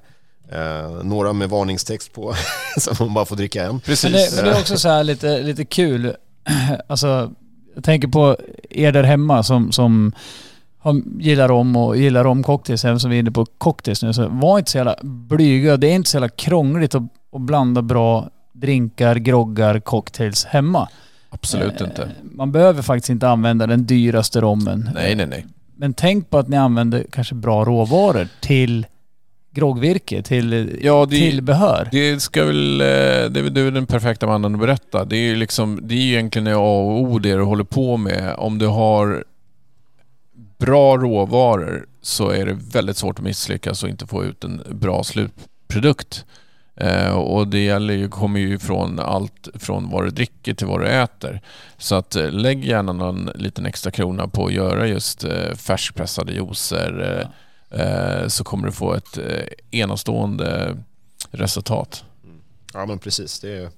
eh, 0.51 1.03
några 1.03 1.33
med 1.33 1.49
varningstext 1.49 2.13
på, 2.13 2.35
som 2.77 2.95
man 2.99 3.13
bara 3.13 3.25
får 3.25 3.35
dricka 3.35 3.63
en. 3.63 3.71
Men 3.71 3.79
Precis. 3.79 4.11
det, 4.11 4.35
men 4.35 4.45
det 4.45 4.51
är 4.51 4.59
också 4.59 4.77
så 4.77 4.89
här 4.89 5.03
lite, 5.03 5.41
lite 5.41 5.65
kul. 5.65 6.15
Alltså, 6.87 7.31
jag 7.75 7.83
tänker 7.83 8.07
på 8.07 8.37
er 8.69 8.91
där 8.91 9.03
hemma 9.03 9.43
som, 9.43 9.71
som 9.71 10.11
gillar 11.19 11.51
om 11.51 11.75
och 11.75 11.97
gillar 11.97 12.25
om 12.25 12.43
cocktails, 12.43 12.85
även 12.85 12.99
som 12.99 13.09
vi 13.09 13.15
är 13.15 13.19
inne 13.19 13.31
på 13.31 13.45
cocktails 13.45 14.03
nu. 14.03 14.13
Så 14.13 14.27
var 14.27 14.59
inte 14.59 14.71
så 14.71 14.77
jävla 14.77 14.95
blyga. 15.03 15.77
Det 15.77 15.87
är 15.87 15.95
inte 15.95 16.09
så 16.09 16.15
jävla 16.15 16.29
krångligt 16.29 16.95
att, 16.95 17.03
att 17.31 17.41
blanda 17.41 17.81
bra 17.81 18.29
drinkar, 18.53 19.15
groggar, 19.15 19.79
cocktails 19.79 20.45
hemma. 20.45 20.89
Absolut 21.29 21.81
Eh, 21.81 21.87
inte. 21.87 22.09
Man 22.21 22.51
behöver 22.51 22.81
faktiskt 22.81 23.09
inte 23.09 23.29
använda 23.29 23.67
den 23.67 23.85
dyraste 23.85 24.41
rommen. 24.41 24.89
Nej, 24.93 25.15
nej, 25.15 25.27
nej. 25.27 25.45
Men 25.75 25.93
tänk 25.93 26.29
på 26.29 26.37
att 26.37 26.47
ni 26.47 26.57
använder 26.57 27.05
kanske 27.11 27.35
bra 27.35 27.65
råvaror 27.65 28.27
till 28.41 28.85
groggvirke, 29.55 30.21
till 30.21 30.79
Ja, 30.81 31.05
det- 31.09 31.15
tillbehör. 31.15 31.89
Det 31.91 32.19
ska 32.19 32.45
väl, 32.45 32.81
eh, 32.81 32.85
det 32.85 33.39
är 33.39 33.63
väl 33.63 33.73
den 33.73 33.85
perfekta 33.85 34.27
mannen 34.27 34.53
att 34.53 34.61
berätta. 34.61 35.05
Det 35.05 35.17
är 35.17 35.21
ju 35.29 35.35
liksom, 35.35 35.79
det 35.83 35.95
är 35.95 35.99
egentligen 35.99 36.47
A 36.47 36.57
och 36.57 37.01
O 37.01 37.19
det 37.19 37.33
du 37.35 37.41
håller 37.41 37.63
på 37.63 37.97
med. 37.97 38.35
Om 38.37 38.57
du 38.57 38.67
har 38.67 39.23
bra 40.57 40.97
råvaror 40.97 41.85
så 42.01 42.29
är 42.29 42.45
det 42.45 42.53
väldigt 42.71 42.97
svårt 42.97 43.19
att 43.19 43.25
misslyckas 43.25 43.83
och 43.83 43.89
inte 43.89 44.07
få 44.07 44.23
ut 44.25 44.43
en 44.43 44.61
bra 44.71 45.03
slutprodukt. 45.03 46.25
Eh, 46.77 47.11
och 47.11 47.47
det 47.47 47.59
gäller 47.63 47.93
ju, 47.93 48.09
kommer 48.09 48.39
ju 48.39 48.59
från 48.59 48.99
allt 48.99 49.47
från 49.53 49.89
vad 49.89 50.03
du 50.05 50.09
dricker 50.09 50.53
till 50.53 50.67
vad 50.67 50.81
du 50.81 50.87
äter. 50.87 51.41
Så 51.77 51.95
att 51.95 52.15
eh, 52.15 52.31
lägg 52.31 52.65
gärna 52.65 52.93
någon 52.93 53.29
liten 53.35 53.65
extra 53.65 53.91
krona 53.91 54.27
på 54.27 54.45
att 54.45 54.53
göra 54.53 54.87
just 54.87 55.23
eh, 55.23 55.53
färskpressade 55.55 56.33
juicer 56.33 57.01
eh, 57.01 57.21
eh, 57.21 57.27
så 58.27 58.43
kommer 58.43 58.65
du 58.67 58.71
få 58.71 58.93
ett 58.93 59.17
eh, 59.17 59.23
enastående 59.71 60.77
resultat. 61.31 62.03
Ja 62.73 62.85
men 62.85 62.99
precis, 62.99 63.39
det 63.39 63.49
är, 63.57 63.69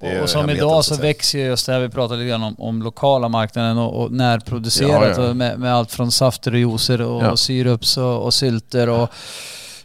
det 0.00 0.06
är 0.06 0.22
Och 0.22 0.28
som 0.30 0.50
idag 0.50 0.84
så 0.84 0.94
säga. 0.94 1.02
växer 1.08 1.38
ju 1.38 1.44
just 1.44 1.66
det 1.66 1.72
här 1.72 1.80
vi 1.80 1.88
pratade 1.88 2.20
lite 2.20 2.28
grann 2.28 2.42
om, 2.42 2.54
om 2.58 2.82
lokala 2.82 3.28
marknaden 3.28 3.78
och, 3.78 4.02
och 4.02 4.12
närproducerat 4.12 5.16
Ja, 5.16 5.22
ja. 5.22 5.28
Och 5.30 5.36
med, 5.36 5.58
med 5.58 5.74
allt 5.74 5.92
från 5.92 6.12
safter 6.12 6.52
och 6.52 6.58
juicer 6.58 7.00
och 7.00 7.22
Ja. 7.24 7.36
syrups 7.36 7.96
och, 7.96 8.22
och 8.22 8.34
sylter 8.34 8.88
och 8.88 9.08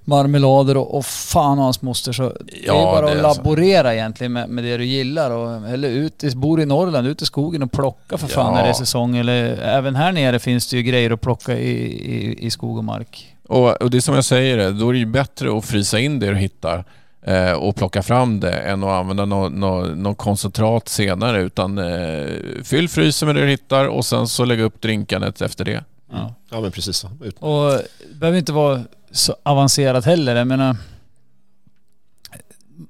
marmelader 0.09 0.77
och, 0.77 0.97
och 0.97 1.05
fan 1.05 1.57
och 1.57 1.63
hans 1.63 1.81
moster. 1.81 2.11
Så 2.11 2.23
det 2.23 2.53
är 2.53 2.67
Ja, 2.67 2.73
bara 2.73 3.05
det 3.05 3.11
att 3.11 3.17
är 3.19 3.23
alltså- 3.23 3.41
laborera 3.43 3.93
egentligen 3.95 4.33
med, 4.33 4.49
med 4.49 4.63
det 4.63 4.77
du 4.77 4.85
gillar. 4.85 5.31
Och, 5.31 5.69
eller 5.69 5.89
ut 5.89 6.23
i, 6.23 6.35
bor 6.35 6.61
i 6.61 6.65
Norrland, 6.65 7.07
ut 7.07 7.21
i 7.21 7.25
skogen 7.25 7.63
och 7.63 7.71
plocka 7.71 8.17
för 8.17 8.27
fan 8.27 8.45
Ja. 8.45 8.51
när 8.55 8.63
det 8.63 8.69
är 8.69 8.73
säsong. 8.73 9.17
Eller 9.17 9.57
även 9.61 9.95
här 9.95 10.11
nere 10.11 10.39
finns 10.39 10.69
det 10.69 10.77
ju 10.77 10.83
grejer 10.83 11.11
att 11.11 11.21
plocka 11.21 11.53
i, 11.59 11.71
i, 12.15 12.45
i 12.45 12.51
skog 12.51 12.77
och 12.77 12.83
mark. 12.83 13.35
Och, 13.47 13.81
och 13.81 13.89
det 13.89 13.97
är 13.97 14.01
som 14.01 14.15
jag 14.15 14.25
säger, 14.25 14.71
då 14.71 14.89
är 14.89 14.93
det 14.93 14.99
ju 14.99 15.05
bättre 15.05 15.57
att 15.57 15.65
frysa 15.65 15.99
in 15.99 16.19
det 16.19 16.27
du 16.29 16.35
hittar 16.35 16.83
eh, 17.25 17.51
och 17.51 17.75
plocka 17.75 18.03
fram 18.03 18.39
det 18.39 18.51
än 18.53 18.83
att 18.83 18.89
använda 18.89 19.25
något 19.25 19.53
nå, 19.53 19.81
nå 19.85 20.13
koncentrat 20.15 20.87
senare. 20.89 21.41
Utan 21.41 21.77
eh, 21.77 22.27
fyll 22.63 22.89
frysen 22.89 23.25
med 23.27 23.35
det 23.35 23.41
du 23.41 23.47
hittar 23.47 23.85
och 23.85 24.05
sen 24.05 24.27
så 24.27 24.45
lägg 24.45 24.59
upp 24.61 24.81
drinkandet 24.81 25.41
efter 25.41 25.65
det. 25.65 25.83
Ja. 26.11 26.33
Ja 26.49 26.61
men 26.61 26.71
precis 26.71 26.97
så. 26.97 27.09
Ut. 27.23 27.35
Och 27.39 27.71
det 28.09 28.15
behöver 28.19 28.37
inte 28.39 28.51
vara 28.53 28.81
så 29.11 29.35
avancerat 29.43 30.05
heller. 30.05 30.35
Jag 30.35 30.47
menar, 30.47 30.77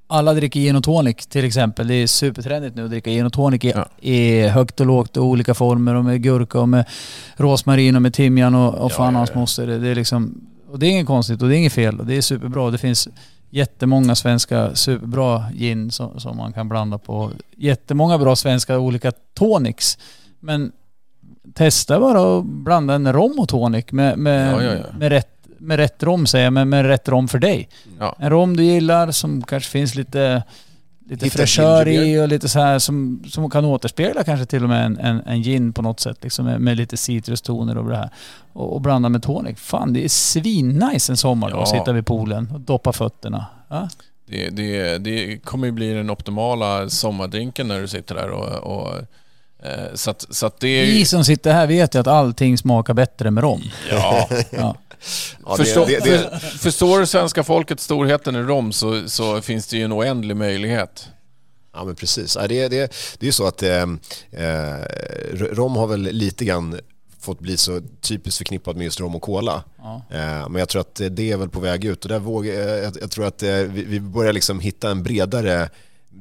alla 0.07 0.33
dricker 0.33 0.59
gin 0.59 0.75
och 0.75 0.83
tonic 0.83 1.15
till 1.25 1.45
exempel. 1.45 1.87
Det 1.87 1.95
är 1.95 2.07
supertrendigt 2.07 2.75
nu 2.75 2.83
att 2.83 2.89
dricka 2.89 3.09
gin 3.09 3.25
och 3.25 3.33
tonic 3.33 3.63
i, 3.63 3.71
Ja. 3.75 3.85
i 4.01 4.47
högt 4.47 4.79
och 4.79 4.85
lågt 4.85 5.17
och 5.17 5.25
olika 5.25 5.53
former 5.53 5.95
och 5.95 6.05
med 6.05 6.23
gurka 6.23 6.59
och 6.59 6.69
med 6.69 6.85
rosmarin 7.35 7.95
och 7.95 8.01
med 8.01 8.13
timjan 8.13 8.55
och, 8.55 8.73
och 8.75 8.91
Ja, 8.91 8.95
fan 8.95 9.13
ja, 9.13 9.17
hans 9.19 9.29
ja. 9.33 9.39
moster. 9.39 9.67
Det, 9.67 9.77
det 9.79 9.87
är 9.87 9.95
liksom, 9.95 10.41
och 10.69 10.79
det 10.79 10.85
är 10.85 10.89
inget 10.91 11.07
konstigt 11.07 11.41
och 11.41 11.49
det 11.49 11.55
är 11.55 11.57
inget 11.57 11.73
fel 11.73 11.99
och 11.99 12.05
det 12.05 12.17
är 12.17 12.21
superbra. 12.21 12.71
Det 12.71 12.77
finns 12.77 13.07
jättemånga 13.49 14.15
svenska 14.15 14.75
superbra 14.75 15.43
gin 15.53 15.91
som, 15.91 16.19
som 16.19 16.37
man 16.37 16.53
kan 16.53 16.69
blanda 16.69 16.97
på. 16.97 17.31
Jättemånga 17.57 18.17
bra 18.17 18.35
svenska 18.35 18.79
olika 18.79 19.11
tonics. 19.33 19.97
Men 20.39 20.71
testa 21.53 21.99
bara 21.99 22.37
att 22.39 22.45
blanda 22.45 22.93
en 22.93 23.13
rom 23.13 23.39
och 23.39 23.49
tonic 23.49 23.85
med, 23.91 24.17
med, 24.17 24.57
med, 24.97 25.09
rätt, 25.09 25.38
med 25.59 25.77
rätt 25.77 26.03
rom 26.03 26.27
säger 26.27 26.45
jag, 26.45 26.53
men 26.53 26.69
med 26.69 26.85
rätt 26.85 27.09
rom 27.09 27.27
för 27.27 27.39
dig. 27.39 27.69
Ja. 27.99 28.15
En 28.19 28.29
rom 28.29 28.57
du 28.57 28.63
gillar 28.63 29.11
som 29.11 29.43
kanske 29.43 29.69
finns 29.71 29.95
lite, 29.95 30.43
lite 31.09 31.25
Hitta 31.25 31.37
fräschör 31.37 31.87
i 31.87 32.19
och 32.19 32.27
lite 32.27 32.49
så 32.49 32.59
här 32.59 32.79
som, 32.79 33.23
som 33.27 33.49
kan 33.49 33.65
återspegla 33.65 34.23
kanske 34.23 34.45
till 34.45 34.63
och 34.63 34.69
med 34.69 34.85
en, 34.85 34.97
en, 34.97 35.21
en 35.25 35.41
gin 35.43 35.73
på 35.73 35.81
något 35.81 35.99
sätt. 35.99 36.17
Liksom 36.21 36.45
med, 36.45 36.61
med 36.61 36.77
lite 36.77 36.97
citrustoner 36.97 37.77
och 37.77 37.89
det 37.89 37.97
här. 37.97 38.09
Och, 38.53 38.73
och 38.73 38.81
blanda 38.81 39.09
med 39.09 39.23
tonic. 39.23 39.59
Fan, 39.59 39.93
det 39.93 40.03
är 40.05 40.09
svinnice 40.09 41.11
en 41.11 41.17
sommar 41.17 41.49
då 41.49 41.57
Ja. 41.57 41.65
sitta 41.65 41.91
vid 41.91 42.05
poolen 42.05 42.51
och 42.53 42.59
doppa 42.59 42.93
fötterna. 42.93 43.45
Ja? 43.69 43.89
Det, 44.25 44.49
det, 44.49 44.97
det 44.97 45.37
kommer 45.37 45.65
ju 45.67 45.71
bli 45.71 45.93
den 45.93 46.09
optimala 46.09 46.89
sommardrinken 46.89 47.67
när 47.67 47.81
du 47.81 47.87
sitter 47.87 48.15
där 48.15 48.29
och... 48.29 48.77
och 48.77 48.93
så 49.93 50.11
att, 50.11 50.25
så 50.29 50.45
att 50.45 50.59
det 50.59 50.67
är 50.67 50.85
Vi 50.85 51.05
som 51.05 51.25
sitter 51.25 51.53
här 51.53 51.67
vet 51.67 51.95
ju 51.95 51.99
att 51.99 52.07
allting 52.07 52.57
smakar 52.57 52.93
bättre 52.93 53.31
med 53.31 53.43
rom. 53.43 53.63
Ja, 53.91 54.29
Ja. 54.51 54.75
Ja, 55.45 55.55
det, 55.57 55.63
Förstå, 55.65 55.85
det, 55.85 55.99
det, 55.99 56.39
för, 56.39 56.39
förstår 56.57 57.05
svenska 57.05 57.43
folket 57.43 57.79
storheten 57.79 58.35
i 58.35 58.39
rom 58.39 58.71
så, 58.71 59.09
så 59.09 59.41
finns 59.41 59.67
det 59.67 59.77
ju 59.77 59.83
en 59.83 59.93
oändlig 59.93 60.37
möjlighet. 60.37 61.07
Ja 61.73 61.83
men 61.83 61.95
precis. 61.95 62.33
Det, 62.33 62.47
det, 62.47 62.69
det 62.69 63.21
är 63.21 63.25
ju 63.25 63.31
så 63.31 63.47
att 63.47 63.63
eh, 63.63 63.81
eh, 64.31 64.77
rom 65.33 65.75
har 65.75 65.87
väl 65.87 66.01
lite 66.01 66.45
grann 66.45 66.79
fått 67.19 67.39
bli 67.39 67.57
så 67.57 67.81
typiskt 68.01 68.37
förknippat 68.37 68.75
med 68.75 68.83
just 68.83 68.99
rom 68.99 69.15
och 69.15 69.21
cola. 69.21 69.63
Ja. 69.77 70.01
Eh, 70.11 70.49
men 70.49 70.55
jag 70.55 70.69
tror 70.69 70.81
att 70.81 71.01
det 71.11 71.31
är 71.31 71.37
väl 71.37 71.49
på 71.49 71.59
väg 71.59 71.85
ut 71.85 72.03
och 72.03 72.09
där 72.09 72.19
vågar, 72.19 72.53
eh, 72.53 72.83
jag, 72.83 72.93
jag 73.01 73.11
tror 73.11 73.25
att 73.25 73.43
eh, 73.43 73.49
vi, 73.49 73.83
vi 73.83 73.99
börjar 73.99 74.33
liksom 74.33 74.59
hitta 74.59 74.91
en 74.91 75.03
bredare 75.03 75.69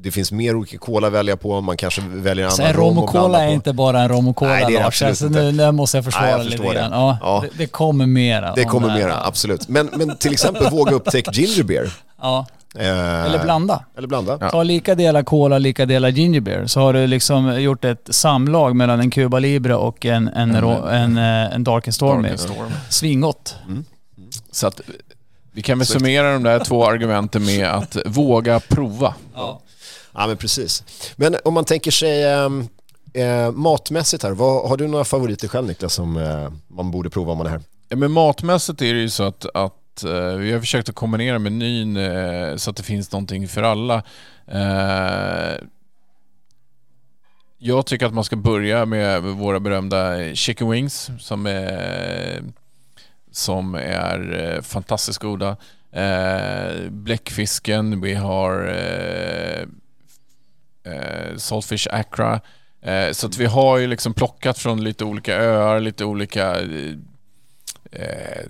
det 0.03 0.11
finns 0.11 0.32
mer 0.32 0.57
olika 0.57 0.78
cola 0.78 1.07
att 1.07 1.12
välja 1.12 1.36
på, 1.36 1.61
man 1.61 1.76
kanske 1.76 2.03
väljer 2.07 2.44
en 2.44 2.51
Så 2.51 2.62
annan 2.62 2.70
en 2.74 2.76
rom 2.80 2.88
rom 2.96 2.99
och 3.05 3.11
cola 3.11 3.42
är 3.42 3.46
på. 3.49 3.53
inte 3.53 3.72
bara 3.72 4.01
en 4.03 4.09
rom 4.09 4.28
och 4.28 4.36
cola 4.36 4.51
Nej, 4.51 4.64
det 4.68 4.76
är 4.76 4.82
Lars. 4.82 4.86
absolut 4.86 5.11
Alltså, 5.11 5.26
inte. 5.26 5.42
nu, 5.42 5.53
nu 5.53 5.72
måste 5.72 5.96
jag 5.96 6.05
försvara 6.05 6.24
Nej, 6.26 6.32
jag 6.36 6.44
lite 6.46 6.74
grann. 6.74 6.92
Ja, 6.92 7.18
Ja. 7.20 7.44
Det, 7.53 7.59
det 7.59 7.66
kommer 7.66 8.07
mera. 8.07 8.53
Det 8.55 8.64
om 8.64 8.70
kommer 8.70 8.88
här. 8.88 8.99
mera, 8.99 9.24
absolut. 9.26 9.68
Men, 9.68 9.90
men 9.96 10.16
till 10.16 10.32
exempel 10.32 10.66
våga 10.70 10.92
upptäcka 10.94 11.30
ginger 11.32 11.62
beer. 11.62 11.90
Ja. 12.20 12.46
Eh, 12.78 13.24
Eller 13.24 13.42
blanda. 13.42 13.84
Eller 13.99 14.09
blanda. 14.09 14.38
Ja. 14.40 14.51
Ta 14.51 14.62
lika 14.62 14.94
delar 14.94 15.22
cola, 15.22 15.59
lika 15.59 15.86
delar 15.86 16.09
ginger 16.09 16.40
beer. 16.40 16.66
Så 16.66 16.80
har 16.80 16.92
du 16.92 17.07
liksom 17.07 17.61
gjort 17.62 17.84
ett 17.84 18.09
samlag 18.11 18.76
mellan 18.76 19.01
en 19.01 19.11
Cuba 19.11 19.38
Libre 19.38 19.74
och 19.74 20.07
en, 20.07 20.28
en, 20.28 20.51
Mm. 20.51 20.61
ro- 20.62 20.86
en, 20.86 21.16
eh, 21.16 21.55
en 21.55 21.64
Dark 21.64 21.86
and 21.88 21.94
Stormy. 21.94 22.22
Dark 22.22 22.30
and 22.30 22.40
Stormy. 22.40 22.70
Svingott. 22.88 23.57
Så 24.53 24.66
att 24.66 24.80
vi 25.53 25.62
kan 25.62 25.78
väl 25.78 25.86
summera 25.86 26.32
de 26.32 26.42
där 26.42 26.64
två 26.64 26.86
argumenten 26.86 27.44
med 27.44 27.68
att 27.68 27.96
våga 28.07 28.61
prova. 28.61 29.14
Ja. 29.34 29.61
Ja 30.19 30.27
men 30.27 30.37
precis. 30.37 30.85
Men 31.16 31.37
om 31.45 31.55
man 31.55 31.64
tänker 31.64 31.91
sig 31.91 32.25
ehm, 32.25 32.69
eh, 33.14 33.51
matmässigt 33.51 34.23
här, 34.23 34.31
vad, 34.31 34.69
har 34.69 34.77
du 34.77 34.87
några 34.87 35.05
favoriter 35.05 35.49
själv 35.49 35.66
Niklas 35.66 35.95
som 35.95 36.16
eh, 36.16 36.53
man 36.69 36.91
borde 36.91 37.11
prova 37.11 37.33
om 37.33 37.39
man 37.39 37.47
är 37.47 37.51
här? 37.51 37.61
Ja, 37.89 37.97
men 37.97 38.11
matmässigt 38.11 38.83
är 38.83 38.95
det 38.95 39.01
ju 39.01 39.09
så 39.09 39.23
att, 39.23 39.47
att 39.55 40.05
eh, 40.05 40.33
vi 40.33 40.53
har 40.53 40.61
försökt 40.61 40.89
att 40.89 40.95
kombinera 40.95 41.39
menyn 41.39 41.97
eh, 41.97 42.57
så 42.57 42.71
att 42.71 42.77
det 42.77 42.83
finns 42.83 43.12
någonting 43.12 43.49
för 43.49 43.62
alla. 43.62 44.03
Eh, 44.47 45.64
jag 47.59 47.87
tycker 47.87 48.07
att 48.07 48.14
man 48.14 48.25
ska 48.25 48.37
börja 48.37 48.87
med 48.87 49.23
våra 49.23 49.61
berömda 49.61 50.35
chicken 50.35 50.71
wings 50.71 51.11
som 51.21 51.47
är, 51.47 52.43
som 53.31 53.75
är 53.75 54.53
eh, 54.55 54.62
fantastiskt 54.62 55.19
goda. 55.19 55.57
Eh, 55.93 56.91
bläckfisken, 56.91 58.01
vi 58.01 58.14
har 58.14 58.69
eh, 58.69 59.66
eh, 60.93 61.36
Saltfish 61.36 61.86
Accra. 61.91 62.41
Eh, 62.82 63.12
så 63.12 63.26
att 63.26 63.36
vi 63.36 63.47
har 63.47 63.78
ju 63.78 63.86
liksom 63.86 64.14
plockat 64.14 64.59
från 64.59 64.84
lite 64.84 65.05
olika 65.05 65.36
öar, 65.36 65.80
lite 65.80 66.05
olika 66.05 66.61
eh, 66.61 66.95
eh, 67.93 68.47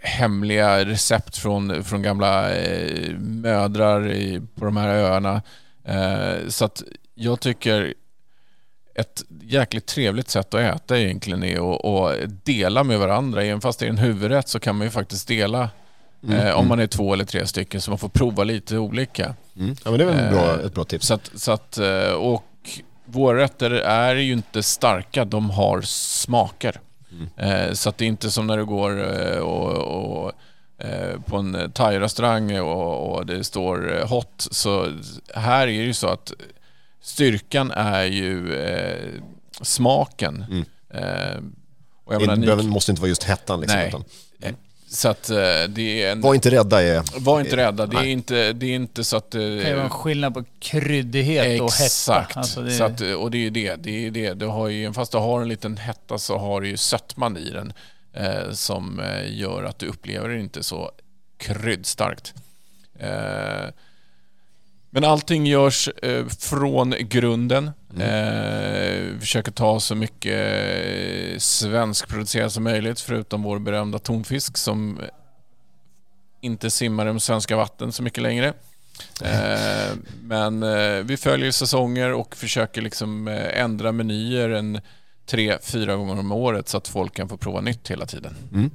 hemliga 0.00 0.84
recept 0.84 1.36
från, 1.36 1.84
från 1.84 2.02
gamla 2.02 2.54
eh, 2.54 3.18
mödrar 3.18 4.12
i, 4.12 4.42
på 4.54 4.64
de 4.64 4.76
här 4.76 4.88
öarna. 4.88 5.42
Eh, 5.84 6.48
så 6.48 6.64
att 6.64 6.82
jag 7.14 7.40
tycker 7.40 7.94
ett 8.94 9.24
jäkligt 9.42 9.86
trevligt 9.86 10.28
sätt 10.28 10.54
att 10.54 10.60
äta 10.60 10.98
egentligen 10.98 11.44
är 11.44 11.58
att 12.06 12.44
dela 12.44 12.84
med 12.84 12.98
varandra. 12.98 13.44
Även 13.44 13.60
fast 13.60 13.78
det 13.78 13.86
är 13.86 13.90
en 13.90 13.98
huvudrätt 13.98 14.48
så 14.48 14.60
kan 14.60 14.76
man 14.76 14.86
ju 14.86 14.90
faktiskt 14.90 15.28
dela 15.28 15.70
eh, 16.30 16.50
om 16.58 16.68
man 16.68 16.80
är 16.80 16.86
två 16.86 17.12
eller 17.12 17.24
tre 17.24 17.46
stycken 17.46 17.80
så 17.80 17.90
man 17.90 17.98
får 17.98 18.08
prova 18.08 18.44
lite 18.44 18.78
olika. 18.78 19.34
Mm. 19.56 19.76
Ja 19.84 19.90
men 19.90 19.98
det 19.98 20.04
är 20.04 20.08
väl 20.08 20.32
bra, 20.34 20.58
Eh, 20.60 20.66
ett 20.66 20.74
bra 20.74 20.84
tips. 20.84 21.06
Så 21.06 21.14
att, 21.14 21.30
så 21.34 21.52
att, 21.52 21.78
eh, 21.78 22.12
och 22.12 22.44
våra 23.04 23.38
rätter 23.38 23.70
är 23.70 24.14
ju 24.16 24.32
inte 24.32 24.62
starka, 24.62 25.24
de 25.24 25.50
har 25.50 25.80
smaker. 25.82 26.80
Eh, 27.36 27.72
Så 27.72 27.88
att 27.88 27.98
det 27.98 28.04
är 28.04 28.06
inte 28.08 28.30
som 28.30 28.46
när 28.46 28.56
du 28.56 28.64
går 28.64 28.96
och, 29.40 29.72
och, 30.24 30.32
på 31.26 31.36
en 31.36 31.70
thai-restaurang 31.72 32.60
och, 32.60 33.14
och 33.14 33.26
det 33.26 33.44
står 33.44 34.06
hot. 34.08 34.46
Så 34.50 34.92
här 35.34 35.62
är 35.62 35.66
det 35.66 35.72
ju 35.72 35.94
så 35.94 36.08
att 36.08 36.32
styrkan 37.00 37.70
är 37.70 38.04
ju 38.04 38.54
eh, 38.56 39.10
smaken. 39.60 40.44
Mm. 40.50 40.64
Eh, 40.94 41.36
och 42.04 42.14
jag 42.14 42.20
Det 42.20 42.26
menar, 42.26 42.36
ni, 42.36 42.46
behöver- 42.46 42.62
måste 42.64 42.92
inte 42.92 43.02
vara 43.02 43.08
just 43.08 43.24
hettan 43.24 43.60
liksom. 43.60 43.78
Nej. 43.78 43.88
Utan, 43.88 44.04
så 44.94 45.08
att 45.08 45.30
eh, 45.30 45.36
det 45.68 46.02
är 46.02 46.12
en... 46.12 46.20
var 46.20 46.34
inte 46.34 46.50
rädda 46.50 46.82
är... 46.82 47.20
Var 47.20 47.40
inte 47.40 47.56
rädda. 47.56 47.86
Det 47.86 47.96
är 47.96 48.04
inte, 48.06 48.52
det 48.52 48.66
är 48.66 48.74
inte 48.74 49.04
så 49.04 49.16
att... 49.16 49.34
eh, 49.34 49.40
Det 49.40 49.60
kan 49.60 49.70
ju 49.70 49.74
vara 49.74 49.84
en 49.84 49.90
skillnad 49.90 50.34
på 50.34 50.44
kryddighet 50.58 51.60
och 51.60 51.72
hetta. 51.72 51.84
Exakt. 51.84 52.36
Alltså 52.36 52.62
det, 52.62 52.70
så 52.70 52.84
att, 52.84 53.00
och 53.00 53.30
det 53.30 53.38
är 53.38 53.40
ju 53.40 53.50
det. 53.50 53.76
det, 53.76 54.06
är 54.06 54.10
det. 54.10 54.34
Du 54.34 54.46
har 54.46 54.68
ju, 54.68 54.92
fast 54.92 55.12
du 55.12 55.18
har 55.18 55.40
en 55.42 55.48
liten 55.48 55.76
hetta 55.76 56.18
så 56.18 56.38
har 56.38 56.60
du 56.60 56.68
ju 56.68 56.76
sötman 56.76 57.36
i 57.36 57.50
den 57.50 57.72
eh, 58.12 58.50
som 58.52 59.00
eh, 59.00 59.38
gör 59.38 59.64
att 59.64 59.78
du 59.78 59.86
upplever 59.86 60.28
det 60.28 60.40
inte 60.40 60.62
så 60.62 60.90
kryddstarkt. 61.36 62.34
Eh, 62.98 63.70
men 64.90 65.04
allting 65.04 65.46
görs 65.46 65.88
eh, 65.88 66.26
från 66.26 66.94
grunden. 67.00 67.70
Eh, 68.00 69.12
vi 69.12 69.20
försöker 69.20 69.52
ta 69.52 69.80
så 69.80 69.94
mycket 69.94 70.38
eh, 71.32 71.38
svenskproducerat 71.38 72.52
som 72.52 72.64
möjligt 72.64 73.00
förutom 73.00 73.42
vår 73.42 73.58
berömda 73.58 73.98
tonfisk 73.98 74.56
som 74.56 75.00
inte 76.40 76.70
simmar 76.70 77.04
i 77.04 77.08
de 77.08 77.20
svenska 77.20 77.56
vatten 77.56 77.92
så 77.92 78.02
mycket 78.02 78.22
längre. 78.22 78.52
Eh, 79.22 79.96
men 80.22 80.62
eh, 80.62 81.04
vi 81.04 81.16
följer 81.16 81.50
säsonger 81.50 82.12
och 82.12 82.36
försöker 82.36 82.82
liksom 82.82 83.28
eh, 83.28 83.60
ändra 83.60 83.92
menyer 83.92 84.50
en 84.50 84.80
tre, 85.26 85.58
fyra 85.62 85.96
gånger 85.96 86.18
om 86.18 86.32
året 86.32 86.68
så 86.68 86.76
att 86.76 86.88
folk 86.88 87.14
kan 87.14 87.28
få 87.28 87.36
prova 87.36 87.60
nytt 87.60 87.90
hela 87.90 88.06
tiden. 88.06 88.34
Mm. 88.52 88.70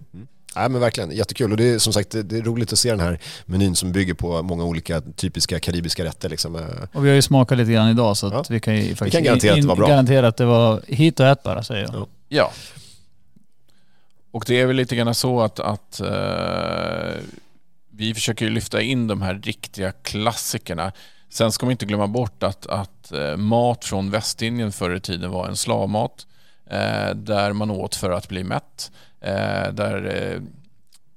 Nej 0.60 0.70
men 0.70 0.82
verkligen, 0.82 1.12
jättekul 1.12 1.52
och 1.52 1.58
det 1.58 1.64
är 1.70 1.80
som 1.80 1.94
sagt 1.94 2.12
det 2.12 2.38
är 2.38 2.42
roligt 2.42 2.74
att 2.74 2.80
se 2.80 2.90
den 2.90 3.00
här 3.00 3.20
menyn 3.46 3.76
som 3.76 3.92
bygger 3.92 4.14
på 4.14 4.42
många 4.44 4.64
olika 4.64 5.02
typiska 5.02 5.60
karibiska 5.60 6.04
rätter 6.04 6.30
liksom. 6.30 6.56
Eh, 6.56 6.62
Och 6.94 7.06
vi 7.06 7.10
har 7.10 7.16
ju 7.16 7.22
smakat 7.22 7.58
lite 7.58 7.72
grann 7.72 7.90
idag 7.90 8.18
så 8.18 8.28
att 8.28 8.34
Ja. 8.34 8.44
vi 8.50 8.60
kan 8.60 8.76
ju 8.76 8.96
faktiskt 8.96 9.12
kan 9.14 9.24
garantera 9.24 9.54
att 9.54 9.62
det 9.62 9.68
var 9.68 9.76
bra. 9.76 9.88
garantera 9.88 10.28
att 10.28 10.38
det 10.38 10.46
var 10.46 10.82
hit 10.88 11.20
och 11.20 11.26
ät 11.28 11.44
bara 11.44 11.64
säger 11.64 11.82
jag. 11.82 11.94
Ja. 11.96 12.08
Ja. 12.30 12.52
Och 14.32 14.44
det 14.48 14.62
är 14.62 14.66
väl 14.66 14.76
lite 14.76 14.96
grann 14.96 15.16
så 15.16 15.42
att, 15.42 15.60
att 15.60 16.00
eh, 16.00 17.22
vi 17.92 18.14
försöker 18.14 18.46
ju 18.46 18.52
lyfta 18.52 18.82
in 18.82 19.08
de 19.08 19.22
här 19.22 19.34
riktiga 19.44 19.92
klassikerna. 19.92 20.92
Sen 21.30 21.52
ska 21.52 21.66
man 21.66 21.72
inte 21.72 21.86
glömma 21.86 22.08
bort 22.08 22.44
att, 22.44 22.68
att 22.68 23.12
eh, 23.12 23.38
mat 23.38 23.86
från 23.86 24.12
Västindien 24.12 24.72
förr 24.72 24.96
i 24.96 25.00
tiden 25.00 25.32
var 25.32 25.48
en 25.48 25.56
slavmat 25.56 26.28
eh, 26.70 27.16
där 27.16 27.54
man 27.54 27.72
åt 27.72 27.96
för 27.96 28.12
att 28.12 28.28
bli 28.30 28.44
mätt. 28.44 28.92
Eh, 29.22 29.74
där 29.74 30.16
eh, 30.16 30.42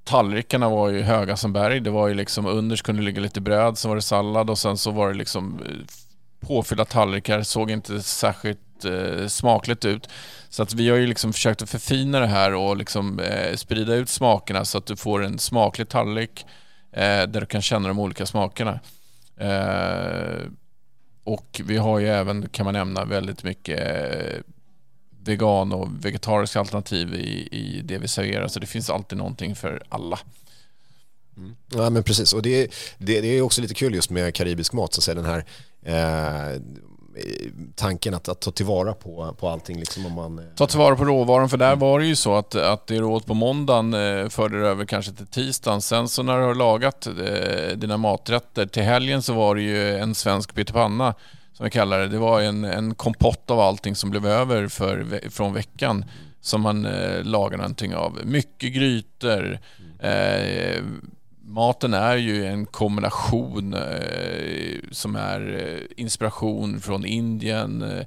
tallrikarna 0.03 0.69
var 0.69 0.89
ju 0.89 1.01
höga 1.01 1.37
som 1.37 1.53
berg. 1.53 1.79
Det 1.79 1.89
var 1.89 2.07
ju 2.07 2.13
liksom 2.13 2.45
underst 2.45 2.83
kunde 2.83 3.01
det 3.01 3.05
ligga 3.05 3.21
lite 3.21 3.41
bröd, 3.41 3.77
sen 3.77 3.89
var 3.89 3.95
det 3.95 4.01
sallad 4.01 4.49
och 4.49 4.57
sen 4.57 4.77
så 4.77 4.91
var 4.91 5.07
det 5.07 5.17
liksom 5.17 5.59
eh, 5.65 6.47
påfyllda 6.47 6.85
tallrikar. 6.85 7.41
Såg 7.41 7.71
inte 7.71 8.01
särskilt 8.01 8.85
eh, 8.85 9.27
smakligt 9.27 9.85
ut. 9.85 10.09
Så 10.49 10.63
att 10.63 10.73
vi 10.73 10.89
har 10.89 10.97
ju 10.97 11.07
liksom 11.07 11.33
försökt 11.33 11.61
att 11.61 11.69
förfina 11.69 12.19
det 12.19 12.27
här 12.27 12.53
och 12.53 12.77
liksom 12.77 13.19
eh, 13.19 13.55
sprida 13.55 13.95
ut 13.95 14.09
smakerna 14.09 14.65
så 14.65 14.77
att 14.77 14.85
du 14.85 14.95
får 14.95 15.23
en 15.23 15.39
smaklig 15.39 15.89
tallrik 15.89 16.45
eh, 16.91 17.23
där 17.27 17.39
du 17.39 17.45
kan 17.45 17.61
känna 17.61 17.87
de 17.87 17.99
olika 17.99 18.25
smakerna. 18.25 18.79
Eh, 19.37 20.41
och 21.23 21.61
vi 21.63 21.77
har 21.77 21.99
ju 21.99 22.07
även, 22.07 22.49
kan 22.49 22.65
man 22.65 22.73
nämna, 22.73 23.05
väldigt 23.05 23.43
mycket 23.43 23.79
eh, 23.79 24.41
vegan 25.25 25.71
och 25.71 26.05
vegetariska 26.05 26.59
alternativ 26.59 27.13
i, 27.15 27.47
i 27.51 27.81
det 27.83 27.97
vi 27.97 28.07
serverar. 28.07 28.47
Så 28.47 28.59
det 28.59 28.67
finns 28.67 28.89
alltid 28.89 29.17
någonting 29.17 29.55
för 29.55 29.83
alla. 29.89 30.19
Ja 31.75 31.89
men 31.89 32.03
precis 32.03 32.33
och 32.33 32.41
det, 32.41 32.67
det, 32.97 33.21
det 33.21 33.27
är 33.37 33.41
också 33.41 33.61
lite 33.61 33.73
kul 33.73 33.95
just 33.95 34.09
med 34.09 34.35
karibisk 34.35 34.73
mat 34.73 34.93
så 34.93 34.99
att 34.99 35.03
säga 35.03 35.15
den 35.15 35.25
här 35.25 35.45
eh, 35.85 36.61
tanken 37.75 38.13
att, 38.13 38.29
att 38.29 38.39
ta 38.41 38.51
tillvara 38.51 38.93
på, 38.93 39.35
på 39.39 39.49
allting 39.49 39.79
liksom 39.79 40.05
om 40.05 40.11
man... 40.13 40.39
eh, 40.39 40.45
Ta 40.55 40.67
tillvara 40.67 40.95
på 40.95 41.05
råvaran 41.05 41.49
för 41.49 41.57
där 41.57 41.75
var 41.75 41.99
det 41.99 42.05
ju 42.05 42.15
så 42.15 42.35
att, 42.35 42.55
att 42.55 42.87
det 42.87 43.01
åt 43.01 43.25
på 43.25 43.33
måndagen 43.33 43.93
eh, 43.93 44.29
förde 44.29 44.61
det 44.61 44.67
över 44.67 44.85
kanske 44.85 45.11
till 45.11 45.27
tisdagen. 45.27 45.81
Sen 45.81 46.07
så 46.09 46.23
när 46.23 46.37
du 46.37 46.43
har 46.43 46.55
lagat 46.55 47.07
eh, 47.07 47.77
dina 47.77 47.97
maträtter 47.97 48.65
till 48.65 48.83
helgen 48.83 49.21
så 49.21 49.33
var 49.33 49.55
det 49.55 49.61
ju 49.61 49.97
en 49.97 50.15
svensk 50.15 50.55
pyttipanna 50.55 51.15
som 51.53 51.63
vi 51.63 51.69
kallar 51.69 51.99
det. 51.99 52.07
Det 52.07 52.17
var 52.17 52.41
en, 52.41 52.63
en 52.63 52.95
kompott 52.95 53.51
av 53.51 53.59
allting 53.59 53.95
som 53.95 54.09
blev 54.09 54.25
över 54.27 54.67
för, 54.67 55.19
från 55.29 55.53
veckan 55.53 56.05
som 56.41 56.61
man 56.61 56.85
eh, 56.85 57.23
lagade 57.23 57.57
någonting 57.57 57.95
av. 57.95 58.19
Mycket 58.23 58.73
grytor, 58.73 59.59
eh, 59.99 60.81
maten 61.45 61.93
är 61.93 62.15
ju 62.15 62.45
en 62.45 62.65
kombination 62.65 63.73
eh, 63.73 64.79
som 64.91 65.15
är 65.15 65.65
eh, 65.73 66.03
inspiration 66.03 66.81
från 66.81 67.05
Indien, 67.05 67.81
eh, 67.81 68.05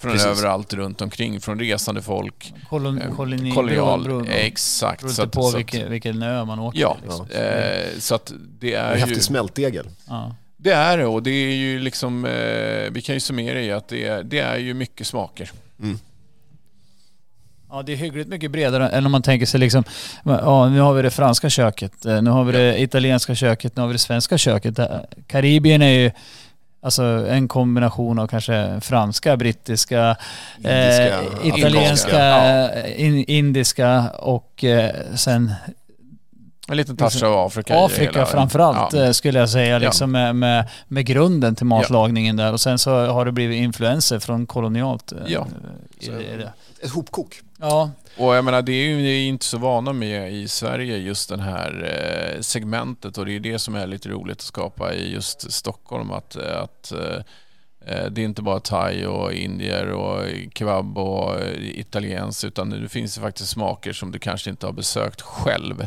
från 0.00 0.12
Precis. 0.12 0.26
överallt 0.26 0.72
runt 0.72 1.00
omkring, 1.02 1.40
från 1.40 1.60
resande 1.60 2.02
folk. 2.02 2.54
Kolon, 2.68 2.98
Eh, 3.02 3.14
koloni, 3.14 3.50
kolonial, 3.52 4.04
beror- 4.04 4.22
beror- 4.22 4.34
exakt. 4.34 5.00
Beror 5.00 5.12
så 5.12 5.22
lite 5.22 5.28
att- 5.28 5.32
på 5.32 5.42
så 5.42 5.48
att- 5.48 5.54
vilken, 5.58 5.90
vilken 5.90 6.22
ö 6.22 6.44
man 6.44 6.58
åker 6.58 6.80
Ja, 6.80 6.94
till, 6.94 7.04
liksom. 7.04 7.26
eh, 7.30 7.98
så 7.98 8.14
att 8.14 8.32
det 8.60 8.74
En 8.74 8.84
är 8.84 8.94
ju... 8.94 9.00
häftig 9.00 9.22
smältdegel. 9.22 9.86
ja. 10.08 10.34
Det 10.62 10.72
är 10.72 10.98
det 10.98 11.06
och 11.06 11.22
det 11.22 11.30
är 11.30 11.54
ju 11.54 11.78
liksom, 11.78 12.24
eh, 12.24 12.90
vi 12.90 13.02
kan 13.04 13.14
ju 13.14 13.20
summera 13.20 13.60
i 13.60 13.72
att 13.72 13.88
det 13.88 14.06
är, 14.06 14.22
det 14.22 14.38
är 14.38 14.56
ju 14.56 14.74
mycket 14.74 15.06
smaker. 15.06 15.50
Ja, 17.70 17.82
det 17.82 17.92
är 17.92 17.96
hyggligt 17.96 18.28
mycket 18.28 18.50
bredare 18.50 18.88
än 18.88 19.06
om 19.06 19.12
man 19.12 19.22
tänker 19.22 19.46
sig 19.46 19.60
liksom, 19.60 19.84
ja, 20.24 20.68
nu 20.68 20.80
har 20.80 20.94
vi 20.94 21.02
det 21.02 21.10
franska 21.10 21.50
köket, 21.50 22.04
eh, 22.04 22.22
nu 22.22 22.30
har 22.30 22.44
vi 22.44 22.52
det 22.52 22.82
italienska 22.82 23.34
köket, 23.34 23.76
nu 23.76 23.82
har 23.82 23.88
vi 23.88 23.92
det 23.94 23.98
svenska 23.98 24.38
köket. 24.38 24.78
Eh, 24.78 24.86
Karibien 25.26 25.82
är 25.82 25.90
ju 25.90 26.10
alltså 26.82 27.02
en 27.28 27.48
kombination 27.48 28.18
av 28.18 28.26
kanske 28.26 28.80
franska, 28.80 29.36
brittiska, 29.36 30.16
Indiska, 30.56 31.20
eh, 31.20 31.46
italienska, 31.46 32.84
in, 32.84 33.24
indiska 33.24 34.10
och 34.10 34.64
eh, 34.64 34.94
sen 35.14 35.52
En 36.70 36.76
liten 36.76 36.96
touch 36.96 37.22
av 37.22 37.38
Afrika. 37.46 37.74
det 37.74 37.84
Afrika 37.84 38.26
framförallt 38.26 38.92
Ja. 38.92 39.04
eh, 39.04 39.10
skulle 39.12 39.38
jag 39.38 39.50
säga, 39.50 39.78
liksom 39.78 40.10
med, 40.12 40.36
med, 40.36 40.68
med 40.88 41.06
grunden 41.06 41.54
till 41.54 41.66
matlagningen 41.66 42.36
där. 42.36 42.52
Och 42.52 42.60
sen 42.60 42.78
så 42.78 43.06
har 43.06 43.24
det 43.24 43.32
blivit 43.32 43.56
influenser 43.62 44.18
från 44.18 44.46
kolonialt. 44.46 45.12
eh, 45.12 45.18
Ja. 45.26 45.46
det- 46.00 46.36
det. 46.36 46.52
Ett 46.82 46.90
hopkok. 46.90 47.40
Ja, 47.60 47.90
Och 48.16 48.34
jag 48.36 48.44
menar, 48.44 48.62
det 48.62 48.72
är 48.72 48.86
ju 48.88 48.96
vi 48.96 49.24
är 49.24 49.28
inte 49.28 49.44
så 49.44 49.58
vana 49.58 49.92
med 49.92 50.32
i 50.32 50.48
Sverige 50.48 50.96
just 50.96 51.28
den 51.28 51.40
här 51.40 51.90
eh, 52.34 52.40
segmentet 52.40 53.18
och 53.18 53.26
det 53.26 53.36
är 53.36 53.40
det 53.40 53.58
som 53.58 53.74
är 53.74 53.86
lite 53.86 54.08
roligt 54.08 54.36
att 54.36 54.40
skapa 54.42 54.94
i 54.94 55.12
just 55.12 55.52
Stockholm. 55.52 56.10
Att, 56.10 56.36
att 56.36 56.92
det 58.10 58.20
är 58.20 58.24
inte 58.24 58.42
bara 58.42 58.60
thai 58.60 59.06
och 59.06 59.32
indier 59.32 59.86
och 59.90 60.24
kebab 60.54 60.98
och 60.98 61.34
italienskt 61.60 62.44
utan 62.44 62.70
det 62.70 62.88
finns 62.88 63.18
faktiskt 63.18 63.48
smaker 63.50 63.92
som 63.92 64.12
du 64.12 64.18
kanske 64.18 64.50
inte 64.50 64.66
har 64.66 64.72
besökt 64.72 65.20
själv 65.20 65.86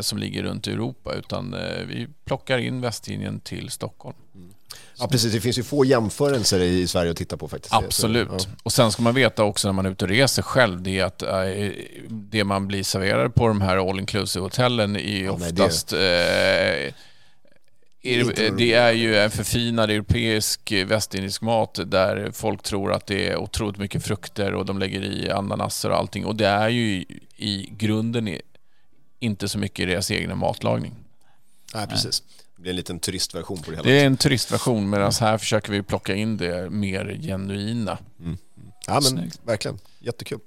som 0.00 0.18
ligger 0.18 0.42
runt 0.42 0.66
Europa 0.66 1.14
utan 1.14 1.54
eh, 1.54 1.60
vi 1.88 2.06
plockar 2.24 2.58
in 2.58 2.80
Västindien 2.80 3.40
till 3.40 3.70
Stockholm. 3.70 4.16
Ja, 4.98 5.08
precis. 5.08 5.32
Det 5.32 5.40
finns 5.40 5.58
ju 5.58 5.62
få 5.62 5.84
jämförelser 5.84 6.60
i 6.60 6.86
Sverige 6.86 7.10
att 7.10 7.16
titta 7.16 7.36
på 7.36 7.48
faktiskt. 7.48 7.74
Absolut. 7.74 8.28
Så, 8.40 8.48
Och 8.62 8.72
sen 8.72 8.92
ska 8.92 9.02
man 9.02 9.14
veta 9.14 9.44
också 9.44 9.68
när 9.68 9.72
man 9.72 9.86
är 9.86 9.90
ute 9.90 10.04
och 10.04 10.08
reser 10.08 10.42
själv, 10.42 10.82
det 10.82 10.98
är 10.98 11.04
att 11.04 11.22
eh, 11.22 11.70
det 12.08 12.44
man 12.44 12.66
blir 12.66 12.82
serverad 12.82 13.34
på 13.34 13.48
de 13.48 13.60
här 13.60 13.90
all 13.90 14.00
inclusive 14.00 14.42
hotellen 14.42 14.96
är 14.96 15.24
Ja, 15.24 15.36
nej, 15.40 15.52
det- 15.52 15.62
oftast 15.62 15.92
eh, 15.92 16.94
det 18.56 18.72
är 18.72 18.92
ju 18.92 19.16
en 19.16 19.30
förfinad 19.30 19.90
europeisk 19.90 20.72
eh, 20.72 20.86
västindisk 20.86 21.42
mat 21.42 21.78
där 21.86 22.30
folk 22.32 22.62
tror 22.62 22.92
att 22.92 23.06
det 23.06 23.28
är 23.28 23.36
otroligt 23.36 23.78
mycket 23.78 24.04
frukter 24.04 24.54
och 24.54 24.66
de 24.66 24.78
lägger 24.78 25.02
i 25.04 25.30
ananaser 25.30 25.90
och 25.90 25.96
allting. 25.96 26.24
Och 26.26 26.36
det 26.36 26.46
är 26.46 26.68
ju 26.68 27.04
i, 27.36 27.68
grunden 27.78 28.38
inte 29.24 29.48
så 29.48 29.58
mycket 29.58 29.80
i 29.80 29.86
deras 29.86 30.10
egna 30.10 30.34
matlagning. 30.34 30.92
ja. 31.72 31.78
Nej, 31.78 31.88
precis. 31.88 32.22
Det 32.56 32.62
blir 32.62 32.70
en 32.70 32.76
liten 32.76 32.98
turistversion 32.98 33.58
på 33.62 33.70
det 33.70 33.76
hela. 33.76 33.88
Det 33.88 34.00
är 34.00 34.06
en 34.06 34.16
turistversion 34.16 34.90
medan 34.90 35.12
här 35.20 35.38
försöker 35.38 35.72
vi 35.72 35.82
plocka 35.82 36.14
in 36.14 36.36
det 36.36 36.70
mer 36.70 37.18
genuina. 37.22 37.98
Ja, 38.86 38.92
men 38.92 39.02
Snyggt. 39.02 39.40
verkligen. 39.44 39.78
Jättekul. 40.00 40.38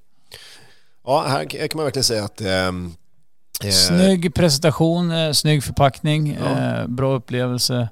Ja, 1.06 1.26
här 1.28 1.46
kan 1.46 1.70
man 1.78 1.84
verkligen 1.84 2.04
säga 2.04 2.24
att... 2.24 2.42
ehm, 2.42 2.94
eh, 3.64 3.70
Snygg 3.72 4.34
presentation, 4.36 5.12
eh, 5.12 5.32
snygg 5.32 5.64
förpackning, 5.64 6.38
Ja. 6.44 6.80
eh, 6.82 6.88
bra 6.88 7.14
upplevelse. 7.16 7.90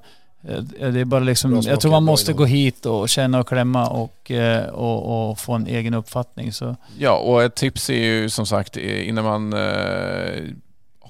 Eh, 0.48 0.62
Det 0.62 1.00
är 1.00 1.04
bara 1.04 1.20
liksom, 1.20 1.60
jag 1.62 1.80
tror 1.80 1.90
man 1.90 2.02
måste 2.04 2.32
gå 2.32 2.44
hit 2.44 2.86
och 2.86 3.08
känna 3.08 3.40
och 3.40 3.48
klämma 3.48 3.88
och, 3.88 4.30
eh, 4.30 4.66
och, 4.66 5.30
och 5.30 5.38
få 5.38 5.52
en 5.52 5.66
egen 5.66 5.94
uppfattning. 5.94 6.52
Så, 6.52 6.76
Ja, 6.98 7.18
och 7.18 7.42
ett 7.42 7.54
tips 7.54 7.90
är 7.90 7.94
ju 7.94 8.30
som 8.30 8.46
sagt 8.46 8.76
eh, 8.76 9.08
innan 9.08 9.24
man 9.24 9.52
eh, 9.52 10.42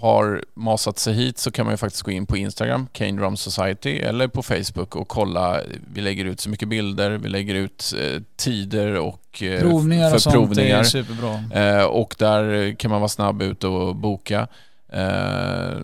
har 0.01 0.45
masat 0.55 0.99
sig 0.99 1.15
hit 1.15 1.39
så 1.39 1.51
kan 1.51 1.67
man 1.67 1.73
ju 1.73 1.77
faktiskt 1.77 2.03
gå 2.03 2.11
in 2.11 2.27
på 2.27 2.37
Instagram, 2.37 2.89
Kane 2.93 3.21
Rum 3.21 3.37
Society, 3.37 3.99
eller 3.99 4.29
på 4.29 4.43
Facebook 4.43 4.97
och 4.97 5.09
kolla. 5.09 5.61
Vi 5.93 6.01
lägger 6.01 6.25
ut 6.25 6.41
så 6.41 6.51
mycket 6.51 6.69
bilder, 6.69 7.11
vi 7.11 7.29
lägger 7.29 7.55
ut 7.55 7.95
eh, 8.01 8.23
tider 8.37 8.95
och 8.95 9.43
eh, 9.43 9.61
provningar 9.61 10.09
för 10.09 10.17
och 10.17 10.23
sånt 10.23 10.35
provningar. 10.35 10.79
är 10.79 10.85
superbra. 10.85 11.45
Eh, 11.55 11.85
och 11.85 12.15
där 12.19 12.75
kan 12.75 12.91
man 12.91 13.01
vara 13.01 13.09
snabb 13.09 13.43
ut 13.43 13.65
och 13.65 13.97
boka. 13.97 14.49
Eh, 14.93 15.79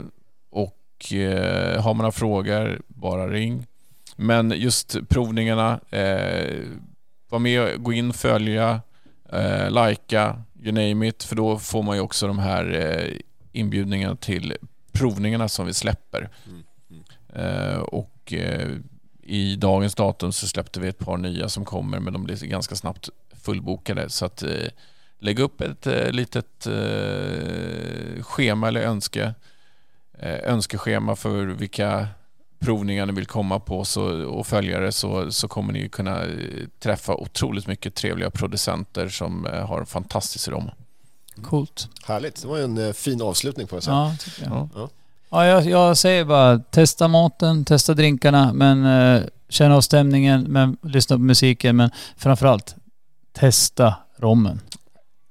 och 0.51 1.13
eh, 1.13 1.83
har 1.83 1.95
man 1.95 1.99
några 1.99 2.13
frågor, 2.13 2.81
bara 2.89 3.29
ring. 3.29 3.67
Men 4.17 4.51
just 4.57 4.97
provningarna, 5.09 5.81
eh, 5.91 6.59
var 7.31 7.39
med, 7.39 7.83
gå 7.83 7.93
in, 7.93 8.13
följa, 8.13 8.81
eh, 9.33 9.87
likea, 9.89 10.43
you 10.63 10.73
name 10.73 11.09
it. 11.09 11.23
För 11.23 11.37
då 11.37 11.59
får 11.59 11.83
man 11.83 11.97
ju 11.97 12.03
också 12.03 12.27
de 12.27 12.39
här 12.39 12.65
inbjudningarna 13.53 14.17
till 14.17 14.57
provningarna 14.93 15.49
som 15.49 15.67
vi 15.67 15.75
släpper. 15.75 16.29
Eh, 17.35 17.79
och 17.79 18.33
eh, 18.33 18.69
i 19.23 19.57
dagens 19.57 19.95
datum 19.95 20.33
så 20.33 20.47
släppte 20.47 20.81
vi 20.81 20.89
ett 20.89 20.99
par 20.99 21.17
nya 21.17 21.49
som 21.49 21.65
kommer 21.65 22.01
men 22.01 22.13
de 22.13 22.25
blir 22.25 22.47
ganska 22.47 22.75
snabbt 22.75 23.09
fullbokade. 23.43 24.11
Så 24.11 24.27
att 24.27 24.43
eh, 24.43 24.69
lägg 25.23 25.39
upp 25.39 25.61
ett 25.61 25.87
eh, 25.87 26.11
litet 26.11 26.67
eh, 26.67 28.23
schema 28.23 28.69
eller 28.69 28.81
önske, 28.81 29.35
eh, 30.19 30.53
önskeschema 30.53 31.17
för 31.17 31.47
vilka 31.47 32.09
provningar 32.59 33.07
ni 33.07 33.13
vill 33.13 33.27
komma 33.27 33.61
på 33.61 33.85
så, 33.85 34.27
och 34.27 34.47
följa 34.47 34.81
det 34.81 34.93
så, 34.93 35.33
så 35.33 35.49
kommer 35.49 35.73
ni 35.73 35.89
kunna 35.89 36.25
träffa 36.79 37.15
otroligt 37.15 37.67
mycket 37.67 37.95
trevliga 37.95 38.31
producenter 38.31 39.09
som 39.09 39.45
har 39.45 39.81
en 39.81 39.87
fantastisk 39.87 40.49
rom. 40.49 40.71
Coolt. 41.43 41.89
Härligt. 42.05 42.43
Det 42.43 42.49
var 42.49 42.57
ju 42.57 42.65
en 42.65 42.79
eh, 42.79 42.93
fin 42.93 43.23
avslutning 43.23 43.67
på 43.67 43.77
jag 43.77 43.83
säga. 43.83 43.97
Ja, 43.97 44.15
tycker 44.21 44.43
jag. 44.43 44.53
Ja. 44.53 44.69
Ja. 44.75 44.89
Ja, 45.31 45.47
jag, 45.47 45.67
jag 45.67 45.97
säger 45.97 46.25
bara 46.25 46.59
testa 46.59 47.09
maten, 47.09 47.65
testa 47.65 47.95
drinkarna, 47.95 48.53
men 48.53 48.85
eh, 48.87 49.23
känna 49.49 49.77
av 49.77 49.81
stämningen, 49.81 50.43
men 50.43 50.77
lyssna 50.83 51.17
på 51.17 51.23
musiken, 51.23 51.77
men 51.77 51.91
framförallt 52.17 52.75
testa 53.33 53.95
rommen. 54.19 54.61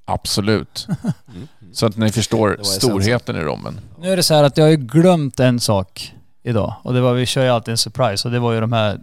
Absolut. 0.06 0.88
Mm. 1.34 1.74
Så 1.74 1.86
att 1.86 1.98
ni 1.98 2.12
förstår 2.12 2.48
var 2.48 2.56
essensen. 2.56 2.90
storheten 2.90 3.36
i 3.36 3.40
rommen. 3.40 3.80
Nu 4.00 4.12
är 4.12 4.18
det 4.18 4.24
så 4.24 4.34
här 4.34 4.44
att 4.44 4.58
jag 4.58 4.66
har 4.66 4.70
ju 4.70 4.78
glömt 4.78 5.40
en 5.40 5.60
sak 5.60 6.14
idag 6.44 6.76
och 6.84 6.94
det 6.94 7.02
var, 7.02 7.14
vi 7.14 7.26
kör 7.26 7.44
ju 7.44 7.50
alltid 7.50 7.72
en 7.72 7.78
surprise 7.78 8.28
och 8.28 8.32
det 8.32 8.40
var 8.40 8.54
ju 8.54 8.60
de 8.62 8.72
här 8.74 9.00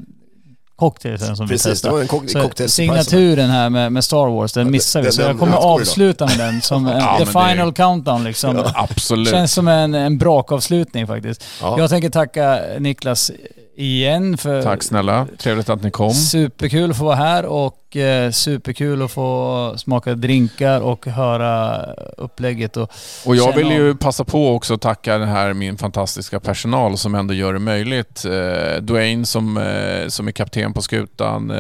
cocktailsen 0.79 1.37
som 1.37 1.47
vi 1.47 1.51
Precis, 1.55 1.65
det 1.65 1.71
testade. 1.71 1.95
var 1.95 2.01
en 2.01 2.09
cock- 2.09 2.29
Så 2.33 2.41
cocktail 2.43 2.71
signaturen 2.71 3.51
här 3.51 3.71
med, 3.71 3.93
med 3.93 4.05
Star 4.05 4.27
Wars, 4.29 4.53
den 4.53 4.67
Ja, 4.67 4.71
missar 4.71 5.01
vi. 5.01 5.05
den- 5.05 5.13
Så 5.13 5.23
jag 5.23 5.39
kommer 5.39 5.57
avsluta 5.57 6.27
med 6.27 6.39
den 6.39 6.63
som 6.63 6.87
en, 6.87 6.99
Ja, 6.99 7.17
the 7.19 7.25
det 7.25 7.31
är- 7.39 7.49
final 7.55 7.73
countdown 7.73 8.25
liksom. 8.25 8.63
Absolut. 8.75 9.29
Känns 9.31 9.53
som 9.53 9.69
en, 9.69 9.95
en 9.95 10.19
brakavslutning 10.19 11.07
faktiskt. 11.07 11.45
Ja. 11.61 11.79
Jag 11.79 11.91
tänker 11.91 12.11
tacka 12.11 12.61
Niklas 12.79 13.31
igen 13.79 14.37
för 14.39 14.63
Tack 14.63 14.83
snälla. 14.83 15.27
Trevligt 15.39 15.69
att 15.69 15.83
ni 15.83 15.91
kom. 15.91 16.15
superkul 16.15 16.91
att 16.91 16.97
få 16.99 17.05
vara 17.05 17.17
här 17.17 17.45
och 17.47 17.97
eh, 17.97 18.31
superkul 18.31 19.03
att 19.03 19.11
få 19.11 19.75
smaka 19.77 20.15
drinkar 20.15 20.81
och 20.81 21.07
höra 21.07 21.85
upplägget. 22.17 22.77
Och, 22.77 22.91
Och 23.27 23.37
jag 23.37 23.57
vill 23.57 23.71
ju 23.71 23.95
passa 23.95 24.25
på 24.25 24.55
också 24.55 24.75
att 24.75 24.81
tacka 24.81 25.19
den 25.19 25.29
här 25.29 25.53
min 25.55 25.77
fantastiska 25.79 26.41
personal 26.41 26.99
som 26.99 27.15
ändå 27.15 27.35
gör 27.35 27.53
det 27.53 27.59
möjligt. 27.59 28.25
Eh, 28.25 28.83
Dwayne 28.83 29.27
som, 29.27 29.57
eh, 29.57 30.09
som 30.09 30.29
är 30.29 30.33
kapten 30.33 30.73
på 30.73 30.83
skutan, 30.83 31.51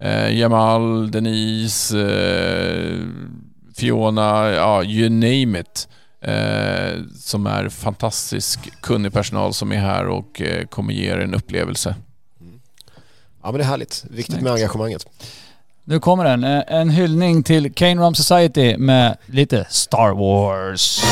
eh, 0.00 0.38
Jamal, 0.38 1.10
Denise, 1.10 1.96
Fiona, 3.76 4.50
ja 4.50 4.84
you 4.84 5.08
name 5.08 5.60
it. 5.60 5.88
Eh, 6.20 7.00
som 7.20 7.46
är 7.46 7.68
fantastisk 7.68 8.80
kunnig 8.80 9.12
personal 9.12 9.54
som 9.54 9.72
är 9.72 9.76
här 9.80 10.06
och 10.06 10.40
eh, 10.42 10.66
kommer 10.66 10.92
ge 10.92 11.10
er 11.12 11.18
en 11.18 11.34
upplevelse. 11.34 11.94
ja, 13.42 13.50
men 13.50 13.54
det 13.58 13.64
är 13.64 13.68
härligt. 13.68 14.04
Viktigt 14.10 14.26
Snyggt. 14.26 14.42
med 14.42 14.52
engagemanget. 14.52 15.06
nu 15.84 16.00
kommer 16.00 16.24
den. 16.24 16.44
Eh, 16.44 16.62
En 16.68 16.90
hyllning 16.90 17.42
till 17.42 17.74
Kane 17.74 17.94
Rum 18.06 18.14
Society 18.14 18.76
med 18.76 19.16
lite 19.26 19.66
Star 19.70 20.10
Wars. 20.14 21.02